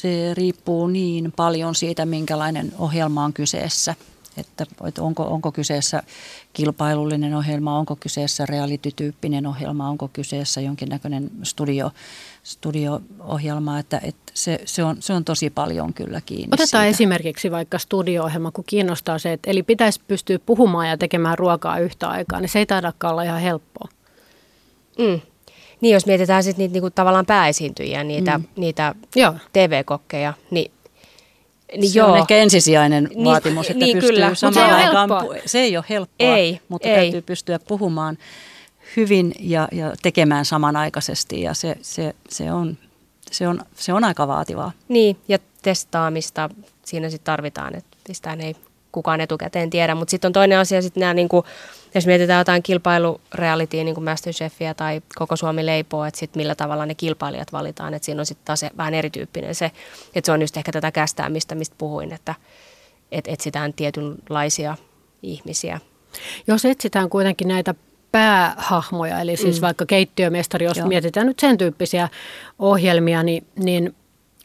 Se 0.00 0.34
riippuu 0.34 0.86
niin 0.86 1.32
paljon 1.36 1.74
siitä, 1.74 2.06
minkälainen 2.06 2.72
ohjelma 2.78 3.24
on 3.24 3.32
kyseessä. 3.32 3.94
Että, 4.36 4.66
että 4.88 5.02
onko, 5.02 5.22
onko 5.22 5.52
kyseessä 5.52 6.02
kilpailullinen 6.52 7.34
ohjelma, 7.34 7.78
onko 7.78 7.96
kyseessä 7.96 8.46
reality-tyyppinen 8.46 9.46
ohjelma, 9.46 9.88
onko 9.88 10.08
kyseessä 10.12 10.60
jonkinnäköinen 10.60 11.30
studio, 11.42 11.90
studio-ohjelma, 12.42 13.78
että, 13.78 14.00
että 14.02 14.32
se, 14.34 14.60
se, 14.64 14.84
on, 14.84 14.96
se 15.00 15.12
on 15.12 15.24
tosi 15.24 15.50
paljon 15.50 15.94
kyllä 15.94 16.20
kiinni 16.20 16.48
Otetaan 16.52 16.66
siitä. 16.66 16.84
esimerkiksi 16.84 17.50
vaikka 17.50 17.78
studio-ohjelma, 17.78 18.50
kun 18.50 18.64
kiinnostaa 18.66 19.18
se, 19.18 19.32
että 19.32 19.50
eli 19.50 19.62
pitäisi 19.62 20.00
pystyä 20.08 20.38
puhumaan 20.38 20.88
ja 20.88 20.98
tekemään 20.98 21.38
ruokaa 21.38 21.78
yhtä 21.78 22.08
aikaa, 22.08 22.40
niin 22.40 22.48
se 22.48 22.58
ei 22.58 22.66
taidakaan 22.66 23.12
olla 23.12 23.22
ihan 23.22 23.40
helppoa. 23.40 23.88
Mm. 24.98 25.20
Niin, 25.80 25.94
jos 25.94 26.06
mietitään 26.06 26.42
sitten 26.42 26.62
niitä 26.62 26.72
niinku 26.72 26.90
tavallaan 26.90 27.26
pääesiintyjiä, 27.26 28.04
niitä, 28.04 28.38
mm. 28.38 28.44
niitä 28.56 28.94
TV-kokkeja, 29.52 30.34
niin 30.50 30.70
niin 31.76 31.90
se 31.90 31.98
joo. 31.98 32.12
on 32.12 32.18
ehkä 32.18 32.36
ensisijainen 32.36 33.08
niin, 33.14 33.24
vaatimus, 33.24 33.70
että 33.70 33.84
niin, 33.84 33.96
pystyy 33.96 34.12
kyllä. 34.12 34.34
samaan 34.34 34.68
se 34.68 34.74
aikaan. 34.74 35.10
Se 35.46 35.58
ei 35.58 35.76
ole 35.76 35.84
helppoa, 35.88 36.36
ei, 36.36 36.60
mutta 36.68 36.88
ei. 36.88 36.96
täytyy 36.96 37.22
pystyä 37.22 37.58
puhumaan 37.58 38.18
hyvin 38.96 39.32
ja, 39.40 39.68
ja 39.72 39.92
tekemään 40.02 40.44
samanaikaisesti 40.44 41.40
ja 41.40 41.54
se, 41.54 41.76
se, 41.82 42.14
se, 42.28 42.52
on, 42.52 42.78
se, 43.30 43.48
on, 43.48 43.60
se 43.74 43.92
on 43.92 44.04
aika 44.04 44.28
vaativaa. 44.28 44.72
Niin, 44.88 45.16
ja 45.28 45.38
testaamista 45.62 46.50
siinä 46.84 47.10
sitten 47.10 47.24
tarvitaan, 47.24 47.74
että 47.74 47.96
mistään 48.08 48.40
ei 48.40 48.56
kukaan 48.96 49.20
etukäteen 49.20 49.70
tiedä. 49.70 49.94
Mutta 49.94 50.10
sitten 50.10 50.28
on 50.28 50.32
toinen 50.32 50.58
asia, 50.58 50.82
sitten 50.82 51.00
nämä, 51.00 51.14
niin 51.14 51.28
kuin, 51.28 51.44
jos 51.94 52.06
mietitään 52.06 52.38
jotain 52.40 52.62
kilpailurealitya, 52.62 53.84
niin 53.84 53.94
kuin 53.94 54.04
Masterchefia 54.04 54.74
tai 54.74 55.00
Koko 55.14 55.36
Suomi 55.36 55.66
leipoo, 55.66 56.04
että 56.04 56.20
sitten 56.20 56.40
millä 56.40 56.54
tavalla 56.54 56.86
ne 56.86 56.94
kilpailijat 56.94 57.52
valitaan. 57.52 57.94
Että 57.94 58.06
siinä 58.06 58.22
on 58.22 58.26
sitten 58.26 58.44
taas 58.44 58.64
vähän 58.76 58.94
erityyppinen 58.94 59.54
se, 59.54 59.70
että 60.14 60.26
se 60.26 60.32
on 60.32 60.40
just 60.40 60.56
ehkä 60.56 60.72
tätä 60.72 60.92
kästäämistä, 60.92 61.54
mistä 61.54 61.74
puhuin, 61.78 62.12
että, 62.12 62.34
että 63.12 63.30
etsitään 63.30 63.72
tietynlaisia 63.72 64.76
ihmisiä. 65.22 65.80
Jos 66.46 66.64
etsitään 66.64 67.10
kuitenkin 67.10 67.48
näitä 67.48 67.74
päähahmoja, 68.12 69.20
eli 69.20 69.36
siis 69.36 69.60
mm. 69.60 69.64
vaikka 69.64 69.86
keittiömestari, 69.86 70.64
jos 70.64 70.76
Joo. 70.76 70.88
mietitään 70.88 71.26
nyt 71.26 71.38
sen 71.38 71.58
tyyppisiä 71.58 72.08
ohjelmia, 72.58 73.22
niin, 73.22 73.46
niin 73.56 73.94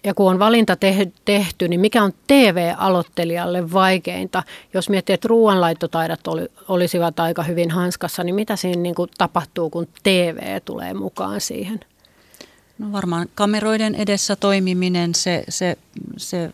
ja 0.03 0.13
kun 0.13 0.31
on 0.31 0.39
valinta 0.39 0.77
tehty, 1.25 1.67
niin 1.67 1.79
mikä 1.79 2.03
on 2.03 2.13
TV-aloittelijalle 2.27 3.71
vaikeinta? 3.73 4.43
Jos 4.73 4.89
miettii, 4.89 5.13
että 5.13 5.27
ruoanlaittotaidot 5.27 6.27
oli, 6.27 6.47
olisivat 6.67 7.19
aika 7.19 7.43
hyvin 7.43 7.71
hanskassa, 7.71 8.23
niin 8.23 8.35
mitä 8.35 8.55
siinä 8.55 8.81
niin 8.81 8.95
kuin 8.95 9.09
tapahtuu, 9.17 9.69
kun 9.69 9.87
TV 10.03 10.61
tulee 10.65 10.93
mukaan 10.93 11.41
siihen? 11.41 11.79
No 12.79 12.91
varmaan 12.91 13.27
kameroiden 13.35 13.95
edessä 13.95 14.35
toimiminen, 14.35 15.15
se, 15.15 15.43
se, 15.49 15.77
se, 16.17 16.51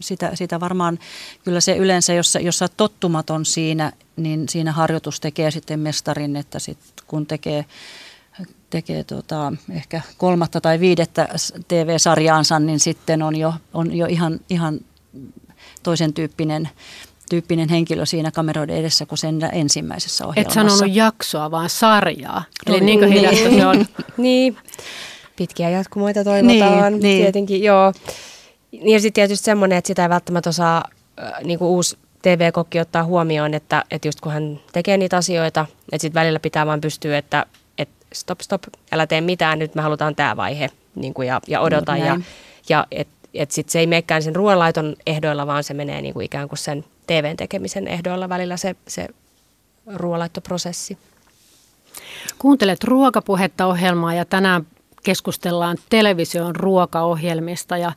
sitä, 0.00 0.30
sitä 0.34 0.60
varmaan 0.60 0.98
kyllä 1.44 1.60
se 1.60 1.76
yleensä, 1.76 2.12
jos, 2.12 2.38
jos 2.40 2.58
sä 2.58 2.68
tottumaton 2.76 3.44
siinä, 3.44 3.92
niin 4.16 4.48
siinä 4.48 4.72
harjoitus 4.72 5.20
tekee 5.20 5.50
sitten 5.50 5.80
mestarin, 5.80 6.36
että 6.36 6.58
sit 6.58 6.78
kun 7.06 7.26
tekee 7.26 7.64
tekee 8.72 9.04
tota, 9.04 9.52
ehkä 9.72 10.00
kolmatta 10.18 10.60
tai 10.60 10.80
viidettä 10.80 11.28
TV-sarjaansa, 11.68 12.58
niin 12.58 12.80
sitten 12.80 13.22
on 13.22 13.36
jo, 13.36 13.54
on 13.74 13.94
jo 13.96 14.06
ihan, 14.06 14.40
ihan 14.50 14.80
toisen 15.82 16.12
tyyppinen, 16.12 16.68
tyyppinen 17.30 17.68
henkilö 17.68 18.06
siinä 18.06 18.30
kameroiden 18.30 18.76
edessä 18.76 19.06
kuin 19.06 19.18
sen 19.18 19.48
ensimmäisessä 19.52 20.26
ohjelmassa. 20.26 20.60
Et 20.60 20.68
sanonut 20.68 20.96
jaksoa, 20.96 21.50
vaan 21.50 21.70
sarjaa. 21.70 22.44
Eli 22.66 22.80
no, 22.80 22.86
niin 22.86 23.12
hidasta 23.12 23.48
niin. 23.48 23.60
se 23.60 23.66
on. 23.66 23.86
niin, 24.16 24.56
pitkiä 25.36 25.70
jatkumoita 25.70 26.24
toivotaan 26.24 26.92
niin, 26.92 27.02
niin. 27.02 27.22
tietenkin, 27.22 27.62
joo. 27.62 27.92
Ja 28.72 29.00
sitten 29.00 29.12
tietysti 29.12 29.44
semmoinen, 29.44 29.78
että 29.78 29.88
sitä 29.88 30.02
ei 30.02 30.08
välttämättä 30.08 30.50
osaa 30.50 30.84
äh, 31.22 31.32
niin 31.44 31.58
kuin 31.58 31.68
uusi 31.68 31.96
TV-kokki 32.22 32.80
ottaa 32.80 33.04
huomioon, 33.04 33.54
että, 33.54 33.84
että 33.90 34.08
just 34.08 34.20
kun 34.20 34.32
hän 34.32 34.60
tekee 34.72 34.96
niitä 34.96 35.16
asioita, 35.16 35.66
että 35.92 36.02
sitten 36.02 36.20
välillä 36.20 36.40
pitää 36.40 36.66
vaan 36.66 36.80
pystyä, 36.80 37.18
että 37.18 37.46
stop, 38.12 38.40
stop, 38.40 38.62
älä 38.92 39.06
tee 39.06 39.20
mitään, 39.20 39.58
nyt 39.58 39.74
me 39.74 39.82
halutaan 39.82 40.14
tämä 40.14 40.36
vaihe 40.36 40.70
niin 40.94 41.14
kuin 41.14 41.28
ja, 41.28 41.40
ja 41.48 41.60
odota. 41.60 41.96
No, 41.96 42.04
ja, 42.04 42.20
ja 42.68 42.86
että 42.90 43.22
et 43.34 43.50
sitten 43.50 43.72
se 43.72 43.78
ei 43.78 43.86
menekään 43.86 44.22
sen 44.22 44.36
ruoanlaiton 44.36 44.96
ehdoilla, 45.06 45.46
vaan 45.46 45.64
se 45.64 45.74
menee 45.74 46.02
niin 46.02 46.14
kuin 46.14 46.24
ikään 46.24 46.48
kuin 46.48 46.58
sen 46.58 46.84
TVn 47.06 47.36
tekemisen 47.36 47.88
ehdoilla 47.88 48.28
välillä 48.28 48.56
se, 48.56 48.76
se 48.88 49.08
ruoanlaittoprosessi. 49.94 50.98
Kuuntelet 52.38 52.84
ruokapuhetta 52.84 53.66
ohjelmaa 53.66 54.14
ja 54.14 54.24
tänään 54.24 54.66
keskustellaan 55.02 55.76
television 55.88 56.56
ruokaohjelmista 56.56 57.76
ja 57.76 57.92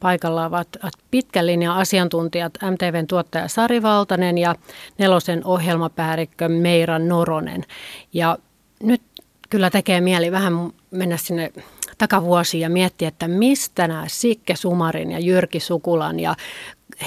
paikalla 0.00 0.46
ovat 0.46 0.68
pitkän 1.10 1.46
linjan 1.46 1.76
asiantuntijat 1.76 2.52
MTVn 2.70 3.06
tuottaja 3.06 3.48
Sari 3.48 3.82
Valtanen 3.82 4.38
ja 4.38 4.54
Nelosen 4.98 5.44
ohjelmapäällikkö 5.44 6.48
Meira 6.48 6.98
Noronen. 6.98 7.64
Ja 8.12 8.38
nyt 8.82 9.02
kyllä 9.50 9.70
tekee 9.70 10.00
mieli 10.00 10.32
vähän 10.32 10.52
mennä 10.90 11.16
sinne 11.16 11.52
takavuosiin 11.98 12.60
ja 12.60 12.70
miettiä, 12.70 13.08
että 13.08 13.28
mistä 13.28 13.88
nämä 13.88 14.04
Sikke 14.08 14.56
Sumarin 14.56 15.12
ja 15.12 15.18
Jyrki 15.18 15.60
Sukulan 15.60 16.20
ja 16.20 16.36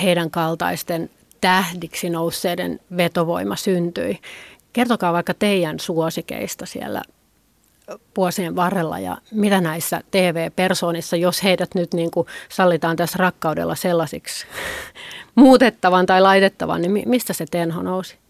heidän 0.03 0.31
kaltaisten 0.31 1.09
tähdiksi 1.41 2.09
nousseiden 2.09 2.79
vetovoima 2.97 3.55
syntyi. 3.55 4.19
Kertokaa 4.73 5.13
vaikka 5.13 5.33
teidän 5.33 5.79
suosikeista 5.79 6.65
siellä 6.65 7.01
vuosien 8.17 8.55
varrella 8.55 8.99
ja 8.99 9.17
mitä 9.31 9.61
näissä 9.61 10.01
TV-persoonissa, 10.11 11.15
jos 11.15 11.43
heidät 11.43 11.75
nyt 11.75 11.93
niin 11.93 12.11
kuin 12.11 12.27
sallitaan 12.49 12.95
tässä 12.95 13.17
rakkaudella 13.17 13.75
sellaisiksi 13.75 14.47
muutettavan 15.35 16.05
tai 16.05 16.21
laitettavan, 16.21 16.81
niin 16.81 17.09
mistä 17.09 17.33
se 17.33 17.45
tenho 17.51 17.81
nousi? 17.81 18.22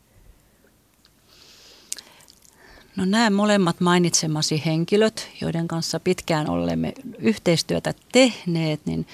No 2.95 3.05
nämä 3.05 3.29
molemmat 3.29 3.79
mainitsemasi 3.79 4.63
henkilöt, 4.65 5.29
joiden 5.41 5.67
kanssa 5.67 5.99
pitkään 5.99 6.49
olemme 6.49 6.93
yhteistyötä 7.19 7.93
tehneet, 8.11 8.85
niin 8.85 9.07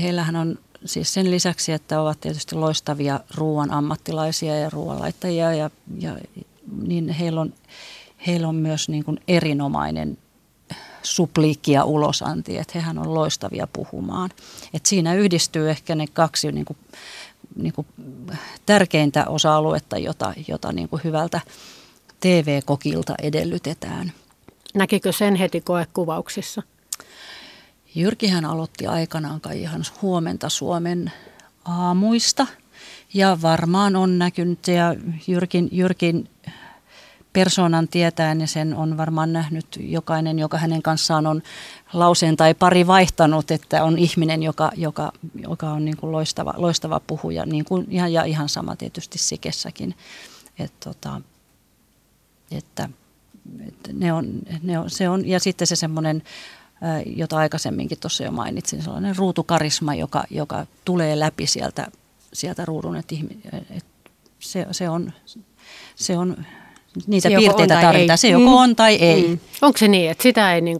heillähän 0.00 0.36
on 0.36 0.58
siis 0.84 1.14
sen 1.14 1.30
lisäksi, 1.30 1.72
että 1.72 2.00
ovat 2.00 2.20
tietysti 2.20 2.54
loistavia 2.54 3.20
ruoan 3.34 3.70
ammattilaisia 3.70 4.58
ja 4.58 4.70
ruoanlaittajia, 4.70 5.54
ja, 5.54 5.70
ja, 5.98 6.18
niin 6.82 7.08
heillä 7.08 7.40
on, 7.40 7.52
heillä 8.26 8.48
on 8.48 8.54
myös 8.54 8.88
niin 8.88 9.04
kuin 9.04 9.20
erinomainen 9.28 10.18
supliikki 11.02 11.72
ja 11.72 11.84
ulosanti, 11.84 12.58
että 12.58 12.72
hehän 12.74 12.98
on 12.98 13.14
loistavia 13.14 13.68
puhumaan. 13.72 14.30
Et 14.74 14.86
siinä 14.86 15.14
yhdistyy 15.14 15.70
ehkä 15.70 15.94
ne 15.94 16.06
kaksi 16.06 16.52
niin 16.52 16.64
kuin, 16.64 16.78
niin 17.56 17.72
kuin 17.72 17.86
tärkeintä 18.66 19.24
osa-aluetta, 19.28 19.98
jota, 19.98 20.34
jota 20.48 20.72
niin 20.72 20.88
kuin 20.88 21.04
hyvältä 21.04 21.40
TV-kokilta 22.24 23.14
edellytetään. 23.22 24.12
Näkikö 24.74 25.12
sen 25.12 25.34
heti 25.34 25.60
koekuvauksissa? 25.60 26.62
Jyrkihän 27.94 28.44
aloitti 28.44 28.86
aikanaan 28.86 29.40
kai 29.40 29.60
ihan 29.60 29.84
huomenta 30.02 30.48
Suomen 30.48 31.12
aamuista 31.64 32.46
ja 33.14 33.38
varmaan 33.42 33.96
on 33.96 34.18
näkynyt 34.18 34.68
ja 34.68 34.94
Jyrkin, 35.26 35.68
Jyrkin 35.72 36.30
persoonan 37.32 37.88
tietäen 37.88 38.40
ja 38.40 38.46
sen 38.46 38.74
on 38.74 38.96
varmaan 38.96 39.32
nähnyt 39.32 39.66
jokainen, 39.80 40.38
joka 40.38 40.58
hänen 40.58 40.82
kanssaan 40.82 41.26
on 41.26 41.42
lauseen 41.92 42.36
tai 42.36 42.54
pari 42.54 42.86
vaihtanut, 42.86 43.50
että 43.50 43.84
on 43.84 43.98
ihminen, 43.98 44.42
joka, 44.42 44.70
joka, 44.76 45.12
joka 45.34 45.70
on 45.70 45.84
niin 45.84 45.96
kuin 45.96 46.12
loistava, 46.12 46.54
loistava 46.56 47.00
puhuja 47.06 47.46
niin 47.46 47.64
kuin, 47.64 47.86
ja, 47.88 48.08
ja 48.08 48.24
ihan 48.24 48.48
sama 48.48 48.76
tietysti 48.76 49.18
Sikessäkin. 49.18 49.94
Et, 50.58 50.72
tota, 50.80 51.20
että, 52.56 52.88
että 53.68 53.90
ne 53.92 54.12
on, 54.12 54.26
ne 54.62 54.78
on, 54.78 54.90
se 54.90 55.08
on, 55.08 55.28
ja 55.28 55.40
sitten 55.40 55.66
se 55.66 55.76
semmoinen 55.76 56.22
jota 57.16 57.36
aikaisemminkin 57.36 57.98
tuossa 58.00 58.24
jo 58.24 58.32
mainitsin, 58.32 58.82
sellainen 58.82 59.16
ruutukarisma, 59.16 59.94
joka, 59.94 60.24
joka 60.30 60.66
tulee 60.84 61.18
läpi 61.18 61.46
sieltä, 61.46 61.86
sieltä 62.32 62.64
ruudun, 62.64 62.96
että, 62.96 63.14
että 63.70 64.10
se, 64.38 64.66
se, 64.70 64.88
on, 64.88 65.12
se 65.94 66.18
on, 66.18 66.36
niitä 67.06 67.28
se 67.28 67.36
piirteitä 67.36 67.80
tarvitaan, 67.80 68.18
se 68.18 68.28
joko 68.28 68.50
mm. 68.50 68.52
on 68.52 68.76
tai 68.76 68.94
ei. 68.94 69.28
Mm. 69.28 69.38
Onko 69.62 69.78
se 69.78 69.88
niin, 69.88 70.10
että 70.10 70.22
sitä 70.22 70.54
ei 70.54 70.60
niin 70.60 70.78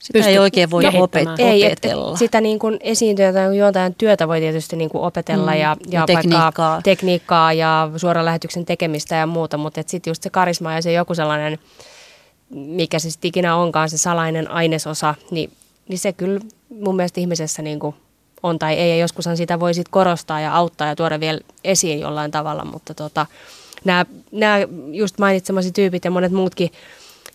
sitä 0.00 0.28
ei 0.28 0.38
oikein 0.38 0.70
voi 0.70 0.84
opet- 0.84 1.34
ei, 1.38 1.66
opetella. 1.66 2.12
Et, 2.12 2.18
sitä 2.18 2.40
niin 2.40 2.58
kuin 2.58 2.76
esiintyjä 2.80 3.32
tai 3.32 3.56
jotain 3.56 3.94
työtä 3.94 4.28
voi 4.28 4.40
tietysti 4.40 4.76
niin 4.76 4.90
kuin 4.90 5.04
opetella 5.04 5.50
mm. 5.50 5.58
ja, 5.58 5.76
ja, 5.90 6.00
ja 6.00 6.06
tekniikkaa. 6.06 6.80
tekniikkaa 6.82 7.52
ja 7.52 7.90
suoran 7.96 8.24
lähetyksen 8.24 8.66
tekemistä 8.66 9.14
ja 9.14 9.26
muuta, 9.26 9.56
mutta 9.56 9.82
sitten 9.86 10.10
just 10.10 10.22
se 10.22 10.30
karisma 10.30 10.72
ja 10.72 10.82
se 10.82 10.92
joku 10.92 11.14
sellainen– 11.14 11.58
mikä 12.50 12.98
se 12.98 13.10
sitten 13.10 13.28
ikinä 13.28 13.56
onkaan 13.56 13.90
se 13.90 13.98
salainen 13.98 14.50
ainesosa, 14.50 15.14
niin, 15.30 15.52
niin 15.88 15.98
se 15.98 16.12
kyllä 16.12 16.40
mun 16.80 16.96
mielestä 16.96 17.20
ihmisessä 17.20 17.62
niin 17.62 17.80
kuin 17.80 17.94
on 18.42 18.58
tai 18.58 18.74
ei. 18.74 18.90
Ja 18.90 18.96
joskushan 18.96 19.36
sitä 19.36 19.60
voi 19.60 19.74
sitten 19.74 19.90
korostaa 19.90 20.40
ja 20.40 20.54
auttaa 20.54 20.86
ja 20.88 20.96
tuoda 20.96 21.20
vielä 21.20 21.40
esiin 21.64 22.00
jollain 22.00 22.30
tavalla, 22.30 22.64
mutta 22.64 22.94
tota, 22.94 23.26
nämä, 23.84 24.06
nämä 24.32 24.58
just 24.92 25.18
mainitsemasi 25.18 25.72
tyypit 25.72 26.04
ja 26.04 26.10
monet 26.10 26.32
muutkin 26.32 26.70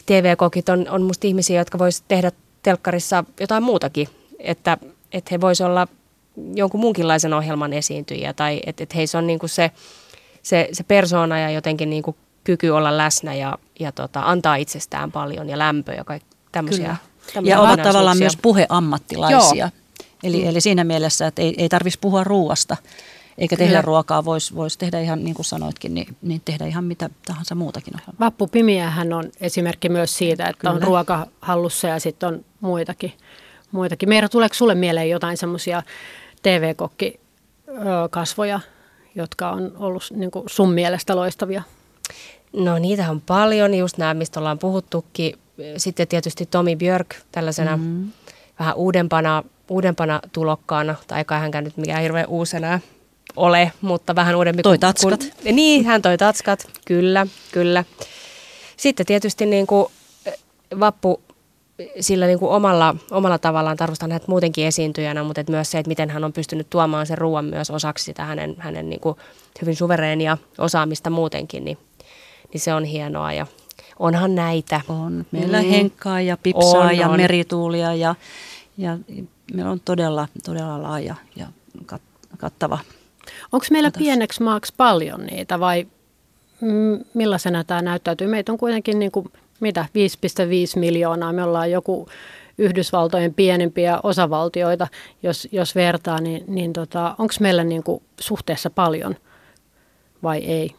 TV-kokit 0.05 0.69
on, 0.69 0.89
on 0.89 1.01
musta 1.01 1.27
ihmisiä, 1.27 1.61
jotka 1.61 1.79
vois 1.79 2.03
tehdä 2.07 2.31
telkkarissa 2.65 3.23
jotain 3.39 3.63
muutakin, 3.63 4.07
että, 4.39 4.77
että 5.11 5.29
he 5.31 5.41
vois 5.41 5.61
olla 5.61 5.87
jonkun 6.55 6.79
muunkinlaisen 6.79 7.33
ohjelman 7.33 7.73
esiintyjiä 7.73 8.33
tai 8.33 8.61
että, 8.65 8.83
että 8.83 8.95
heissä 8.95 9.17
on 9.17 9.27
niinku 9.27 9.47
se, 9.47 9.71
se, 10.43 10.69
se 10.71 10.83
persoona 10.83 11.39
ja 11.39 11.49
jotenkin 11.49 11.89
niinku 11.89 12.15
kyky 12.43 12.69
olla 12.69 12.97
läsnä 12.97 13.33
ja, 13.33 13.57
ja 13.79 13.91
tota, 13.91 14.21
antaa 14.25 14.55
itsestään 14.55 15.11
paljon 15.11 15.49
ja 15.49 15.57
lämpöä 15.57 15.95
ja 15.95 16.03
kaikki 16.03 16.29
tämmöisiä. 16.51 16.95
Ja 17.43 17.61
ovat 17.61 17.81
tavallaan 17.83 18.17
myös 18.17 18.37
puheammattilaisia. 18.41 19.69
Eli, 20.23 20.47
eli 20.47 20.61
siinä 20.61 20.83
mielessä, 20.83 21.27
että 21.27 21.41
ei, 21.41 21.55
ei 21.57 21.69
tarvitsisi 21.69 21.99
puhua 22.01 22.23
ruoasta 22.23 22.77
eikä 23.37 23.57
tehdä 23.57 23.71
Kyllä. 23.71 23.81
ruokaa, 23.81 24.25
voisi 24.25 24.55
vois 24.55 24.77
tehdä 24.77 24.99
ihan 24.99 25.23
niin 25.23 25.35
kuin 25.35 25.45
sanoitkin, 25.45 25.93
niin, 25.93 26.15
niin 26.21 26.41
tehdä 26.45 26.65
ihan 26.65 26.83
mitä 26.83 27.09
tahansa 27.25 27.55
muutakin. 27.55 27.93
Vappu 28.19 28.47
Pimiähän 28.47 29.13
on 29.13 29.31
esimerkki 29.41 29.89
myös 29.89 30.17
siitä, 30.17 30.45
että 30.45 30.61
Kyllä. 30.61 30.75
on 30.75 30.81
ruoka 30.81 31.27
hallussa 31.41 31.87
ja 31.87 31.99
sitten 31.99 32.29
on 32.29 32.45
muitakin. 32.61 33.13
muitakin. 33.71 34.09
Meira, 34.09 34.29
tuleeko 34.29 34.55
sulle 34.55 34.75
mieleen 34.75 35.09
jotain 35.09 35.37
semmoisia 35.37 35.83
TV-kokki-kasvoja, 36.41 38.59
jotka 39.15 39.51
on 39.51 39.71
ollut 39.77 40.03
niin 40.15 40.31
kuin 40.31 40.43
sun 40.47 40.73
mielestä 40.73 41.15
loistavia? 41.15 41.63
No 42.53 42.79
niitä 42.79 43.11
on 43.11 43.21
paljon, 43.21 43.73
just 43.73 43.97
nämä, 43.97 44.13
mistä 44.13 44.39
ollaan 44.39 44.59
puhuttukin. 44.59 45.39
Sitten 45.77 46.07
tietysti 46.07 46.45
Tomi 46.45 46.75
Björk 46.75 47.15
tällaisena 47.31 47.77
mm-hmm. 47.77 48.11
vähän 48.59 48.75
uudempana, 48.75 49.43
uudempana 49.69 50.19
tulokkaana, 50.31 50.95
tai 51.07 51.25
kai 51.25 51.39
hänkään 51.39 51.63
nyt 51.63 51.77
mikään 51.77 52.01
hirveän 52.01 52.27
uusena 52.27 52.79
ole, 53.35 53.71
mutta 53.81 54.15
vähän 54.15 54.35
uudempi. 54.35 54.63
Toi 54.63 54.77
tatskat. 54.77 55.19
Kun, 55.19 55.55
niin, 55.55 55.85
hän 55.85 56.01
toi 56.01 56.17
tatskat, 56.17 56.67
kyllä, 56.85 57.27
kyllä. 57.51 57.83
Sitten 58.77 59.05
tietysti 59.05 59.45
niin 59.45 59.67
kuin 59.67 59.87
Vappu 60.79 61.21
sillä 61.99 62.25
niin 62.25 62.39
kuin 62.39 62.51
omalla, 62.51 62.95
omalla 63.11 63.37
tavallaan 63.37 63.77
tarvostan 63.77 64.11
hänet 64.11 64.27
muutenkin 64.27 64.65
esiintyjänä, 64.65 65.23
mutta 65.23 65.41
et 65.41 65.49
myös 65.49 65.71
se, 65.71 65.79
että 65.79 65.87
miten 65.87 66.09
hän 66.09 66.23
on 66.23 66.33
pystynyt 66.33 66.69
tuomaan 66.69 67.05
sen 67.05 67.17
ruoan 67.17 67.45
myös 67.45 67.71
osaksi 67.71 68.05
sitä 68.05 68.25
hänen, 68.25 68.55
hänen 68.57 68.89
niin 68.89 68.99
kuin 68.99 69.15
hyvin 69.61 69.75
suvereenia 69.75 70.37
osaamista 70.57 71.09
muutenkin, 71.09 71.65
niin 71.65 71.77
niin 72.53 72.61
se 72.61 72.73
on 72.73 72.83
hienoa 72.83 73.33
ja 73.33 73.47
onhan 73.99 74.35
näitä. 74.35 74.81
On. 74.87 75.25
Meillä 75.31 75.61
mm. 75.61 75.69
Henkkaa 75.69 76.21
ja 76.21 76.37
Pipsaa 76.37 76.81
on, 76.81 76.97
ja 76.97 77.09
on. 77.09 77.17
Merituulia 77.17 77.93
ja, 77.93 78.15
ja 78.77 78.97
meillä 79.53 79.71
on 79.71 79.79
todella, 79.85 80.27
todella 80.45 80.83
laaja 80.83 81.15
ja 81.35 81.47
kat, 81.85 82.01
kattava. 82.37 82.79
Onko 83.51 83.65
meillä 83.71 83.87
katas. 83.91 84.03
pieneksi 84.03 84.43
maaksi 84.43 84.73
paljon 84.77 85.25
niitä 85.25 85.59
vai 85.59 85.87
millaisena 87.13 87.63
tämä 87.63 87.81
näyttäytyy? 87.81 88.27
Meitä 88.27 88.51
on 88.51 88.57
kuitenkin 88.57 88.99
niin 88.99 89.11
kuin, 89.11 89.31
mitä 89.59 89.85
5,5 90.75 90.79
miljoonaa. 90.79 91.33
Me 91.33 91.43
ollaan 91.43 91.71
joku 91.71 92.07
Yhdysvaltojen 92.57 93.33
pienimpiä 93.33 93.99
osavaltioita, 94.03 94.87
jos, 95.23 95.47
jos 95.51 95.75
vertaa, 95.75 96.21
niin, 96.21 96.43
niin 96.47 96.73
tota, 96.73 97.15
onko 97.17 97.33
meillä 97.39 97.63
niin 97.63 97.83
kuin 97.83 98.03
suhteessa 98.19 98.69
paljon 98.69 99.15
vai 100.23 100.37
ei? 100.37 100.75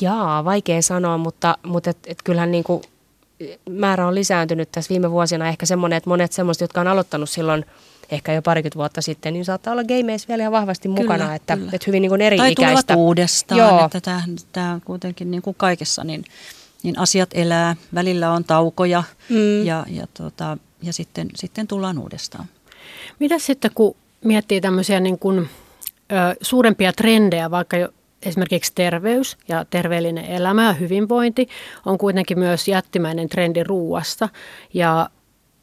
Jaa, 0.00 0.44
vaikea 0.44 0.82
sanoa, 0.82 1.18
mutta, 1.18 1.58
mutta 1.62 1.90
et, 1.90 1.98
et 2.06 2.22
kyllähän 2.24 2.50
niin 2.50 2.64
kuin 2.64 2.82
määrä 3.70 4.06
on 4.06 4.14
lisääntynyt 4.14 4.72
tässä 4.72 4.88
viime 4.88 5.10
vuosina. 5.10 5.48
Ehkä 5.48 5.66
semmoinen, 5.66 5.96
että 5.96 6.10
monet 6.10 6.32
semmoiset, 6.32 6.60
jotka 6.60 6.80
on 6.80 6.88
aloittanut 6.88 7.30
silloin 7.30 7.64
ehkä 8.10 8.32
jo 8.32 8.42
parikymmentä 8.42 8.78
vuotta 8.78 9.02
sitten, 9.02 9.32
niin 9.32 9.44
saattaa 9.44 9.72
olla 9.72 9.84
gameissa 9.84 10.28
vielä 10.28 10.42
ihan 10.42 10.52
vahvasti 10.52 10.88
mukana, 10.88 11.24
kyllä, 11.24 11.34
että, 11.34 11.56
kyllä. 11.56 11.70
että 11.72 11.84
hyvin 11.86 12.02
niin 12.02 12.10
kuin 12.10 12.20
eri-ikäistä. 12.20 12.62
Tai 12.62 12.74
tulevat 12.74 13.06
uudestaan, 13.06 13.58
Joo. 13.58 13.84
että 13.84 14.00
tämä, 14.00 14.22
tämä 14.52 14.80
kuitenkin 14.84 15.30
niin 15.30 15.42
kuin 15.42 15.56
kaikessa, 15.58 16.04
niin, 16.04 16.24
niin 16.82 16.98
asiat 16.98 17.30
elää, 17.34 17.76
välillä 17.94 18.32
on 18.32 18.44
taukoja 18.44 19.02
mm. 19.28 19.66
ja, 19.66 19.86
ja, 19.88 20.06
tota, 20.14 20.58
ja 20.82 20.92
sitten, 20.92 21.28
sitten 21.34 21.66
tullaan 21.66 21.98
uudestaan. 21.98 22.44
Mitä 23.18 23.38
sitten, 23.38 23.70
kun 23.74 23.96
miettii 24.24 24.60
tämmöisiä 24.60 25.00
niin 25.00 25.18
kuin, 25.18 25.38
ö, 25.38 26.36
suurempia 26.40 26.92
trendejä, 26.92 27.50
vaikka 27.50 27.76
jo 27.76 27.88
esimerkiksi 28.22 28.72
terveys 28.74 29.36
ja 29.48 29.64
terveellinen 29.64 30.24
elämä 30.24 30.64
ja 30.64 30.72
hyvinvointi 30.72 31.48
on 31.86 31.98
kuitenkin 31.98 32.38
myös 32.38 32.68
jättimäinen 32.68 33.28
trendi 33.28 33.62
ruuassa. 33.62 34.28
Ja, 34.74 35.10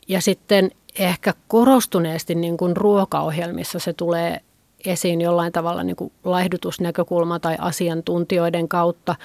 ja 0.08 0.22
sitten 0.22 0.72
ehkä 1.00 1.34
korostuneesti 1.48 2.36
niin 2.36 2.58
kuin 2.58 2.78
ruokaohjelmissa 2.78 3.80
se 3.80 3.94
tulee 3.94 4.42
esiin 4.86 5.22
jollain 5.22 5.52
tavalla 5.52 5.84
niin 5.84 5.96
kuin 5.96 6.12
laihdutusnäkökulma 6.24 7.40
tai 7.40 7.56
asiantuntijoiden 7.60 8.68
kautta 8.68 9.16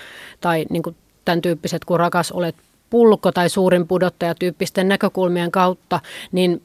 tai 0.41 0.67
niin 0.71 0.83
kuin 0.83 0.97
tämän 1.25 1.43
tyyppiset, 1.43 1.85
kun 1.85 2.01
rakas 2.01 2.33
olet 2.33 2.57
pulkko 2.91 3.33
tai 3.33 3.49
suurin 3.49 3.87
pudottaja 3.89 4.35
tyyppisten 4.35 4.89
näkökulmien 4.89 5.51
kautta, 5.51 6.01
niin 6.33 6.63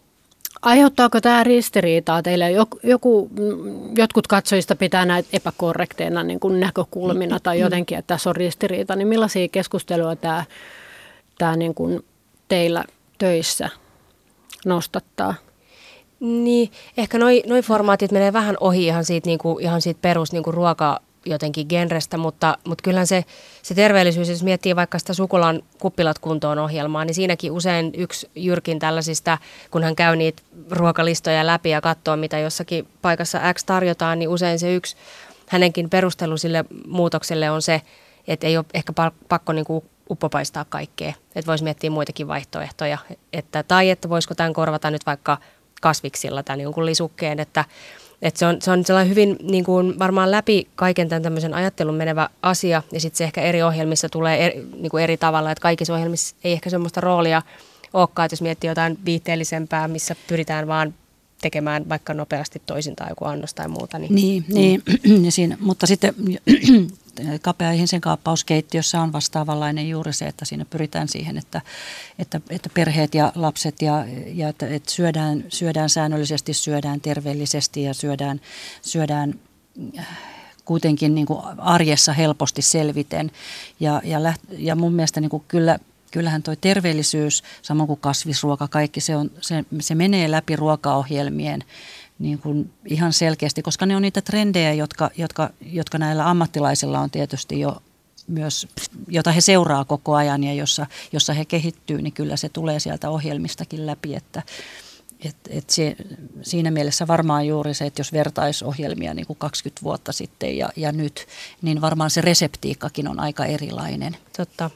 Aiheuttaako 0.62 1.22
tämä 1.22 1.44
ristiriitaa 1.44 2.22
teille? 2.22 2.52
Joku, 2.52 2.80
joku, 2.84 3.30
jotkut 3.98 4.28
katsojista 4.28 4.76
pitää 4.76 5.06
näitä 5.06 5.30
epäkorrekteina 5.34 6.24
niin 6.24 6.40
kuin 6.40 6.60
näkökulmina 6.60 7.40
tai 7.40 7.60
jotenkin, 7.60 7.98
että 7.98 8.14
tässä 8.14 8.30
on 8.30 8.36
ristiriita. 8.36 8.96
Niin 8.96 9.08
millaisia 9.08 9.48
keskusteluja 9.48 10.16
tämä, 10.16 10.44
tämä 11.38 11.56
niin 11.56 11.74
kuin 11.74 12.06
teillä 12.48 12.86
töissä 13.18 13.70
nostattaa? 14.66 15.34
Niin, 16.20 16.72
ehkä 16.98 17.18
noi, 17.18 17.44
noi 17.48 17.62
formaatit 17.62 18.12
menee 18.12 18.34
vähän 18.34 18.58
ohi 18.60 18.86
ihan 18.86 19.06
siitä, 19.06 19.28
niinku, 19.28 19.60
ihan 19.60 19.82
siitä 19.82 20.00
perus 20.02 20.32
niinku 20.32 20.52
ruoka 20.52 21.00
jotenkin 21.26 21.66
genrestä, 21.70 22.18
mutta, 22.18 22.58
mutta 22.68 22.82
kyllähän 22.82 23.08
se, 23.08 23.26
se 23.62 23.76
terveellisyys, 23.76 24.30
jos 24.30 24.44
miettii 24.44 24.76
vaikka 24.76 25.00
sitä 25.00 25.14
Sukulan 25.14 25.64
kuppilat 25.80 26.20
kuntoon 26.20 26.60
ohjelmaa, 26.60 27.06
niin 27.06 27.16
siinäkin 27.16 27.52
usein 27.52 27.92
yksi 27.98 28.30
Jyrkin 28.36 28.80
tällaisista, 28.80 29.38
kun 29.72 29.84
hän 29.84 29.96
käy 29.96 30.16
niitä 30.16 30.44
ruokalistoja 30.72 31.48
läpi 31.48 31.70
ja 31.70 31.82
katsoo, 31.82 32.16
mitä 32.16 32.40
jossakin 32.40 32.88
paikassa 33.02 33.40
X 33.54 33.64
tarjotaan, 33.64 34.20
niin 34.20 34.30
usein 34.30 34.60
se 34.60 34.76
yksi 34.76 34.96
hänenkin 35.48 35.90
perustelu 35.90 36.38
sille 36.38 36.66
muutokselle 36.88 37.52
on 37.52 37.62
se, 37.62 37.82
että 38.28 38.48
ei 38.48 38.58
ole 38.58 38.66
ehkä 38.74 38.94
pakko 39.30 39.54
niin 39.54 39.66
kuin 39.66 39.86
uppopaistaa 40.10 40.66
kaikkea, 40.70 41.14
että 41.36 41.48
voisi 41.48 41.64
miettiä 41.64 41.90
muitakin 41.90 42.28
vaihtoehtoja, 42.28 42.98
että, 43.34 43.64
tai 43.64 43.90
että 43.90 44.10
voisiko 44.10 44.36
tämän 44.36 44.54
korvata 44.54 44.92
nyt 44.92 45.06
vaikka 45.06 45.38
kasviksilla 45.82 46.44
tämän 46.44 46.62
jonkun 46.62 46.86
lisukkeen, 46.86 47.40
että 47.40 47.66
et 48.22 48.38
se, 48.38 48.46
on, 48.46 48.62
se 48.62 48.72
on 48.72 48.86
sellainen 48.86 49.10
hyvin 49.10 49.38
niin 49.42 49.64
kuin 49.64 50.00
varmaan 50.00 50.32
läpi 50.32 50.68
kaiken 50.76 51.10
tämän 51.10 51.24
tämmöisen 51.24 51.54
ajattelun 51.54 51.96
menevä 51.96 52.30
asia, 52.42 52.84
ja 52.92 53.00
sitten 53.00 53.18
se 53.18 53.24
ehkä 53.24 53.42
eri 53.42 53.64
ohjelmissa 53.64 54.10
tulee 54.10 54.46
eri, 54.46 54.68
niin 54.78 54.90
kuin 54.90 55.04
eri 55.04 55.18
tavalla, 55.18 55.52
että 55.52 55.62
kaikissa 55.62 55.94
ohjelmissa 55.94 56.36
ei 56.44 56.52
ehkä 56.52 56.70
semmoista 56.70 57.02
roolia 57.02 57.42
olekaan, 57.94 58.26
että 58.26 58.34
jos 58.34 58.42
miettii 58.42 58.68
jotain 58.68 58.98
viitteellisempää, 59.06 59.88
missä 59.88 60.16
pyritään 60.28 60.68
vaan 60.68 60.94
tekemään 61.42 61.90
vaikka 61.90 62.14
nopeasti 62.14 62.62
toisin 62.66 62.96
tai 62.96 63.10
joku 63.10 63.26
annos 63.26 63.54
tai 63.54 63.68
muuta. 63.68 64.00
Niin, 64.00 64.16
niin, 64.16 64.46
niin. 64.48 64.82
Ja 65.26 65.32
siinä, 65.32 65.58
mutta 65.60 65.88
sitten 65.88 66.16
kapea 67.42 67.72
ihmisen 67.72 68.02
kaappauskeittiössä 68.02 69.02
on 69.02 69.14
vastaavanlainen 69.14 69.90
juuri 69.90 70.14
se, 70.14 70.26
että 70.26 70.46
siinä 70.46 70.66
pyritään 70.66 71.08
siihen, 71.08 71.38
että, 71.38 71.62
että, 72.20 72.42
että 72.50 72.70
perheet 72.74 73.16
ja 73.16 73.32
lapset 73.36 73.82
ja, 73.82 74.06
ja 74.28 74.50
että, 74.50 74.68
että 74.68 74.92
syödään, 74.92 75.44
syödään 75.50 75.90
säännöllisesti, 75.90 76.54
syödään 76.54 77.02
terveellisesti 77.02 77.84
ja 77.84 77.94
syödään, 77.94 78.42
syödään 78.82 79.40
äh, 80.00 80.08
kuitenkin 80.66 81.16
niin 81.16 81.28
kuin 81.28 81.40
arjessa 81.58 82.14
helposti 82.14 82.62
selviten. 82.62 83.32
Ja, 83.80 84.02
ja, 84.04 84.24
läht, 84.24 84.42
ja 84.58 84.76
mun 84.76 84.94
mielestä 84.94 85.22
niin 85.22 85.30
kuin 85.30 85.44
kyllä 85.48 85.80
kyllähän 86.12 86.44
tuo 86.44 86.56
terveellisyys, 86.56 87.44
samoin 87.62 87.88
kuin 87.88 88.00
kasvisruoka, 88.00 88.68
kaikki 88.68 89.02
se, 89.02 89.16
on, 89.16 89.32
se, 89.42 89.66
se 89.80 89.96
menee 89.96 90.32
läpi 90.32 90.56
ruokaohjelmien 90.56 91.64
niin 92.20 92.40
kuin 92.40 92.74
ihan 92.86 93.14
selkeästi, 93.14 93.62
koska 93.62 93.86
ne 93.86 93.96
on 93.96 94.02
niitä 94.02 94.22
trendejä, 94.22 94.74
jotka, 94.74 95.10
jotka, 95.18 95.50
jotka 95.62 95.98
näillä 95.98 96.30
ammattilaisilla 96.30 97.00
on 97.00 97.12
tietysti 97.12 97.60
jo 97.60 97.82
myös, 98.28 98.68
jota 99.08 99.32
he 99.32 99.42
seuraa 99.42 99.86
koko 99.86 100.16
ajan 100.16 100.44
ja 100.44 100.54
jossa, 100.54 100.86
jossa 101.12 101.34
he 101.34 101.46
kehittyy, 101.46 102.02
niin 102.02 102.14
kyllä 102.14 102.36
se 102.36 102.50
tulee 102.50 102.80
sieltä 102.80 103.10
ohjelmistakin 103.10 103.86
läpi, 103.86 104.16
että 104.16 104.44
et, 105.26 105.36
et 105.50 105.70
se, 105.70 105.96
siinä 106.42 106.72
mielessä 106.72 107.08
varmaan 107.08 107.48
juuri 107.48 107.74
se, 107.74 107.86
että 107.86 108.00
jos 108.00 108.14
vertaisohjelmia 108.14 109.14
niin 109.14 109.28
kuin 109.28 109.40
20 109.40 109.84
vuotta 109.84 110.12
sitten 110.12 110.58
ja, 110.58 110.70
ja 110.76 110.92
nyt, 110.92 111.28
niin 111.62 111.82
varmaan 111.82 112.10
se 112.10 112.22
reseptiikkakin 112.22 113.08
on 113.08 113.20
aika 113.20 113.46
erilainen. 113.46 114.18
Totta. 114.38 114.70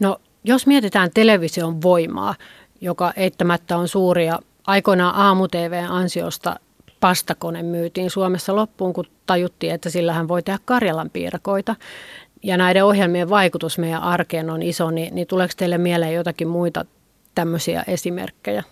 No 0.00 0.20
jos 0.44 0.66
mietitään 0.66 1.10
television 1.14 1.82
voimaa, 1.82 2.34
joka 2.80 3.12
eittämättä 3.16 3.76
on 3.76 3.88
suuria, 3.88 4.38
aikoinaan 4.68 5.14
aamu-tv-ansiosta 5.14 6.60
pastakone 7.00 7.62
myytiin 7.62 8.10
Suomessa 8.10 8.56
loppuun, 8.56 8.92
kun 8.92 9.04
tajuttiin, 9.26 9.74
että 9.74 9.90
sillähän 9.90 10.28
voi 10.28 10.42
tehdä 10.42 10.58
Karjalan 10.64 11.10
piirakoita. 11.10 11.76
Ja 12.42 12.56
näiden 12.56 12.84
ohjelmien 12.84 13.30
vaikutus 13.30 13.78
meidän 13.78 14.02
arkeen 14.02 14.50
on 14.50 14.62
iso, 14.62 14.90
niin, 14.90 15.14
niin 15.14 15.26
tuleeko 15.26 15.54
teille 15.56 15.78
mieleen 15.78 16.14
jotakin 16.14 16.48
muita 16.48 16.84
tämmöisiä 17.34 17.84
esimerkkejä? 17.86 18.64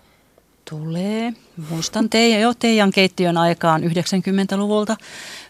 Tulee. 0.70 1.32
Muistan 1.70 2.11
teidän, 2.11 2.40
jo 2.40 2.55
teidän 2.55 2.90
keittiön 2.90 3.36
aikaan 3.36 3.82
90-luvulta. 3.82 4.97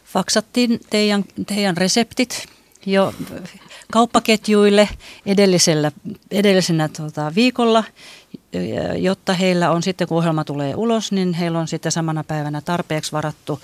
Faksattiin 0.04 0.80
teidän, 0.90 1.24
teidän 1.46 1.76
reseptit 1.76 2.46
jo 2.86 3.14
kauppaketjuille 3.92 4.88
edellisellä, 5.26 5.92
edellisenä 6.30 6.88
tota, 6.88 7.32
viikolla, 7.34 7.84
jotta 8.98 9.32
heillä 9.32 9.70
on 9.70 9.82
sitten, 9.82 10.08
kun 10.08 10.18
ohjelma 10.18 10.44
tulee 10.44 10.74
ulos, 10.74 11.12
niin 11.12 11.34
heillä 11.34 11.58
on 11.58 11.68
sitten 11.68 11.92
samana 11.92 12.24
päivänä 12.24 12.60
tarpeeksi 12.60 13.12
varattu 13.12 13.60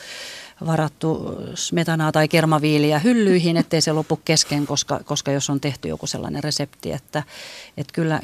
varattu 0.66 1.36
smetanaa 1.54 2.12
tai 2.12 2.28
kermaviiliä 2.28 2.98
hyllyihin, 2.98 3.56
ettei 3.56 3.80
se 3.80 3.92
lopu 3.92 4.20
kesken, 4.24 4.66
koska, 4.66 5.00
koska 5.04 5.32
jos 5.32 5.50
on 5.50 5.60
tehty 5.60 5.88
joku 5.88 6.06
sellainen 6.06 6.44
resepti, 6.44 6.92
että, 6.92 7.22
että 7.76 7.92
kyllä 7.92 8.20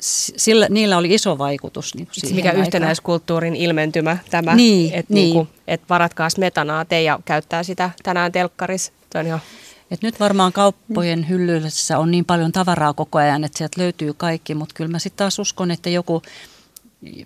sillä, 0.00 0.66
niillä 0.70 0.98
oli 0.98 1.14
iso 1.14 1.38
vaikutus. 1.38 1.94
Niin 1.94 2.08
siihen 2.12 2.36
mikä 2.36 2.48
aikaan. 2.48 2.66
yhtenäiskulttuurin 2.66 3.56
ilmentymä 3.56 4.18
tämä, 4.30 4.54
niin, 4.54 4.94
että 4.94 5.14
niin. 5.14 5.34
Niin 5.34 5.48
että 5.68 5.86
varatkaa 5.88 6.30
smetanaa, 6.30 6.84
Teija 6.84 7.18
käyttää 7.24 7.62
sitä 7.62 7.90
tänään 8.02 8.32
telkkarissa. 8.32 8.92
on 9.14 9.26
ihan 9.26 9.40
et 9.90 10.02
nyt 10.02 10.20
varmaan 10.20 10.52
kauppojen 10.52 11.28
hyllyissä 11.28 11.98
on 11.98 12.10
niin 12.10 12.24
paljon 12.24 12.52
tavaraa 12.52 12.92
koko 12.92 13.18
ajan, 13.18 13.44
että 13.44 13.58
sieltä 13.58 13.80
löytyy 13.80 14.14
kaikki, 14.14 14.54
mutta 14.54 14.74
kyllä 14.74 14.90
mä 14.90 14.98
sitten 14.98 15.18
taas 15.18 15.38
uskon, 15.38 15.70
että 15.70 15.90
joku 15.90 16.22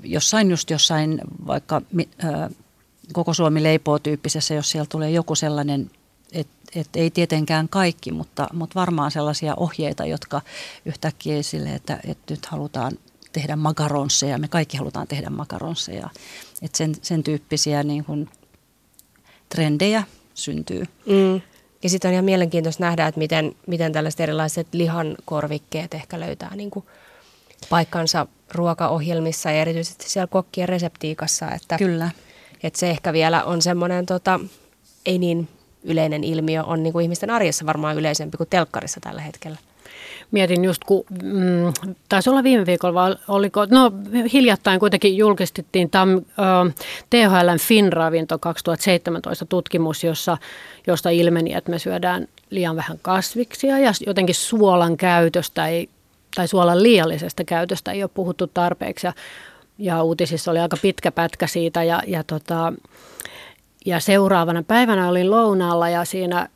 jossain 0.04 0.50
just 0.50 0.70
jossain 0.70 1.20
vaikka 1.46 1.82
ää, 2.18 2.50
koko 3.12 3.34
Suomi 3.34 3.62
leipoo 3.62 3.98
tyyppisessä, 3.98 4.54
jos 4.54 4.70
siellä 4.70 4.86
tulee 4.88 5.10
joku 5.10 5.34
sellainen, 5.34 5.90
että 6.32 6.52
et 6.74 6.88
ei 6.94 7.10
tietenkään 7.10 7.68
kaikki, 7.68 8.12
mutta, 8.12 8.48
mutta 8.52 8.80
varmaan 8.80 9.10
sellaisia 9.10 9.54
ohjeita, 9.56 10.06
jotka 10.06 10.40
yhtäkkiä 10.84 11.36
esille, 11.36 11.68
että, 11.68 12.00
että 12.06 12.34
nyt 12.34 12.46
halutaan 12.46 12.92
tehdä 13.32 13.56
makaronsseja, 13.56 14.38
me 14.38 14.48
kaikki 14.48 14.76
halutaan 14.76 15.08
tehdä 15.08 15.30
makaronsseja. 15.30 16.10
Että 16.62 16.78
sen, 16.78 16.94
sen 17.02 17.22
tyyppisiä 17.22 17.82
niin 17.82 18.04
kuin 18.04 18.28
trendejä 19.48 20.02
syntyy. 20.34 20.84
Mm. 21.06 21.40
Ja 21.82 21.88
sitten 21.88 22.08
on 22.08 22.12
ihan 22.12 22.24
mielenkiintoista 22.24 22.84
nähdä, 22.84 23.06
että 23.06 23.18
miten, 23.18 23.54
miten 23.66 23.92
tällaiset 23.92 24.20
erilaiset 24.20 24.66
lihankorvikkeet 24.72 25.94
ehkä 25.94 26.20
löytää 26.20 26.56
niin 26.56 26.70
kuin 26.70 26.84
paikkansa 27.70 28.26
ruokaohjelmissa 28.54 29.50
ja 29.50 29.60
erityisesti 29.60 30.10
siellä 30.10 30.26
kokkien 30.26 30.68
reseptiikassa. 30.68 31.50
Että, 31.50 31.78
Kyllä. 31.78 32.10
Että 32.62 32.78
se 32.78 32.90
ehkä 32.90 33.12
vielä 33.12 33.44
on 33.44 33.62
semmoinen 33.62 34.06
tota, 34.06 34.40
ei 35.06 35.18
niin 35.18 35.48
yleinen 35.84 36.24
ilmiö, 36.24 36.64
on 36.64 36.82
niin 36.82 36.92
kuin 36.92 37.02
ihmisten 37.02 37.30
arjessa 37.30 37.66
varmaan 37.66 37.96
yleisempi 37.98 38.36
kuin 38.36 38.50
telkkarissa 38.50 39.00
tällä 39.00 39.20
hetkellä. 39.20 39.58
Mietin 40.30 40.64
just, 40.64 40.84
kun 40.84 41.04
mm, 41.22 41.72
taisi 42.08 42.30
olla 42.30 42.42
viime 42.42 42.66
viikolla, 42.66 42.94
vai 42.94 43.16
oliko, 43.28 43.66
no 43.70 43.92
hiljattain 44.32 44.80
kuitenkin 44.80 45.16
julkistettiin 45.16 45.90
tam, 45.90 46.10
ö, 46.10 46.22
THLn 47.10 47.58
Finravinto 47.58 48.38
2017 48.38 49.46
tutkimus, 49.46 50.04
jossa, 50.04 50.38
josta 50.86 51.10
ilmeni, 51.10 51.54
että 51.54 51.70
me 51.70 51.78
syödään 51.78 52.28
liian 52.50 52.76
vähän 52.76 52.98
kasviksia 53.02 53.78
ja 53.78 53.92
jotenkin 54.06 54.34
suolan 54.34 54.96
käytöstä 54.96 55.68
ei, 55.68 55.88
tai 56.34 56.48
suolan 56.48 56.82
liiallisesta 56.82 57.44
käytöstä 57.44 57.92
ei 57.92 58.02
ole 58.02 58.10
puhuttu 58.14 58.46
tarpeeksi. 58.46 59.06
Ja, 59.06 59.12
ja 59.78 60.02
uutisissa 60.02 60.50
oli 60.50 60.58
aika 60.58 60.76
pitkä 60.82 61.12
pätkä 61.12 61.46
siitä 61.46 61.82
ja, 61.82 62.02
ja 62.06 62.24
tota, 62.24 62.72
ja 63.86 64.00
seuraavana 64.00 64.62
päivänä 64.62 65.08
olin 65.08 65.30
lounaalla 65.30 65.88
ja 65.88 66.04
siinä 66.04 66.48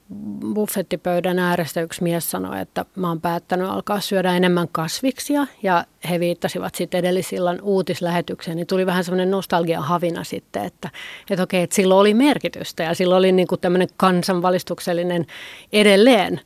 buffettipöydän 0.55 1.39
äärestä 1.39 1.81
yksi 1.81 2.03
mies 2.03 2.31
sanoi, 2.31 2.61
että 2.61 2.85
mä 2.97 3.09
oon 3.09 3.21
päättänyt 3.21 3.69
alkaa 3.69 4.01
syödä 4.01 4.37
enemmän 4.37 4.69
kasviksia. 4.73 5.47
Ja 5.63 5.85
he 6.11 6.21
viittasivat 6.21 6.75
sitten 6.75 6.99
edellisillan 6.99 7.61
uutislähetykseen, 7.63 8.57
niin 8.57 8.67
tuli 8.67 8.87
vähän 8.87 9.05
semmoinen 9.05 9.31
nostalgian 9.31 9.83
havina 9.83 10.25
sitten, 10.25 10.65
että, 10.65 10.91
että 11.31 11.43
okei, 11.43 11.63
että 11.63 11.77
silloin 11.77 12.01
oli 12.01 12.15
merkitystä 12.15 12.83
ja 12.83 12.95
silloin 12.95 13.19
oli 13.19 13.33
niin 13.33 13.49
kuin 13.49 13.61
tämmöinen 13.61 13.89
kansanvalistuksellinen 13.97 15.27
edelleen 15.73 16.41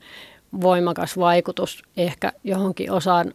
voimakas 0.60 1.18
vaikutus 1.18 1.82
ehkä 1.96 2.32
johonkin 2.44 2.92
osaan 2.92 3.34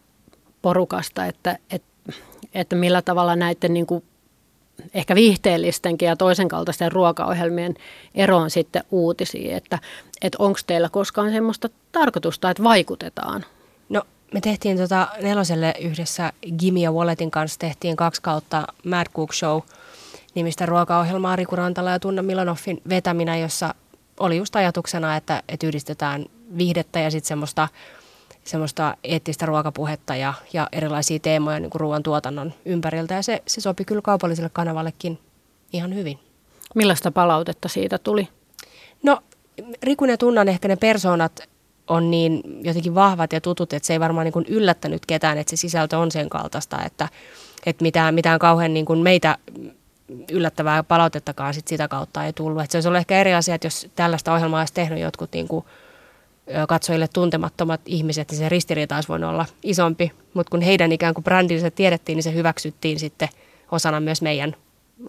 porukasta, 0.62 1.26
että, 1.26 1.58
että, 1.72 2.14
että 2.54 2.76
millä 2.76 3.02
tavalla 3.02 3.36
näiden 3.36 3.74
niin 3.74 3.86
kuin 3.86 4.04
ehkä 4.94 5.16
viihteellistenkin 5.16 6.08
ja 6.08 6.16
toisen 6.16 6.48
kaltaisten 6.48 6.92
ruokaohjelmien 6.92 7.76
eroon 8.16 8.50
sitten 8.50 8.84
uutisiin, 8.92 9.56
että, 9.56 9.80
että 10.22 10.38
onko 10.40 10.60
teillä 10.68 10.90
koskaan 10.90 11.32
semmoista 11.32 11.70
tarkoitusta, 11.92 12.50
että 12.50 12.64
vaikutetaan? 12.64 13.46
No 13.90 14.02
me 14.34 14.42
tehtiin 14.42 14.78
tota 14.78 15.08
neloselle 15.22 15.74
yhdessä 15.82 16.34
Gimi 16.60 16.82
ja 16.82 16.92
Walletin 16.92 17.32
kanssa 17.32 17.60
tehtiin 17.60 17.96
kaksi 17.96 18.22
kautta 18.22 18.68
Mad 18.84 19.08
Cook 19.16 19.34
Show 19.34 19.62
nimistä 20.36 20.66
ruokaohjelmaa 20.66 21.36
Riku 21.36 21.56
Rantala 21.56 21.92
ja 21.92 22.00
Tunna 22.00 22.22
Milanoffin 22.22 22.82
vetäminä, 22.90 23.38
jossa 23.38 23.76
oli 24.20 24.38
just 24.38 24.56
ajatuksena, 24.56 25.16
että, 25.16 25.44
että 25.50 25.68
yhdistetään 25.68 26.26
viihdettä 26.58 27.00
ja 27.00 27.12
sitten 27.12 27.28
semmoista 27.28 27.68
semmoista 28.46 28.98
eettistä 29.04 29.46
ruokapuhetta 29.46 30.16
ja, 30.16 30.34
ja 30.54 30.68
erilaisia 30.72 31.20
teemoja 31.20 31.60
niin 31.60 31.72
ruoantuotannon 31.76 32.54
ympäriltä. 32.66 33.14
Ja 33.14 33.24
se, 33.24 33.42
se 33.48 33.62
sopi 33.62 33.86
kyllä 33.86 34.02
kaupalliselle 34.02 34.50
kanavallekin 34.54 35.20
ihan 35.74 35.96
hyvin. 35.96 36.20
Millaista 36.76 37.12
palautetta 37.12 37.68
siitä 37.68 37.98
tuli? 37.98 38.28
No 39.04 39.20
Rikun 39.84 40.10
ja 40.10 40.18
Tunnan 40.18 40.48
ehkä 40.48 40.68
ne 40.68 40.76
persoonat 40.76 41.40
on 41.88 42.12
niin 42.12 42.42
jotenkin 42.64 42.96
vahvat 42.96 43.34
ja 43.34 43.42
tutut, 43.42 43.74
että 43.74 43.88
se 43.88 43.94
ei 43.94 44.00
varmaan 44.00 44.26
niin 44.26 44.34
kuin 44.34 44.46
yllättänyt 44.50 45.06
ketään, 45.06 45.38
että 45.38 45.50
se 45.50 45.56
sisältö 45.56 45.98
on 45.98 46.12
sen 46.12 46.30
kaltaista, 46.30 46.84
että, 46.86 47.10
että 47.66 47.84
mitään, 47.84 48.16
mitään 48.16 48.40
kauhean 48.40 48.74
niin 48.74 48.86
kuin 48.86 49.00
meitä 49.00 49.38
yllättävää 50.32 50.84
palautettakaan 50.84 51.54
sit 51.54 51.68
sitä 51.68 51.88
kautta 51.88 52.26
ei 52.26 52.34
tullut. 52.34 52.62
Että 52.62 52.72
se 52.72 52.78
olisi 52.78 52.88
ollut 52.88 53.00
ehkä 53.00 53.22
eri 53.22 53.34
asia, 53.34 53.56
että 53.56 53.66
jos 53.68 53.88
tällaista 53.96 54.34
ohjelmaa 54.34 54.62
olisi 54.62 54.74
tehnyt 54.74 55.00
jotkut 55.00 55.32
niin 55.34 55.48
kuin 55.48 55.66
katsojille 56.68 57.08
tuntemattomat 57.08 57.82
ihmiset, 57.86 58.32
niin 58.32 58.40
se 58.40 58.50
ristiriita 58.50 58.96
olisi 58.96 59.10
voinut 59.10 59.30
olla 59.30 59.46
isompi. 59.64 60.12
Mutta 60.34 60.52
kun 60.52 60.62
heidän 60.62 60.92
ikään 60.92 61.14
kuin 61.14 61.24
brändillisesti 61.24 61.76
tiedettiin, 61.76 62.16
niin 62.16 62.24
se 62.24 62.34
hyväksyttiin 62.34 63.00
sitten 63.00 63.30
osana 63.72 64.00
myös 64.00 64.22
meidän 64.22 64.56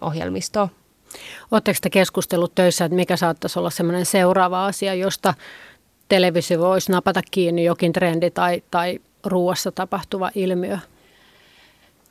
ohjelmistoa. 0.01 0.69
Oletteko 1.51 1.77
te 1.81 1.89
keskustellut 1.89 2.55
töissä, 2.55 2.85
että 2.85 2.95
mikä 2.95 3.17
saattaisi 3.17 3.59
olla 3.59 3.69
semmoinen 3.69 4.05
seuraava 4.05 4.65
asia, 4.65 4.93
josta 4.93 5.33
televisio 6.09 6.59
voisi 6.59 6.91
napata 6.91 7.21
kiinni 7.31 7.63
jokin 7.63 7.93
trendi 7.93 8.31
tai, 8.31 8.63
tai 8.71 8.99
ruuassa 9.25 9.71
tapahtuva 9.71 10.31
ilmiö? 10.35 10.77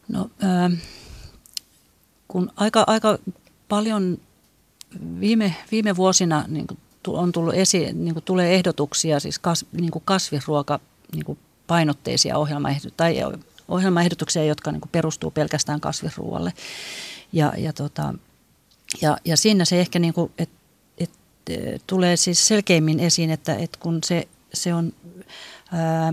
No, 0.08 0.30
äh, 0.44 0.78
kun 2.28 2.52
aika, 2.56 2.84
aika 2.86 3.18
paljon 3.68 4.18
viime, 5.20 5.54
viime 5.72 5.96
vuosina 5.96 6.44
niin 6.48 6.66
on 7.14 7.32
tullut 7.32 7.54
esiin, 7.54 8.04
niin 8.04 8.14
kuin 8.14 8.24
tulee 8.24 8.54
ehdotuksia, 8.54 9.20
siis 9.20 9.38
kas, 9.38 9.64
niin 9.72 9.90
kuin 9.90 10.02
kasvisruoka 10.04 10.80
niin 11.12 11.24
kuin 11.24 11.38
painotteisia 11.66 12.38
ohjelmaehdotuksia, 12.38 12.96
tai 12.96 13.16
ohjelmaehdotuksia, 13.68 14.44
jotka 14.44 14.72
niin 14.72 14.80
kuin 14.80 14.90
perustuu 14.92 15.30
pelkästään 15.30 15.80
kasvisruoalle. 15.80 16.52
Ja, 17.32 17.52
ja, 17.56 17.72
tota, 17.72 18.14
ja, 19.02 19.16
ja 19.24 19.36
siinä 19.36 19.64
se 19.64 19.80
ehkä, 19.80 19.98
niin 19.98 20.14
kuin, 20.14 20.32
et, 20.38 20.50
et, 20.98 21.10
tulee 21.86 22.16
siis 22.16 22.48
selkeimmin 22.48 23.00
esiin, 23.00 23.30
että, 23.30 23.54
et 23.54 23.76
kun 23.76 23.98
se, 24.04 24.28
se 24.54 24.74
on... 24.74 24.92
Ää, 25.72 26.12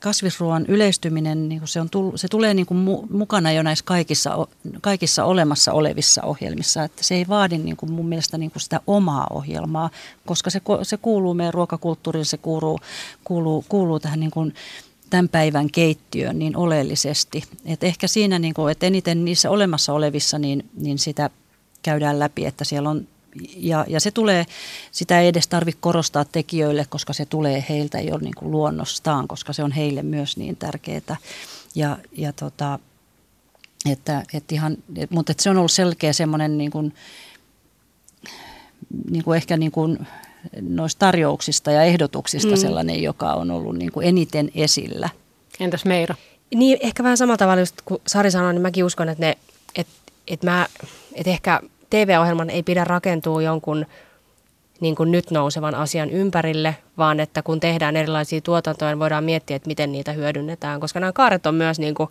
kasvisruoan 0.00 0.66
yleistyminen, 0.68 1.48
niin 1.48 1.60
se, 1.64 1.80
on 1.80 1.90
tullut, 1.90 2.20
se 2.20 2.28
tulee 2.28 2.54
niin 2.54 2.66
kuin 2.66 2.78
mukana 3.10 3.52
jo 3.52 3.62
näissä 3.62 3.84
kaikissa, 3.84 4.46
kaikissa 4.80 5.24
olemassa 5.24 5.72
olevissa 5.72 6.22
ohjelmissa. 6.22 6.84
Että 6.84 7.04
se 7.04 7.14
ei 7.14 7.28
vaadi 7.28 7.58
niin 7.58 7.76
kuin 7.76 7.92
mun 7.92 8.08
mielestä 8.08 8.38
niin 8.38 8.50
kuin 8.50 8.62
sitä 8.62 8.80
omaa 8.86 9.26
ohjelmaa, 9.30 9.90
koska 10.26 10.50
se, 10.50 10.60
se 10.82 10.96
kuuluu 10.96 11.34
meidän 11.34 11.54
ruokakulttuuriin, 11.54 12.24
se 12.24 12.36
kuuluu, 12.36 12.80
kuuluu, 13.24 13.64
kuuluu 13.68 14.00
tähän 14.00 14.20
niin 14.20 14.30
kuin 14.30 14.54
tämän 15.10 15.28
päivän 15.28 15.70
keittiöön 15.70 16.38
niin 16.38 16.56
oleellisesti. 16.56 17.42
Et 17.64 17.84
ehkä 17.84 18.06
siinä, 18.06 18.38
niin 18.38 18.54
kuin, 18.54 18.72
että 18.72 18.86
eniten 18.86 19.24
niissä 19.24 19.50
olemassa 19.50 19.92
olevissa, 19.92 20.38
niin, 20.38 20.70
niin 20.76 20.98
sitä 20.98 21.30
käydään 21.82 22.18
läpi, 22.18 22.46
että 22.46 22.64
siellä 22.64 22.90
on 22.90 23.08
ja, 23.56 23.84
ja 23.88 24.00
se 24.00 24.10
tulee, 24.10 24.46
sitä 24.92 25.20
ei 25.20 25.28
edes 25.28 25.48
tarvitse 25.48 25.80
korostaa 25.80 26.24
tekijöille, 26.24 26.86
koska 26.88 27.12
se 27.12 27.26
tulee 27.26 27.64
heiltä 27.68 28.00
jo 28.00 28.18
niin 28.18 28.34
kuin 28.34 28.50
luonnostaan, 28.50 29.28
koska 29.28 29.52
se 29.52 29.62
on 29.62 29.72
heille 29.72 30.02
myös 30.02 30.36
niin 30.36 30.56
tärkeää. 30.56 31.16
Ja, 31.74 31.98
ja 32.12 32.32
tota, 32.32 32.78
että, 33.90 34.22
että 34.34 34.54
ihan, 34.54 34.76
mutta 35.10 35.32
että 35.32 35.42
se 35.42 35.50
on 35.50 35.56
ollut 35.56 35.72
selkeä 35.72 36.12
semmoinen 36.12 36.58
niin 36.58 36.70
kuin, 36.70 36.94
niin 39.10 39.24
kuin 39.24 39.36
ehkä 39.36 39.56
niin 39.56 39.72
kuin 39.72 40.06
noista 40.60 40.98
tarjouksista 40.98 41.70
ja 41.70 41.82
ehdotuksista 41.82 42.50
mm. 42.50 42.56
sellainen, 42.56 43.02
joka 43.02 43.32
on 43.32 43.50
ollut 43.50 43.76
niin 43.76 43.92
kuin 43.92 44.06
eniten 44.06 44.50
esillä. 44.54 45.08
Entäs 45.60 45.84
Meira? 45.84 46.14
Niin, 46.54 46.78
ehkä 46.80 47.02
vähän 47.02 47.16
samalla 47.16 47.36
tavalla, 47.36 47.60
just 47.60 47.76
kun 47.84 48.00
Sari 48.06 48.30
sanoi, 48.30 48.52
niin 48.52 48.62
mäkin 48.62 48.84
uskon, 48.84 49.08
että, 49.08 49.26
ne, 49.26 49.38
että, 49.74 49.92
että, 50.26 50.46
mä, 50.46 50.66
että 51.14 51.30
ehkä 51.30 51.60
TV-ohjelman 51.90 52.50
ei 52.50 52.62
pidä 52.62 52.84
rakentua 52.84 53.42
jonkun 53.42 53.86
niin 54.80 54.94
kuin 54.94 55.10
nyt 55.10 55.30
nousevan 55.30 55.74
asian 55.74 56.10
ympärille, 56.10 56.76
vaan 56.98 57.20
että 57.20 57.42
kun 57.42 57.60
tehdään 57.60 57.96
erilaisia 57.96 58.40
tuotantoja, 58.40 58.90
niin 58.90 58.98
voidaan 58.98 59.24
miettiä, 59.24 59.56
että 59.56 59.68
miten 59.68 59.92
niitä 59.92 60.12
hyödynnetään. 60.12 60.80
Koska 60.80 61.00
nämä 61.00 61.12
kaaret 61.12 61.46
on 61.46 61.54
myös, 61.54 61.78
niin 61.78 61.94
kuin, 61.94 62.10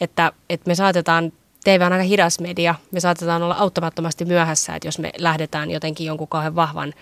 että, 0.00 0.32
että 0.50 0.68
me 0.68 0.74
saatetaan, 0.74 1.32
TV 1.64 1.82
on 1.86 1.92
aika 1.92 2.02
hidas 2.02 2.40
media, 2.40 2.74
me 2.90 3.00
saatetaan 3.00 3.42
olla 3.42 3.56
auttamattomasti 3.58 4.24
myöhässä, 4.24 4.74
että 4.74 4.88
jos 4.88 4.98
me 4.98 5.10
lähdetään 5.18 5.70
jotenkin 5.70 6.06
jonkun 6.06 6.28
kauhean 6.28 6.56
vahvan 6.56 6.94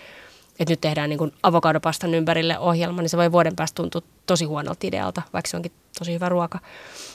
että 0.59 0.71
nyt 0.71 0.81
tehdään 0.81 1.09
niin 1.09 1.33
avokadopastan 1.43 2.13
ympärille 2.13 2.59
ohjelma, 2.59 3.01
niin 3.01 3.09
se 3.09 3.17
voi 3.17 3.31
vuoden 3.31 3.55
päästä 3.55 3.75
tuntua 3.75 4.01
tosi 4.25 4.45
huonolta 4.45 4.87
idealta, 4.87 5.21
vaikka 5.33 5.49
se 5.49 5.57
onkin 5.57 5.71
tosi 5.99 6.13
hyvä 6.13 6.29
ruoka. 6.29 6.59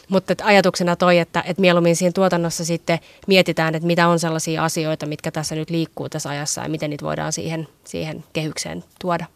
Mutta 0.09 0.33
että 0.33 0.47
ajatuksena 0.47 0.97
toi, 0.97 1.19
että, 1.19 1.43
että 1.47 1.61
mieluummin 1.61 1.97
siinä 1.97 2.13
tuotannossa 2.13 2.65
sitten 2.65 2.99
mietitään, 3.27 3.75
että 3.75 3.87
mitä 3.87 4.09
on 4.09 4.19
sellaisia 4.19 4.65
asioita, 4.65 5.07
mitkä 5.07 5.31
tässä 5.31 5.55
nyt 5.55 5.71
liikkuu 5.71 6.09
tässä 6.09 6.29
ajassa 6.29 6.63
ja 6.63 6.69
miten 6.69 6.91
niitä 6.91 7.05
voidaan 7.05 7.33
siihen, 7.33 7.69
siihen 7.85 8.25
kehykseen 8.33 8.85
tuoda. 9.01 9.27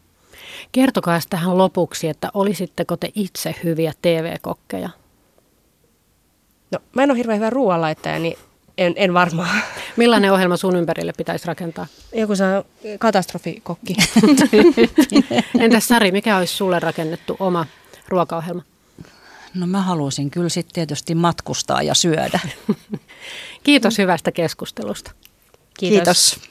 Kertokaa 0.72 1.20
tähän 1.30 1.58
lopuksi, 1.58 2.08
että 2.08 2.30
olisitteko 2.34 2.96
te 2.96 3.10
itse 3.14 3.54
hyviä 3.64 3.92
TV-kokkeja? 4.02 4.90
No 6.70 6.78
mä 6.94 7.02
en 7.02 7.10
ole 7.10 7.18
hirveän 7.18 7.38
hyvä 7.38 7.50
ruoanlaittaja, 7.50 8.18
niin 8.18 8.38
en, 8.78 8.92
en 8.96 9.14
varmaan. 9.14 9.62
Millainen 9.96 10.32
ohjelma 10.32 10.56
sun 10.56 10.76
ympärille 10.76 11.12
pitäisi 11.16 11.46
rakentaa? 11.46 11.86
Joku 12.14 12.36
se 12.36 12.44
katastrofikokki. 12.98 13.96
Entäs 15.58 15.88
Sari, 15.88 16.12
mikä 16.12 16.36
olisi 16.36 16.54
sulle 16.54 16.80
rakennettu 16.80 17.36
oma 17.38 17.66
ruokaohjelma? 18.08 18.62
No 19.54 19.66
mä 19.66 19.82
haluaisin 19.82 20.30
kyllä 20.30 20.48
sitten 20.48 20.74
tietysti 20.74 21.14
matkustaa 21.14 21.82
ja 21.82 21.94
syödä. 21.94 22.40
Kiitos 23.64 23.98
hyvästä 23.98 24.32
keskustelusta. 24.32 25.10
Kiitos. 25.78 26.30
Kiitos. 26.34 26.50